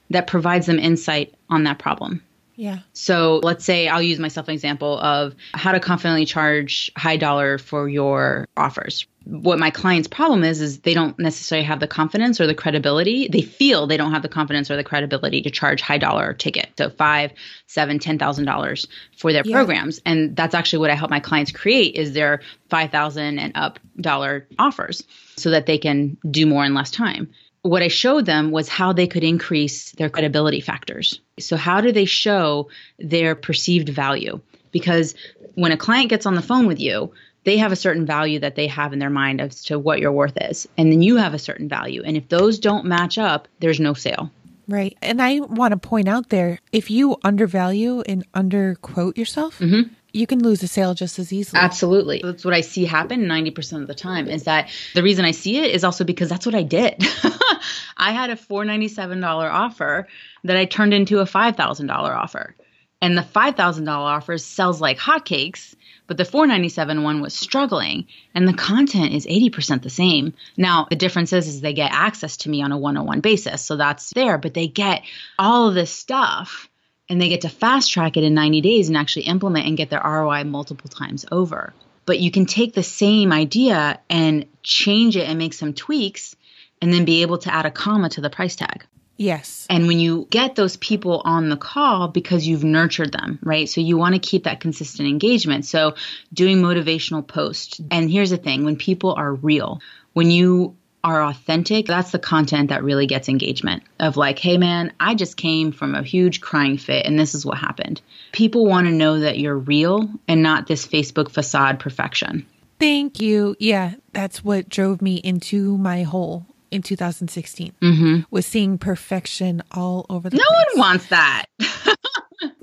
that 0.09 0.27
provides 0.27 0.65
them 0.65 0.79
insight 0.79 1.35
on 1.49 1.63
that 1.65 1.79
problem. 1.79 2.23
Yeah. 2.59 2.79
So 2.91 3.39
let's 3.41 3.63
say 3.63 3.87
I'll 3.87 4.01
use 4.01 4.19
myself 4.19 4.49
an 4.49 4.53
example 4.53 4.99
of 4.99 5.33
how 5.53 5.71
to 5.71 5.79
confidently 5.79 6.25
charge 6.25 6.91
high 6.97 7.15
dollar 7.15 7.57
for 7.57 7.87
your 7.87 8.49
offers. 8.57 9.07
What 9.23 9.59
my 9.59 9.69
client's 9.69 10.09
problem 10.09 10.43
is 10.43 10.59
is 10.59 10.79
they 10.79 10.93
don't 10.93 11.17
necessarily 11.17 11.65
have 11.65 11.79
the 11.79 11.87
confidence 11.87 12.41
or 12.41 12.47
the 12.47 12.53
credibility. 12.53 13.29
They 13.29 13.43
feel 13.43 13.87
they 13.87 13.95
don't 13.95 14.11
have 14.11 14.23
the 14.23 14.27
confidence 14.27 14.69
or 14.69 14.75
the 14.75 14.83
credibility 14.83 15.41
to 15.43 15.49
charge 15.49 15.79
high 15.79 15.99
dollar 15.99 16.33
ticket. 16.33 16.67
So 16.77 16.89
five, 16.89 17.31
seven, 17.67 17.97
ten 17.97 18.19
thousand 18.19 18.43
dollars 18.43 18.89
for 19.15 19.31
their 19.31 19.43
yeah. 19.45 19.55
programs. 19.55 20.01
And 20.05 20.35
that's 20.35 20.53
actually 20.53 20.79
what 20.79 20.89
I 20.89 20.95
help 20.95 21.11
my 21.11 21.21
clients 21.21 21.53
create 21.53 21.95
is 21.95 22.11
their 22.11 22.41
five 22.69 22.91
thousand 22.91 23.39
and 23.39 23.55
up 23.55 23.79
dollar 24.01 24.49
offers 24.57 25.01
so 25.37 25.51
that 25.51 25.65
they 25.65 25.77
can 25.77 26.17
do 26.29 26.45
more 26.45 26.65
in 26.65 26.73
less 26.73 26.91
time 26.91 27.31
what 27.61 27.81
I 27.81 27.87
showed 27.87 28.25
them 28.25 28.51
was 28.51 28.69
how 28.69 28.93
they 28.93 29.07
could 29.07 29.23
increase 29.23 29.91
their 29.91 30.09
credibility 30.09 30.61
factors. 30.61 31.19
So, 31.39 31.57
how 31.57 31.81
do 31.81 31.91
they 31.91 32.05
show 32.05 32.69
their 32.97 33.35
perceived 33.35 33.89
value? 33.89 34.39
Because 34.71 35.15
when 35.55 35.71
a 35.71 35.77
client 35.77 36.09
gets 36.09 36.25
on 36.25 36.35
the 36.35 36.41
phone 36.41 36.67
with 36.67 36.79
you, 36.79 37.11
they 37.43 37.57
have 37.57 37.71
a 37.71 37.77
certain 37.77 38.05
value 38.05 38.39
that 38.39 38.55
they 38.55 38.67
have 38.67 38.93
in 38.93 38.99
their 38.99 39.09
mind 39.09 39.41
as 39.41 39.63
to 39.65 39.79
what 39.79 39.99
your 39.99 40.11
worth 40.11 40.37
is. 40.41 40.67
And 40.77 40.91
then 40.91 41.01
you 41.01 41.17
have 41.17 41.33
a 41.33 41.39
certain 41.39 41.67
value. 41.67 42.03
And 42.05 42.15
if 42.15 42.29
those 42.29 42.59
don't 42.59 42.85
match 42.85 43.17
up, 43.17 43.47
there's 43.59 43.79
no 43.79 43.93
sale. 43.93 44.29
Right. 44.67 44.95
And 45.01 45.21
I 45.21 45.39
want 45.39 45.71
to 45.71 45.77
point 45.77 46.07
out 46.07 46.29
there 46.29 46.59
if 46.71 46.91
you 46.91 47.17
undervalue 47.23 48.01
and 48.01 48.31
underquote 48.33 49.17
yourself, 49.17 49.59
mm-hmm 49.59 49.93
you 50.11 50.27
can 50.27 50.39
lose 50.39 50.63
a 50.63 50.67
sale 50.67 50.93
just 50.93 51.19
as 51.19 51.31
easily. 51.31 51.61
Absolutely. 51.61 52.21
That's 52.23 52.45
what 52.45 52.53
I 52.53 52.61
see 52.61 52.85
happen 52.85 53.25
90% 53.25 53.81
of 53.81 53.87
the 53.87 53.95
time 53.95 54.27
is 54.27 54.43
that 54.43 54.69
the 54.93 55.03
reason 55.03 55.25
I 55.25 55.31
see 55.31 55.57
it 55.57 55.71
is 55.71 55.83
also 55.83 56.03
because 56.03 56.29
that's 56.29 56.45
what 56.45 56.55
I 56.55 56.63
did. 56.63 56.95
I 57.97 58.11
had 58.11 58.29
a 58.29 58.35
$497 58.35 59.23
offer 59.51 60.07
that 60.43 60.57
I 60.57 60.65
turned 60.65 60.93
into 60.93 61.19
a 61.19 61.25
$5,000 61.25 61.89
offer. 61.91 62.55
And 63.01 63.17
the 63.17 63.21
$5,000 63.21 63.87
offer 63.87 64.37
sells 64.37 64.81
like 64.81 64.97
hotcakes, 64.97 65.75
but 66.07 66.17
the 66.17 66.25
497 66.25 67.03
one 67.03 67.21
was 67.21 67.33
struggling 67.33 68.07
and 68.33 68.47
the 68.47 68.53
content 68.53 69.13
is 69.13 69.25
80% 69.25 69.83
the 69.83 69.89
same. 69.89 70.33
Now, 70.57 70.87
the 70.89 70.95
difference 70.95 71.31
is, 71.31 71.47
is 71.47 71.61
they 71.61 71.73
get 71.73 71.91
access 71.93 72.37
to 72.37 72.49
me 72.49 72.61
on 72.61 72.71
a 72.71 72.77
one-on-one 72.77 73.21
basis. 73.21 73.63
So 73.63 73.77
that's 73.77 74.09
there, 74.11 74.37
but 74.37 74.53
they 74.53 74.67
get 74.67 75.03
all 75.37 75.67
of 75.67 75.75
this 75.75 75.91
stuff 75.91 76.68
and 77.09 77.19
they 77.19 77.29
get 77.29 77.41
to 77.41 77.49
fast 77.49 77.91
track 77.91 78.17
it 78.17 78.23
in 78.23 78.33
90 78.33 78.61
days 78.61 78.87
and 78.87 78.97
actually 78.97 79.23
implement 79.23 79.67
and 79.67 79.77
get 79.77 79.89
their 79.89 80.01
ROI 80.03 80.43
multiple 80.43 80.89
times 80.89 81.25
over. 81.31 81.73
But 82.05 82.19
you 82.19 82.31
can 82.31 82.45
take 82.45 82.73
the 82.73 82.83
same 82.83 83.31
idea 83.31 83.99
and 84.09 84.45
change 84.63 85.17
it 85.17 85.27
and 85.27 85.37
make 85.37 85.53
some 85.53 85.73
tweaks 85.73 86.35
and 86.81 86.93
then 86.93 87.05
be 87.05 87.21
able 87.21 87.39
to 87.39 87.53
add 87.53 87.65
a 87.65 87.71
comma 87.71 88.09
to 88.09 88.21
the 88.21 88.29
price 88.29 88.55
tag. 88.55 88.85
Yes. 89.17 89.67
And 89.69 89.85
when 89.87 89.99
you 89.99 90.27
get 90.29 90.55
those 90.55 90.77
people 90.77 91.21
on 91.25 91.49
the 91.49 91.57
call 91.57 92.07
because 92.07 92.47
you've 92.47 92.63
nurtured 92.63 93.11
them, 93.11 93.37
right? 93.43 93.67
So 93.67 93.81
you 93.81 93.97
want 93.97 94.15
to 94.15 94.19
keep 94.19 94.45
that 94.45 94.61
consistent 94.61 95.09
engagement. 95.09 95.65
So 95.65 95.95
doing 96.33 96.61
motivational 96.61 97.27
posts. 97.27 97.81
And 97.91 98.09
here's 98.09 98.29
the 98.29 98.37
thing 98.37 98.63
when 98.63 98.77
people 98.77 99.13
are 99.13 99.33
real, 99.33 99.81
when 100.13 100.31
you 100.31 100.77
are 101.03 101.23
authentic, 101.23 101.85
that's 101.85 102.11
the 102.11 102.19
content 102.19 102.69
that 102.69 102.83
really 102.83 103.07
gets 103.07 103.29
engagement 103.29 103.83
of 103.99 104.17
like, 104.17 104.39
hey 104.39 104.57
man, 104.57 104.91
I 104.99 105.15
just 105.15 105.37
came 105.37 105.71
from 105.71 105.95
a 105.95 106.03
huge 106.03 106.41
crying 106.41 106.77
fit 106.77 107.05
and 107.05 107.17
this 107.17 107.33
is 107.33 107.45
what 107.45 107.57
happened. 107.57 108.01
People 108.31 108.65
want 108.65 108.87
to 108.87 108.93
know 108.93 109.19
that 109.19 109.39
you're 109.39 109.57
real 109.57 110.09
and 110.27 110.43
not 110.43 110.67
this 110.67 110.85
Facebook 110.85 111.29
facade 111.29 111.79
perfection. 111.79 112.45
Thank 112.79 113.19
you. 113.19 113.55
Yeah, 113.59 113.95
that's 114.13 114.43
what 114.43 114.69
drove 114.69 115.01
me 115.01 115.15
into 115.15 115.77
my 115.77 116.03
hole 116.03 116.45
in 116.71 116.81
2016 116.81 117.73
mm-hmm. 117.81 118.19
was 118.29 118.45
seeing 118.45 118.77
perfection 118.77 119.63
all 119.71 120.05
over 120.09 120.29
the 120.29 120.37
no 120.37 120.43
place. 120.43 120.65
one 120.75 120.79
wants 120.79 121.07
that 121.07 121.45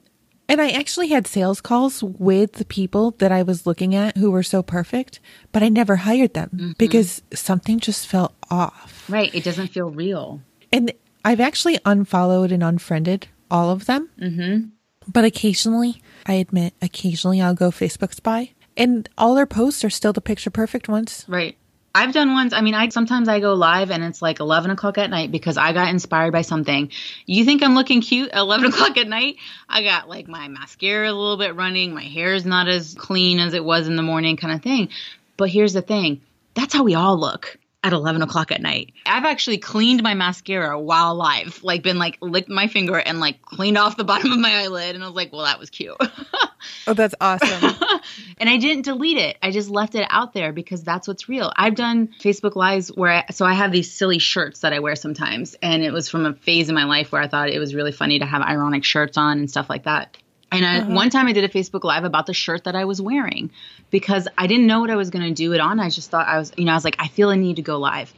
And 0.48 0.60
I 0.60 0.70
actually 0.70 1.08
had 1.08 1.26
sales 1.26 1.60
calls 1.60 2.02
with 2.02 2.52
the 2.52 2.64
people 2.64 3.12
that 3.18 3.32
I 3.32 3.42
was 3.42 3.66
looking 3.66 3.94
at 3.94 4.16
who 4.16 4.30
were 4.30 4.44
so 4.44 4.62
perfect, 4.62 5.18
but 5.52 5.62
I 5.62 5.68
never 5.68 5.96
hired 5.96 6.34
them 6.34 6.50
mm-hmm. 6.54 6.72
because 6.78 7.22
something 7.34 7.80
just 7.80 8.06
felt 8.06 8.34
off. 8.50 9.04
Right. 9.08 9.34
It 9.34 9.44
doesn't 9.44 9.68
feel 9.68 9.90
real. 9.90 10.40
And 10.72 10.92
I've 11.24 11.40
actually 11.40 11.78
unfollowed 11.84 12.52
and 12.52 12.62
unfriended 12.62 13.28
all 13.50 13.70
of 13.70 13.86
them. 13.86 14.08
Mm-hmm. 14.20 14.68
But 15.10 15.24
occasionally, 15.24 16.00
I 16.26 16.34
admit, 16.34 16.74
occasionally 16.80 17.40
I'll 17.40 17.54
go 17.54 17.70
Facebook 17.70 18.14
spy 18.14 18.52
and 18.76 19.08
all 19.16 19.34
their 19.34 19.46
posts 19.46 19.84
are 19.84 19.90
still 19.90 20.12
the 20.12 20.20
picture 20.20 20.50
perfect 20.50 20.88
ones. 20.88 21.24
Right. 21.26 21.56
I've 21.96 22.12
done 22.12 22.34
ones. 22.34 22.52
I 22.52 22.60
mean, 22.60 22.74
I 22.74 22.90
sometimes 22.90 23.26
I 23.26 23.40
go 23.40 23.54
live 23.54 23.90
and 23.90 24.04
it's 24.04 24.20
like 24.20 24.38
11 24.38 24.70
o'clock 24.70 24.98
at 24.98 25.08
night 25.08 25.32
because 25.32 25.56
I 25.56 25.72
got 25.72 25.88
inspired 25.88 26.30
by 26.30 26.42
something. 26.42 26.90
You 27.24 27.46
think 27.46 27.62
I'm 27.62 27.74
looking 27.74 28.02
cute 28.02 28.28
at 28.32 28.38
11 28.38 28.66
o'clock 28.72 28.98
at 28.98 29.08
night? 29.08 29.36
I 29.66 29.82
got 29.82 30.06
like 30.06 30.28
my 30.28 30.48
mascara 30.48 31.10
a 31.10 31.14
little 31.14 31.38
bit 31.38 31.56
running. 31.56 31.94
My 31.94 32.02
hair 32.02 32.34
is 32.34 32.44
not 32.44 32.68
as 32.68 32.94
clean 32.94 33.38
as 33.38 33.54
it 33.54 33.64
was 33.64 33.88
in 33.88 33.96
the 33.96 34.02
morning, 34.02 34.36
kind 34.36 34.52
of 34.52 34.62
thing. 34.62 34.90
But 35.38 35.48
here's 35.48 35.72
the 35.72 35.80
thing 35.80 36.20
that's 36.52 36.74
how 36.74 36.82
we 36.82 36.94
all 36.94 37.18
look 37.18 37.56
at 37.82 37.92
11 37.92 38.22
o'clock 38.22 38.50
at 38.50 38.60
night. 38.60 38.92
I've 39.06 39.24
actually 39.24 39.58
cleaned 39.58 40.02
my 40.02 40.14
mascara 40.14 40.78
while 40.80 41.14
live, 41.14 41.62
like 41.62 41.82
been 41.82 41.98
like 41.98 42.18
licked 42.20 42.48
my 42.48 42.66
finger 42.66 42.98
and 42.98 43.20
like 43.20 43.42
cleaned 43.42 43.78
off 43.78 43.96
the 43.96 44.04
bottom 44.12 44.32
of 44.32 44.38
my 44.38 44.62
eyelid. 44.62 44.94
And 44.94 45.04
I 45.04 45.06
was 45.06 45.14
like, 45.14 45.32
well, 45.32 45.44
that 45.44 45.60
was 45.60 45.70
cute. 45.70 45.96
oh, 46.86 46.94
that's 46.94 47.14
awesome. 47.20 47.74
and 48.38 48.50
I 48.50 48.56
didn't 48.56 48.82
delete 48.82 49.18
it. 49.18 49.38
I 49.40 49.52
just 49.52 49.70
left 49.70 49.94
it 49.94 50.06
out 50.10 50.32
there 50.32 50.52
because 50.52 50.82
that's 50.82 51.06
what's 51.06 51.28
real. 51.28 51.52
I've 51.56 51.76
done 51.76 52.08
Facebook 52.20 52.56
lives 52.56 52.88
where, 52.88 53.12
I, 53.12 53.24
so 53.30 53.46
I 53.46 53.54
have 53.54 53.70
these 53.70 53.92
silly 53.92 54.18
shirts 54.18 54.60
that 54.60 54.72
I 54.72 54.80
wear 54.80 54.96
sometimes. 54.96 55.54
And 55.62 55.84
it 55.84 55.92
was 55.92 56.08
from 56.08 56.26
a 56.26 56.34
phase 56.34 56.68
in 56.68 56.74
my 56.74 56.84
life 56.84 57.12
where 57.12 57.22
I 57.22 57.28
thought 57.28 57.50
it 57.50 57.58
was 57.58 57.74
really 57.74 57.92
funny 57.92 58.18
to 58.18 58.26
have 58.26 58.42
ironic 58.42 58.84
shirts 58.84 59.16
on 59.16 59.38
and 59.38 59.50
stuff 59.50 59.70
like 59.70 59.84
that. 59.84 60.16
And 60.52 60.64
I, 60.64 60.78
uh-huh. 60.78 60.94
one 60.94 61.10
time 61.10 61.26
I 61.26 61.32
did 61.32 61.44
a 61.44 61.48
Facebook 61.48 61.84
Live 61.84 62.04
about 62.04 62.26
the 62.26 62.34
shirt 62.34 62.64
that 62.64 62.76
I 62.76 62.84
was 62.84 63.00
wearing 63.00 63.50
because 63.90 64.28
I 64.38 64.46
didn't 64.46 64.66
know 64.66 64.80
what 64.80 64.90
I 64.90 64.96
was 64.96 65.10
going 65.10 65.24
to 65.24 65.34
do 65.34 65.52
it 65.52 65.60
on. 65.60 65.80
I 65.80 65.90
just 65.90 66.10
thought 66.10 66.28
I 66.28 66.38
was, 66.38 66.52
you 66.56 66.64
know, 66.64 66.72
I 66.72 66.74
was 66.76 66.84
like, 66.84 66.96
I 66.98 67.08
feel 67.08 67.30
a 67.30 67.36
need 67.36 67.56
to 67.56 67.62
go 67.62 67.78
live. 67.78 68.12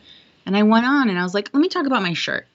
And 0.45 0.57
I 0.57 0.63
went 0.63 0.87
on 0.87 1.09
and 1.09 1.19
I 1.19 1.23
was 1.23 1.35
like, 1.35 1.51
let 1.53 1.61
me 1.61 1.69
talk 1.69 1.87
about 1.87 2.03
my 2.03 2.13
shirt. 2.13 2.47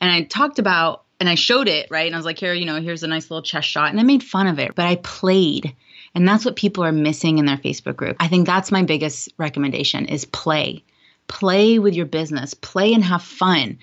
And 0.00 0.10
I 0.10 0.22
talked 0.22 0.58
about, 0.58 1.04
and 1.20 1.28
I 1.28 1.36
showed 1.36 1.68
it, 1.68 1.90
right? 1.90 2.06
And 2.06 2.14
I 2.14 2.18
was 2.18 2.26
like, 2.26 2.38
here, 2.38 2.52
you 2.52 2.66
know, 2.66 2.80
here's 2.80 3.02
a 3.02 3.06
nice 3.06 3.30
little 3.30 3.42
chest 3.42 3.68
shot. 3.68 3.90
And 3.90 3.98
I 3.98 4.02
made 4.02 4.22
fun 4.22 4.46
of 4.46 4.58
it, 4.58 4.74
but 4.74 4.86
I 4.86 4.96
played. 4.96 5.74
And 6.14 6.28
that's 6.28 6.44
what 6.44 6.56
people 6.56 6.84
are 6.84 6.92
missing 6.92 7.38
in 7.38 7.46
their 7.46 7.56
Facebook 7.56 7.96
group. 7.96 8.16
I 8.20 8.28
think 8.28 8.46
that's 8.46 8.70
my 8.70 8.82
biggest 8.82 9.30
recommendation 9.38 10.06
is 10.06 10.24
play. 10.24 10.84
Play 11.28 11.78
with 11.78 11.94
your 11.94 12.06
business, 12.06 12.54
play 12.54 12.92
and 12.92 13.02
have 13.02 13.22
fun 13.22 13.78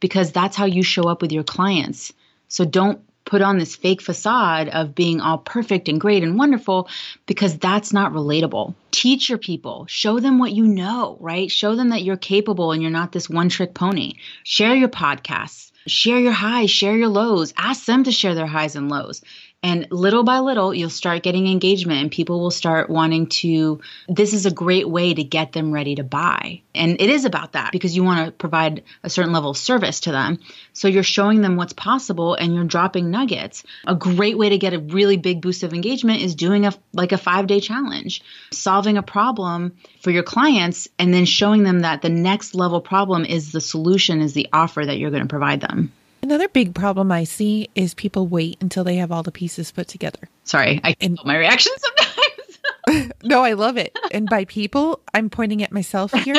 because 0.00 0.32
that's 0.32 0.56
how 0.56 0.64
you 0.64 0.82
show 0.82 1.08
up 1.08 1.22
with 1.22 1.32
your 1.32 1.44
clients. 1.44 2.12
So 2.48 2.64
don't 2.64 3.00
put 3.26 3.42
on 3.42 3.58
this 3.58 3.76
fake 3.76 4.00
facade 4.00 4.68
of 4.68 4.94
being 4.94 5.20
all 5.20 5.36
perfect 5.36 5.88
and 5.88 6.00
great 6.00 6.22
and 6.22 6.38
wonderful 6.38 6.88
because 7.26 7.58
that's 7.58 7.92
not 7.92 8.12
relatable. 8.12 8.74
Teach 8.92 9.28
your 9.28 9.36
people, 9.36 9.84
show 9.88 10.20
them 10.20 10.38
what 10.38 10.52
you 10.52 10.66
know, 10.66 11.18
right? 11.20 11.50
Show 11.50 11.74
them 11.74 11.90
that 11.90 12.02
you're 12.02 12.16
capable 12.16 12.72
and 12.72 12.80
you're 12.80 12.90
not 12.90 13.12
this 13.12 13.28
one 13.28 13.50
trick 13.50 13.74
pony. 13.74 14.14
Share 14.44 14.74
your 14.74 14.88
podcasts, 14.88 15.72
share 15.86 16.20
your 16.20 16.32
highs, 16.32 16.70
share 16.70 16.96
your 16.96 17.08
lows, 17.08 17.52
ask 17.56 17.84
them 17.84 18.04
to 18.04 18.12
share 18.12 18.34
their 18.34 18.46
highs 18.46 18.76
and 18.76 18.88
lows. 18.88 19.22
And 19.62 19.88
little 19.90 20.22
by 20.22 20.38
little, 20.38 20.72
you'll 20.72 20.90
start 20.90 21.24
getting 21.24 21.48
engagement 21.48 22.00
and 22.00 22.10
people 22.10 22.38
will 22.38 22.52
start 22.52 22.88
wanting 22.88 23.26
to. 23.40 23.80
This 24.08 24.32
is 24.32 24.46
a 24.46 24.50
great 24.52 24.88
way 24.88 25.12
to 25.12 25.24
get 25.24 25.52
them 25.52 25.72
ready 25.72 25.96
to 25.96 26.04
buy. 26.04 26.60
And 26.72 27.00
it 27.00 27.10
is 27.10 27.24
about 27.24 27.52
that 27.52 27.72
because 27.72 27.96
you 27.96 28.04
want 28.04 28.26
to 28.26 28.32
provide 28.32 28.84
a 29.02 29.10
certain 29.10 29.32
level 29.32 29.50
of 29.50 29.56
service 29.56 30.00
to 30.00 30.12
them. 30.12 30.38
So 30.72 30.86
you're 30.86 31.02
showing 31.02 31.40
them 31.40 31.56
what's 31.56 31.72
possible 31.72 32.34
and 32.34 32.54
you're 32.54 32.64
dropping 32.64 33.10
nuggets. 33.10 33.64
A 33.86 33.96
great 33.96 34.38
way 34.38 34.50
to 34.50 34.58
get 34.58 34.74
a 34.74 34.78
really 34.78 35.16
big 35.16 35.42
boost 35.42 35.64
of 35.64 35.74
engagement 35.74 36.22
is 36.22 36.36
doing 36.36 36.64
a 36.64 36.72
like 36.92 37.12
a 37.12 37.16
5-day 37.16 37.60
challenge, 37.60 38.22
solving 38.52 38.98
a 38.98 39.02
problem 39.02 39.76
for 40.00 40.12
your 40.12 40.22
clients 40.22 40.86
and 40.98 41.12
then 41.12 41.24
showing 41.24 41.64
them 41.64 41.80
that 41.80 42.02
the 42.02 42.08
next 42.08 42.54
level 42.54 42.80
problem 42.80 43.24
is 43.24 43.50
the 43.50 43.60
solution 43.60 44.20
is 44.20 44.32
the 44.32 44.48
offer 44.52 44.84
that 44.84 44.98
you're 44.98 45.10
going 45.10 45.22
to 45.22 45.28
provide 45.28 45.60
them. 45.60 45.92
Another 46.26 46.48
big 46.48 46.74
problem 46.74 47.12
I 47.12 47.22
see 47.22 47.68
is 47.76 47.94
people 47.94 48.26
wait 48.26 48.58
until 48.60 48.82
they 48.82 48.96
have 48.96 49.12
all 49.12 49.22
the 49.22 49.30
pieces 49.30 49.70
put 49.70 49.86
together. 49.86 50.28
Sorry, 50.42 50.80
I 50.82 50.96
and 51.00 51.16
my 51.24 51.36
reaction 51.36 51.72
sometimes. 51.78 53.12
no, 53.22 53.44
I 53.44 53.52
love 53.52 53.76
it. 53.76 53.96
And 54.10 54.28
by 54.28 54.44
people, 54.44 54.98
I'm 55.14 55.30
pointing 55.30 55.62
at 55.62 55.70
myself 55.70 56.12
here. 56.12 56.34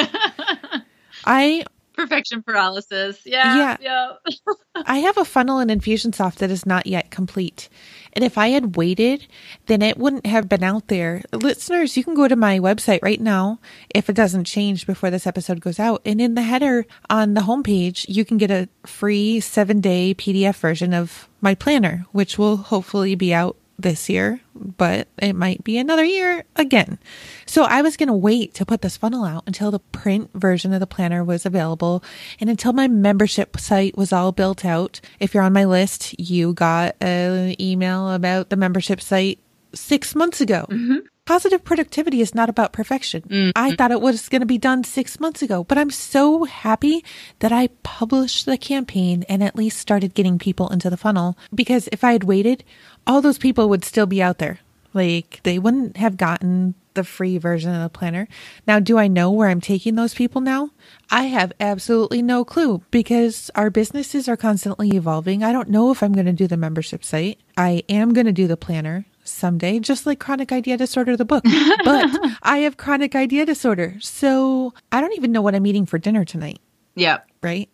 I 1.26 1.64
perfection 1.98 2.44
paralysis. 2.44 3.20
Yeah. 3.26 3.78
Yeah. 3.82 4.14
yeah. 4.30 4.54
I 4.86 5.00
have 5.00 5.18
a 5.18 5.26
funnel 5.26 5.60
and 5.60 5.72
Infusionsoft 5.72 6.36
that 6.36 6.52
is 6.52 6.66
not 6.66 6.86
yet 6.86 7.10
complete. 7.10 7.68
And 8.14 8.24
if 8.24 8.38
I 8.38 8.50
had 8.50 8.76
waited, 8.76 9.28
then 9.66 9.82
it 9.82 9.98
wouldn't 9.98 10.26
have 10.26 10.48
been 10.48 10.64
out 10.64 10.88
there. 10.88 11.24
Listeners, 11.34 11.98
you 11.98 12.04
can 12.04 12.14
go 12.14 12.28
to 12.28 12.36
my 12.36 12.60
website 12.60 13.00
right 13.02 13.20
now 13.20 13.60
if 13.94 14.10
it 14.10 14.16
doesn't 14.16 14.46
change 14.46 14.88
before 14.88 15.10
this 15.10 15.28
episode 15.28 15.60
goes 15.60 15.80
out. 15.80 16.02
And 16.06 16.22
in 16.22 16.36
the 16.36 16.44
header 16.44 16.86
on 17.10 17.34
the 17.34 17.42
homepage, 17.42 18.06
you 18.08 18.24
can 18.24 18.38
get 18.38 18.52
a 18.52 18.70
free 18.86 19.40
seven 19.40 19.82
day 19.82 20.16
PDF 20.16 20.56
version 20.56 20.94
of 20.94 21.28
my 21.42 21.56
planner, 21.56 22.06
which 22.12 22.38
will 22.38 22.58
hopefully 22.58 23.16
be 23.16 23.34
out 23.34 23.58
this 23.80 24.10
year, 24.10 24.42
but 24.56 25.08
it 25.20 25.34
might 25.34 25.64
be 25.64 25.78
another 25.78 26.04
year 26.04 26.44
again. 26.56 26.98
So 27.46 27.64
I 27.64 27.82
was 27.82 27.96
going 27.96 28.08
to 28.08 28.14
wait 28.14 28.54
to 28.56 28.66
put 28.66 28.82
this 28.82 28.98
funnel 28.98 29.24
out 29.24 29.44
until 29.46 29.72
the 29.72 29.80
print 29.80 30.32
version 30.34 30.74
of 30.74 30.80
the 30.80 30.88
planner 30.88 31.24
was 31.24 31.46
available 31.46 32.04
and 32.40 32.50
until 32.50 32.74
my 32.74 32.88
membership 32.88 33.60
site 33.60 33.98
was 33.98 34.12
all 34.12 34.32
built 34.32 34.66
out. 34.66 35.00
If 35.20 35.34
you're 35.34 35.44
on 35.44 35.54
my 35.54 35.66
list, 35.66 36.20
you 36.20 36.54
got 36.54 36.96
an 37.02 37.60
email 37.62 38.12
about 38.12 38.50
the 38.50 38.56
membership 38.56 39.00
site 39.00 39.40
six 39.74 40.16
months 40.16 40.42
ago. 40.42 40.66
Mm-hmm. 40.70 40.98
Positive 41.28 41.62
productivity 41.62 42.22
is 42.22 42.34
not 42.34 42.48
about 42.48 42.72
perfection. 42.72 43.22
Mm-hmm. 43.24 43.52
I 43.54 43.76
thought 43.76 43.92
it 43.92 44.00
was 44.00 44.30
going 44.30 44.40
to 44.40 44.46
be 44.46 44.58
done 44.58 44.86
six 44.86 45.20
months 45.20 45.42
ago, 45.42 45.66
but 45.66 45.78
I'm 45.78 45.92
so 45.92 46.46
happy 46.46 47.04
that 47.40 47.52
I 47.52 47.68
published 47.84 48.46
the 48.46 48.58
campaign 48.58 49.26
and 49.28 49.44
at 49.44 49.58
least 49.58 49.78
started 49.78 50.14
getting 50.14 50.40
people 50.40 50.70
into 50.70 50.90
the 50.90 50.96
funnel. 50.96 51.38
Because 51.54 51.90
if 51.92 52.06
I 52.06 52.14
had 52.14 52.24
waited, 52.24 52.64
all 53.06 53.22
those 53.22 53.38
people 53.38 53.68
would 53.68 53.84
still 53.84 54.06
be 54.06 54.22
out 54.22 54.38
there. 54.38 54.60
Like 54.94 55.42
they 55.44 55.60
wouldn't 55.60 55.98
have 55.98 56.16
gotten 56.16 56.76
the 56.94 57.04
free 57.04 57.38
version 57.38 57.76
of 57.76 57.84
the 57.84 57.90
planner. 57.90 58.30
Now, 58.66 58.80
do 58.80 58.98
I 58.98 59.10
know 59.10 59.30
where 59.30 59.50
I'm 59.50 59.62
taking 59.62 59.96
those 59.96 60.14
people 60.14 60.40
now? 60.40 60.72
I 61.12 61.24
have 61.24 61.52
absolutely 61.60 62.22
no 62.22 62.46
clue 62.46 62.84
because 62.90 63.52
our 63.54 63.70
businesses 63.70 64.30
are 64.30 64.38
constantly 64.38 64.96
evolving. 64.96 65.44
I 65.44 65.52
don't 65.52 65.70
know 65.70 65.92
if 65.92 66.02
I'm 66.02 66.14
going 66.14 66.26
to 66.26 66.32
do 66.34 66.48
the 66.48 66.56
membership 66.56 67.04
site. 67.04 67.38
I 67.58 67.84
am 67.90 68.14
going 68.14 68.28
to 68.28 68.32
do 68.32 68.48
the 68.48 68.56
planner 68.56 69.06
someday, 69.28 69.80
just 69.80 70.06
like 70.06 70.20
chronic 70.20 70.52
idea 70.52 70.78
disorder, 70.78 71.18
the 71.18 71.26
book. 71.26 71.44
but 71.84 72.10
I 72.44 72.60
have 72.60 72.78
chronic 72.78 73.16
idea 73.16 73.46
disorder. 73.46 73.96
So 74.00 74.74
I 74.92 75.02
don't 75.02 75.14
even 75.14 75.32
know 75.32 75.42
what 75.42 75.56
I'm 75.56 75.66
eating 75.66 75.86
for 75.86 75.98
dinner 75.98 76.26
tonight. 76.26 76.60
Yeah. 76.96 77.20
Right. 77.44 77.70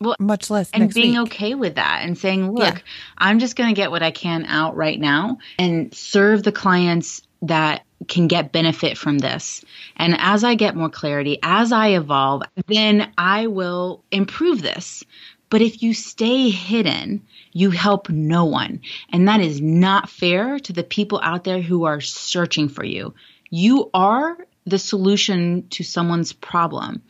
Well, 0.00 0.16
much 0.18 0.50
less. 0.50 0.70
And 0.72 0.92
being 0.92 1.12
week. 1.12 1.32
okay 1.32 1.54
with 1.54 1.76
that 1.76 2.00
and 2.02 2.18
saying, 2.18 2.52
look, 2.52 2.74
yeah. 2.74 2.80
I'm 3.16 3.38
just 3.38 3.56
going 3.56 3.74
to 3.74 3.74
get 3.74 3.90
what 3.90 4.02
I 4.02 4.10
can 4.10 4.44
out 4.44 4.76
right 4.76 5.00
now 5.00 5.38
and 5.58 5.94
serve 5.94 6.42
the 6.42 6.52
clients 6.52 7.22
that 7.42 7.82
can 8.08 8.26
get 8.26 8.52
benefit 8.52 8.98
from 8.98 9.18
this. 9.18 9.64
And 9.96 10.14
as 10.18 10.44
I 10.44 10.54
get 10.54 10.76
more 10.76 10.90
clarity, 10.90 11.38
as 11.42 11.72
I 11.72 11.88
evolve, 11.88 12.42
then 12.66 13.12
I 13.16 13.46
will 13.46 14.04
improve 14.10 14.60
this. 14.60 15.02
But 15.48 15.62
if 15.62 15.82
you 15.82 15.94
stay 15.94 16.50
hidden, 16.50 17.22
you 17.52 17.70
help 17.70 18.08
no 18.08 18.44
one. 18.44 18.80
And 19.10 19.28
that 19.28 19.40
is 19.40 19.60
not 19.60 20.10
fair 20.10 20.58
to 20.58 20.72
the 20.72 20.82
people 20.82 21.20
out 21.22 21.44
there 21.44 21.62
who 21.62 21.84
are 21.84 22.00
searching 22.00 22.68
for 22.68 22.84
you. 22.84 23.14
You 23.50 23.90
are 23.94 24.36
the 24.64 24.78
solution 24.78 25.68
to 25.70 25.84
someone's 25.84 26.32
problem. 26.32 27.02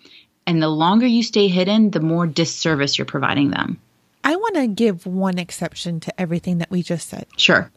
And 0.46 0.62
the 0.62 0.68
longer 0.68 1.06
you 1.06 1.22
stay 1.22 1.48
hidden, 1.48 1.90
the 1.90 2.00
more 2.00 2.26
disservice 2.26 2.98
you're 2.98 3.06
providing 3.06 3.50
them. 3.50 3.80
I 4.22 4.36
want 4.36 4.56
to 4.56 4.66
give 4.66 5.06
one 5.06 5.38
exception 5.38 6.00
to 6.00 6.20
everything 6.20 6.58
that 6.58 6.70
we 6.70 6.82
just 6.82 7.08
said. 7.08 7.26
Sure. 7.36 7.70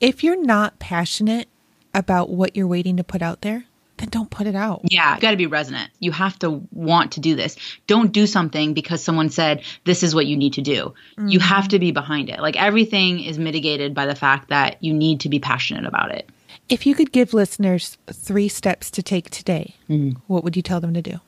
If 0.00 0.24
you're 0.24 0.42
not 0.42 0.78
passionate 0.78 1.48
about 1.94 2.30
what 2.30 2.56
you're 2.56 2.66
waiting 2.66 2.96
to 2.96 3.04
put 3.04 3.22
out 3.22 3.42
there, 3.42 3.64
then 4.00 4.08
don't 4.08 4.30
put 4.30 4.46
it 4.46 4.54
out. 4.54 4.80
Yeah, 4.84 5.14
you 5.14 5.20
got 5.20 5.32
to 5.32 5.36
be 5.36 5.46
resonant. 5.46 5.90
You 5.98 6.12
have 6.12 6.38
to 6.40 6.66
want 6.72 7.12
to 7.12 7.20
do 7.20 7.36
this. 7.36 7.56
Don't 7.86 8.12
do 8.12 8.26
something 8.26 8.74
because 8.74 9.04
someone 9.04 9.30
said 9.30 9.62
this 9.84 10.02
is 10.02 10.14
what 10.14 10.26
you 10.26 10.36
need 10.36 10.54
to 10.54 10.62
do. 10.62 10.94
Mm-hmm. 11.18 11.28
You 11.28 11.38
have 11.40 11.68
to 11.68 11.78
be 11.78 11.92
behind 11.92 12.30
it. 12.30 12.40
Like 12.40 12.56
everything 12.56 13.20
is 13.20 13.38
mitigated 13.38 13.94
by 13.94 14.06
the 14.06 14.14
fact 14.14 14.48
that 14.48 14.82
you 14.82 14.94
need 14.94 15.20
to 15.20 15.28
be 15.28 15.38
passionate 15.38 15.86
about 15.86 16.12
it. 16.12 16.28
If 16.68 16.86
you 16.86 16.94
could 16.94 17.12
give 17.12 17.34
listeners 17.34 17.98
three 18.12 18.48
steps 18.48 18.90
to 18.92 19.02
take 19.02 19.28
today, 19.30 19.74
mm-hmm. 19.88 20.18
what 20.28 20.44
would 20.44 20.56
you 20.56 20.62
tell 20.62 20.80
them 20.80 20.94
to 20.94 21.02
do? 21.02 21.20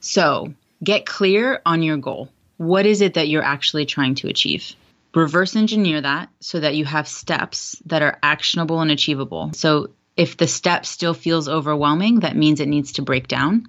So, 0.00 0.52
get 0.82 1.06
clear 1.06 1.62
on 1.64 1.82
your 1.82 1.96
goal. 1.96 2.28
What 2.56 2.86
is 2.86 3.00
it 3.00 3.14
that 3.14 3.28
you're 3.28 3.42
actually 3.42 3.86
trying 3.86 4.16
to 4.16 4.28
achieve? 4.28 4.74
Reverse 5.14 5.56
engineer 5.56 6.00
that 6.00 6.28
so 6.40 6.60
that 6.60 6.76
you 6.76 6.84
have 6.84 7.08
steps 7.08 7.80
that 7.86 8.02
are 8.02 8.18
actionable 8.22 8.80
and 8.80 8.90
achievable. 8.90 9.52
So, 9.54 9.90
if 10.16 10.36
the 10.36 10.46
step 10.46 10.86
still 10.86 11.14
feels 11.14 11.48
overwhelming, 11.48 12.20
that 12.20 12.36
means 12.36 12.60
it 12.60 12.68
needs 12.68 12.92
to 12.92 13.02
break 13.02 13.28
down 13.28 13.66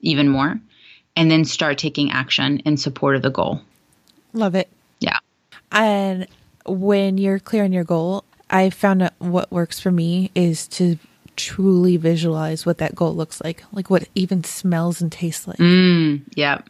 even 0.00 0.28
more 0.28 0.60
and 1.16 1.30
then 1.30 1.44
start 1.44 1.78
taking 1.78 2.10
action 2.10 2.58
in 2.60 2.76
support 2.76 3.16
of 3.16 3.22
the 3.22 3.30
goal. 3.30 3.60
Love 4.32 4.54
it. 4.54 4.68
Yeah. 4.98 5.18
And 5.70 6.26
when 6.66 7.18
you're 7.18 7.38
clear 7.38 7.64
on 7.64 7.72
your 7.72 7.84
goal, 7.84 8.24
I 8.50 8.70
found 8.70 9.00
that 9.00 9.14
what 9.18 9.50
works 9.50 9.80
for 9.80 9.90
me 9.90 10.30
is 10.34 10.66
to 10.68 10.98
truly 11.36 11.96
visualize 11.96 12.66
what 12.66 12.78
that 12.78 12.94
goal 12.94 13.14
looks 13.14 13.40
like, 13.42 13.64
like 13.72 13.90
what 13.90 14.08
even 14.14 14.44
smells 14.44 15.00
and 15.00 15.10
tastes 15.10 15.46
like. 15.46 15.58
Mm, 15.58 16.22
yeah. 16.34 16.60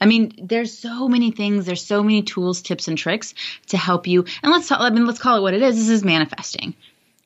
I 0.00 0.06
mean, 0.06 0.32
there's 0.40 0.76
so 0.76 1.08
many 1.08 1.30
things, 1.32 1.66
there's 1.66 1.84
so 1.84 2.02
many 2.02 2.22
tools, 2.22 2.62
tips, 2.62 2.88
and 2.88 2.96
tricks 2.96 3.34
to 3.68 3.76
help 3.76 4.06
you. 4.06 4.24
And 4.42 4.52
let's 4.52 4.68
talk, 4.68 4.80
I 4.80 4.90
mean, 4.90 5.06
let's 5.06 5.18
call 5.18 5.36
it 5.36 5.40
what 5.40 5.54
it 5.54 5.62
is. 5.62 5.76
This 5.76 5.88
is 5.88 6.04
manifesting. 6.04 6.74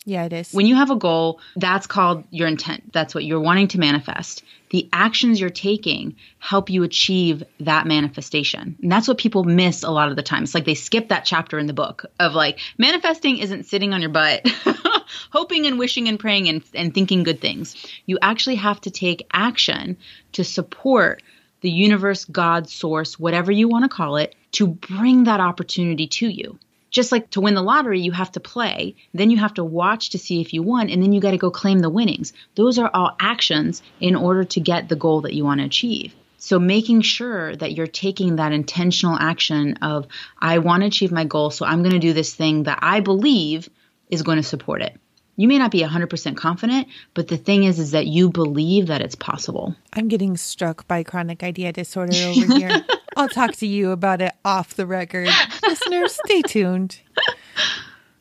Yeah, 0.04 0.24
it 0.24 0.32
is. 0.32 0.52
When 0.52 0.66
you 0.66 0.74
have 0.74 0.90
a 0.90 0.96
goal, 0.96 1.38
that's 1.54 1.86
called 1.86 2.24
your 2.30 2.48
intent. 2.48 2.92
That's 2.92 3.14
what 3.14 3.24
you're 3.24 3.40
wanting 3.40 3.68
to 3.68 3.78
manifest. 3.78 4.42
The 4.70 4.88
actions 4.92 5.40
you're 5.40 5.50
taking 5.50 6.16
help 6.40 6.70
you 6.70 6.82
achieve 6.82 7.44
that 7.60 7.86
manifestation. 7.86 8.76
And 8.82 8.90
that's 8.90 9.06
what 9.06 9.18
people 9.18 9.44
miss 9.44 9.84
a 9.84 9.90
lot 9.90 10.08
of 10.08 10.16
the 10.16 10.22
time. 10.22 10.42
It's 10.42 10.54
like 10.54 10.64
they 10.64 10.74
skip 10.74 11.08
that 11.08 11.24
chapter 11.24 11.58
in 11.58 11.66
the 11.66 11.72
book 11.72 12.06
of 12.18 12.34
like, 12.34 12.58
manifesting 12.78 13.38
isn't 13.38 13.66
sitting 13.66 13.94
on 13.94 14.00
your 14.00 14.10
butt, 14.10 14.44
hoping 15.30 15.66
and 15.66 15.78
wishing 15.78 16.08
and 16.08 16.18
praying 16.18 16.48
and, 16.48 16.64
and 16.74 16.92
thinking 16.92 17.22
good 17.22 17.40
things. 17.40 17.76
You 18.06 18.18
actually 18.22 18.56
have 18.56 18.80
to 18.80 18.90
take 18.90 19.28
action 19.32 19.96
to 20.32 20.42
support 20.42 21.22
the 21.60 21.70
universe, 21.70 22.24
God, 22.24 22.68
source, 22.68 23.20
whatever 23.20 23.52
you 23.52 23.68
want 23.68 23.84
to 23.84 23.88
call 23.88 24.16
it, 24.16 24.34
to 24.52 24.66
bring 24.66 25.24
that 25.24 25.38
opportunity 25.38 26.08
to 26.08 26.28
you 26.28 26.58
just 26.92 27.10
like 27.10 27.30
to 27.30 27.40
win 27.40 27.54
the 27.54 27.62
lottery, 27.62 28.00
you 28.00 28.12
have 28.12 28.30
to 28.32 28.40
play, 28.40 28.94
then 29.12 29.30
you 29.30 29.38
have 29.38 29.54
to 29.54 29.64
watch 29.64 30.10
to 30.10 30.18
see 30.18 30.40
if 30.40 30.52
you 30.52 30.62
won, 30.62 30.90
and 30.90 31.02
then 31.02 31.12
you 31.12 31.20
got 31.20 31.32
to 31.32 31.38
go 31.38 31.50
claim 31.50 31.80
the 31.80 31.90
winnings. 31.90 32.32
Those 32.54 32.78
are 32.78 32.90
all 32.92 33.16
actions 33.18 33.82
in 33.98 34.14
order 34.14 34.44
to 34.44 34.60
get 34.60 34.88
the 34.88 34.96
goal 34.96 35.22
that 35.22 35.34
you 35.34 35.44
want 35.44 35.60
to 35.60 35.66
achieve. 35.66 36.14
So 36.36 36.58
making 36.58 37.02
sure 37.02 37.56
that 37.56 37.72
you're 37.72 37.86
taking 37.86 38.36
that 38.36 38.52
intentional 38.52 39.16
action 39.18 39.78
of, 39.80 40.06
I 40.38 40.58
want 40.58 40.82
to 40.82 40.88
achieve 40.88 41.12
my 41.12 41.24
goal, 41.24 41.50
so 41.50 41.64
I'm 41.64 41.82
going 41.82 41.94
to 41.94 41.98
do 41.98 42.12
this 42.12 42.34
thing 42.34 42.64
that 42.64 42.80
I 42.82 43.00
believe 43.00 43.68
is 44.10 44.22
going 44.22 44.36
to 44.36 44.42
support 44.42 44.82
it. 44.82 44.98
You 45.36 45.48
may 45.48 45.56
not 45.56 45.70
be 45.70 45.80
100% 45.80 46.36
confident, 46.36 46.88
but 47.14 47.28
the 47.28 47.38
thing 47.38 47.64
is 47.64 47.78
is 47.78 47.92
that 47.92 48.06
you 48.06 48.28
believe 48.28 48.88
that 48.88 49.00
it's 49.00 49.14
possible. 49.14 49.74
I'm 49.92 50.08
getting 50.08 50.36
struck 50.36 50.86
by 50.86 51.04
chronic 51.04 51.42
idea 51.42 51.72
disorder 51.72 52.12
over 52.16 52.58
here. 52.58 52.84
I'll 53.16 53.28
talk 53.28 53.52
to 53.56 53.66
you 53.66 53.90
about 53.90 54.20
it 54.20 54.32
off 54.44 54.74
the 54.74 54.86
record. 54.86 55.28
Listeners, 55.62 56.18
stay 56.24 56.42
tuned. 56.42 57.00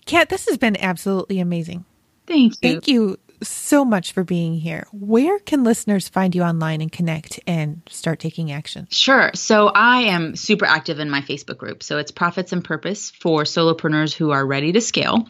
Kat, 0.05 0.29
this 0.29 0.47
has 0.47 0.57
been 0.57 0.75
absolutely 0.77 1.39
amazing. 1.39 1.85
Thank 2.27 2.53
you. 2.53 2.57
Thank 2.61 2.87
you 2.87 3.17
so 3.43 3.83
much 3.83 4.11
for 4.11 4.23
being 4.23 4.53
here. 4.53 4.85
Where 4.91 5.39
can 5.39 5.63
listeners 5.63 6.07
find 6.07 6.35
you 6.35 6.43
online 6.43 6.81
and 6.81 6.91
connect 6.91 7.39
and 7.47 7.81
start 7.89 8.19
taking 8.19 8.51
action? 8.51 8.87
Sure. 8.91 9.31
So 9.33 9.67
I 9.67 10.01
am 10.03 10.35
super 10.35 10.65
active 10.65 10.99
in 10.99 11.09
my 11.09 11.21
Facebook 11.21 11.57
group. 11.57 11.83
So 11.83 11.97
it's 11.97 12.11
Profits 12.11 12.53
and 12.53 12.63
Purpose 12.63 13.11
for 13.11 13.43
solopreneurs 13.43 14.13
who 14.13 14.31
are 14.31 14.45
ready 14.45 14.71
to 14.73 14.81
scale. 14.81 15.27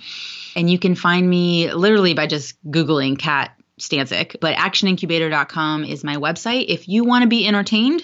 And 0.55 0.69
you 0.69 0.77
can 0.77 0.95
find 0.95 1.27
me 1.29 1.71
literally 1.73 2.13
by 2.13 2.27
just 2.27 2.61
Googling 2.69 3.17
Kat 3.17 3.51
Stanczyk. 3.79 4.39
But 4.41 4.57
actionincubator.com 4.57 5.85
is 5.85 6.03
my 6.03 6.17
website. 6.17 6.65
If 6.67 6.87
you 6.87 7.05
want 7.05 7.23
to 7.23 7.29
be 7.29 7.47
entertained, 7.47 8.01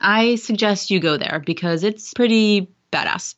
I 0.00 0.36
suggest 0.36 0.90
you 0.90 1.00
go 1.00 1.16
there 1.16 1.42
because 1.44 1.84
it's 1.84 2.12
pretty 2.14 2.68
badass. 2.92 3.34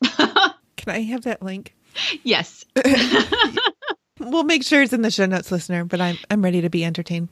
Can 0.77 0.95
I 0.95 1.01
have 1.03 1.23
that 1.23 1.43
link? 1.43 1.75
Yes. 2.23 2.65
we'll 4.21 4.45
make 4.45 4.65
sure 4.65 4.83
it's 4.83 4.93
in 4.93 5.03
the 5.03 5.11
show 5.11 5.27
notes, 5.27 5.51
listener, 5.51 5.85
but 5.85 6.01
I'm 6.01 6.19
I'm 6.31 6.43
ready 6.43 6.61
to 6.61 6.71
be 6.71 6.85
entertained. 6.85 7.29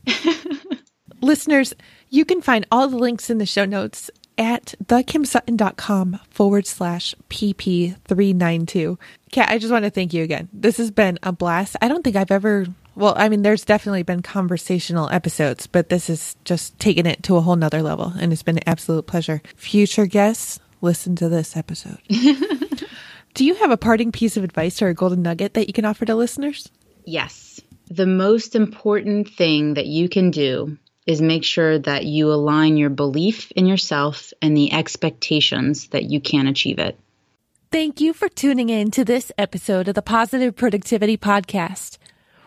Listeners, 1.20 1.74
you 2.10 2.24
can 2.24 2.42
find 2.42 2.66
all 2.70 2.88
the 2.88 2.98
links 2.98 3.30
in 3.30 3.38
the 3.38 3.46
show 3.46 3.64
notes 3.64 4.10
at 4.38 4.74
thekimsutton.com 4.84 6.20
forward 6.30 6.66
slash 6.66 7.14
pp392. 7.30 8.98
Kat, 9.32 9.48
I 9.48 9.58
just 9.58 9.72
want 9.72 9.84
to 9.84 9.90
thank 9.90 10.12
you 10.12 10.22
again. 10.22 10.48
This 10.52 10.76
has 10.76 10.90
been 10.90 11.18
a 11.22 11.32
blast. 11.32 11.76
I 11.80 11.88
don't 11.88 12.04
think 12.04 12.16
I've 12.16 12.30
ever 12.30 12.66
well, 12.96 13.14
I 13.16 13.28
mean, 13.28 13.42
there's 13.42 13.64
definitely 13.64 14.02
been 14.02 14.22
conversational 14.22 15.10
episodes, 15.10 15.66
but 15.66 15.90
this 15.90 16.08
is 16.08 16.34
just 16.44 16.78
taking 16.78 17.06
it 17.06 17.22
to 17.24 17.36
a 17.36 17.42
whole 17.42 17.56
nother 17.56 17.82
level, 17.82 18.14
and 18.18 18.32
it's 18.32 18.42
been 18.42 18.56
an 18.56 18.64
absolute 18.66 19.06
pleasure. 19.06 19.42
Future 19.54 20.06
guests, 20.06 20.58
listen 20.80 21.14
to 21.16 21.28
this 21.28 21.56
episode. 21.56 21.98
Do 23.34 23.44
you 23.44 23.54
have 23.56 23.70
a 23.70 23.76
parting 23.76 24.12
piece 24.12 24.38
of 24.38 24.44
advice 24.44 24.80
or 24.80 24.88
a 24.88 24.94
golden 24.94 25.20
nugget 25.20 25.52
that 25.54 25.66
you 25.66 25.74
can 25.74 25.84
offer 25.84 26.06
to 26.06 26.14
listeners? 26.14 26.70
Yes. 27.04 27.60
The 27.90 28.06
most 28.06 28.56
important 28.56 29.28
thing 29.28 29.74
that 29.74 29.86
you 29.86 30.08
can 30.08 30.30
do 30.30 30.78
is 31.06 31.20
make 31.20 31.44
sure 31.44 31.78
that 31.78 32.06
you 32.06 32.32
align 32.32 32.78
your 32.78 32.90
belief 32.90 33.52
in 33.52 33.66
yourself 33.66 34.32
and 34.40 34.56
the 34.56 34.72
expectations 34.72 35.88
that 35.88 36.04
you 36.04 36.20
can 36.20 36.46
achieve 36.46 36.78
it. 36.78 36.98
Thank 37.70 38.00
you 38.00 38.14
for 38.14 38.28
tuning 38.28 38.70
in 38.70 38.90
to 38.92 39.04
this 39.04 39.30
episode 39.36 39.88
of 39.88 39.94
the 39.94 40.02
Positive 40.02 40.56
Productivity 40.56 41.18
Podcast. 41.18 41.98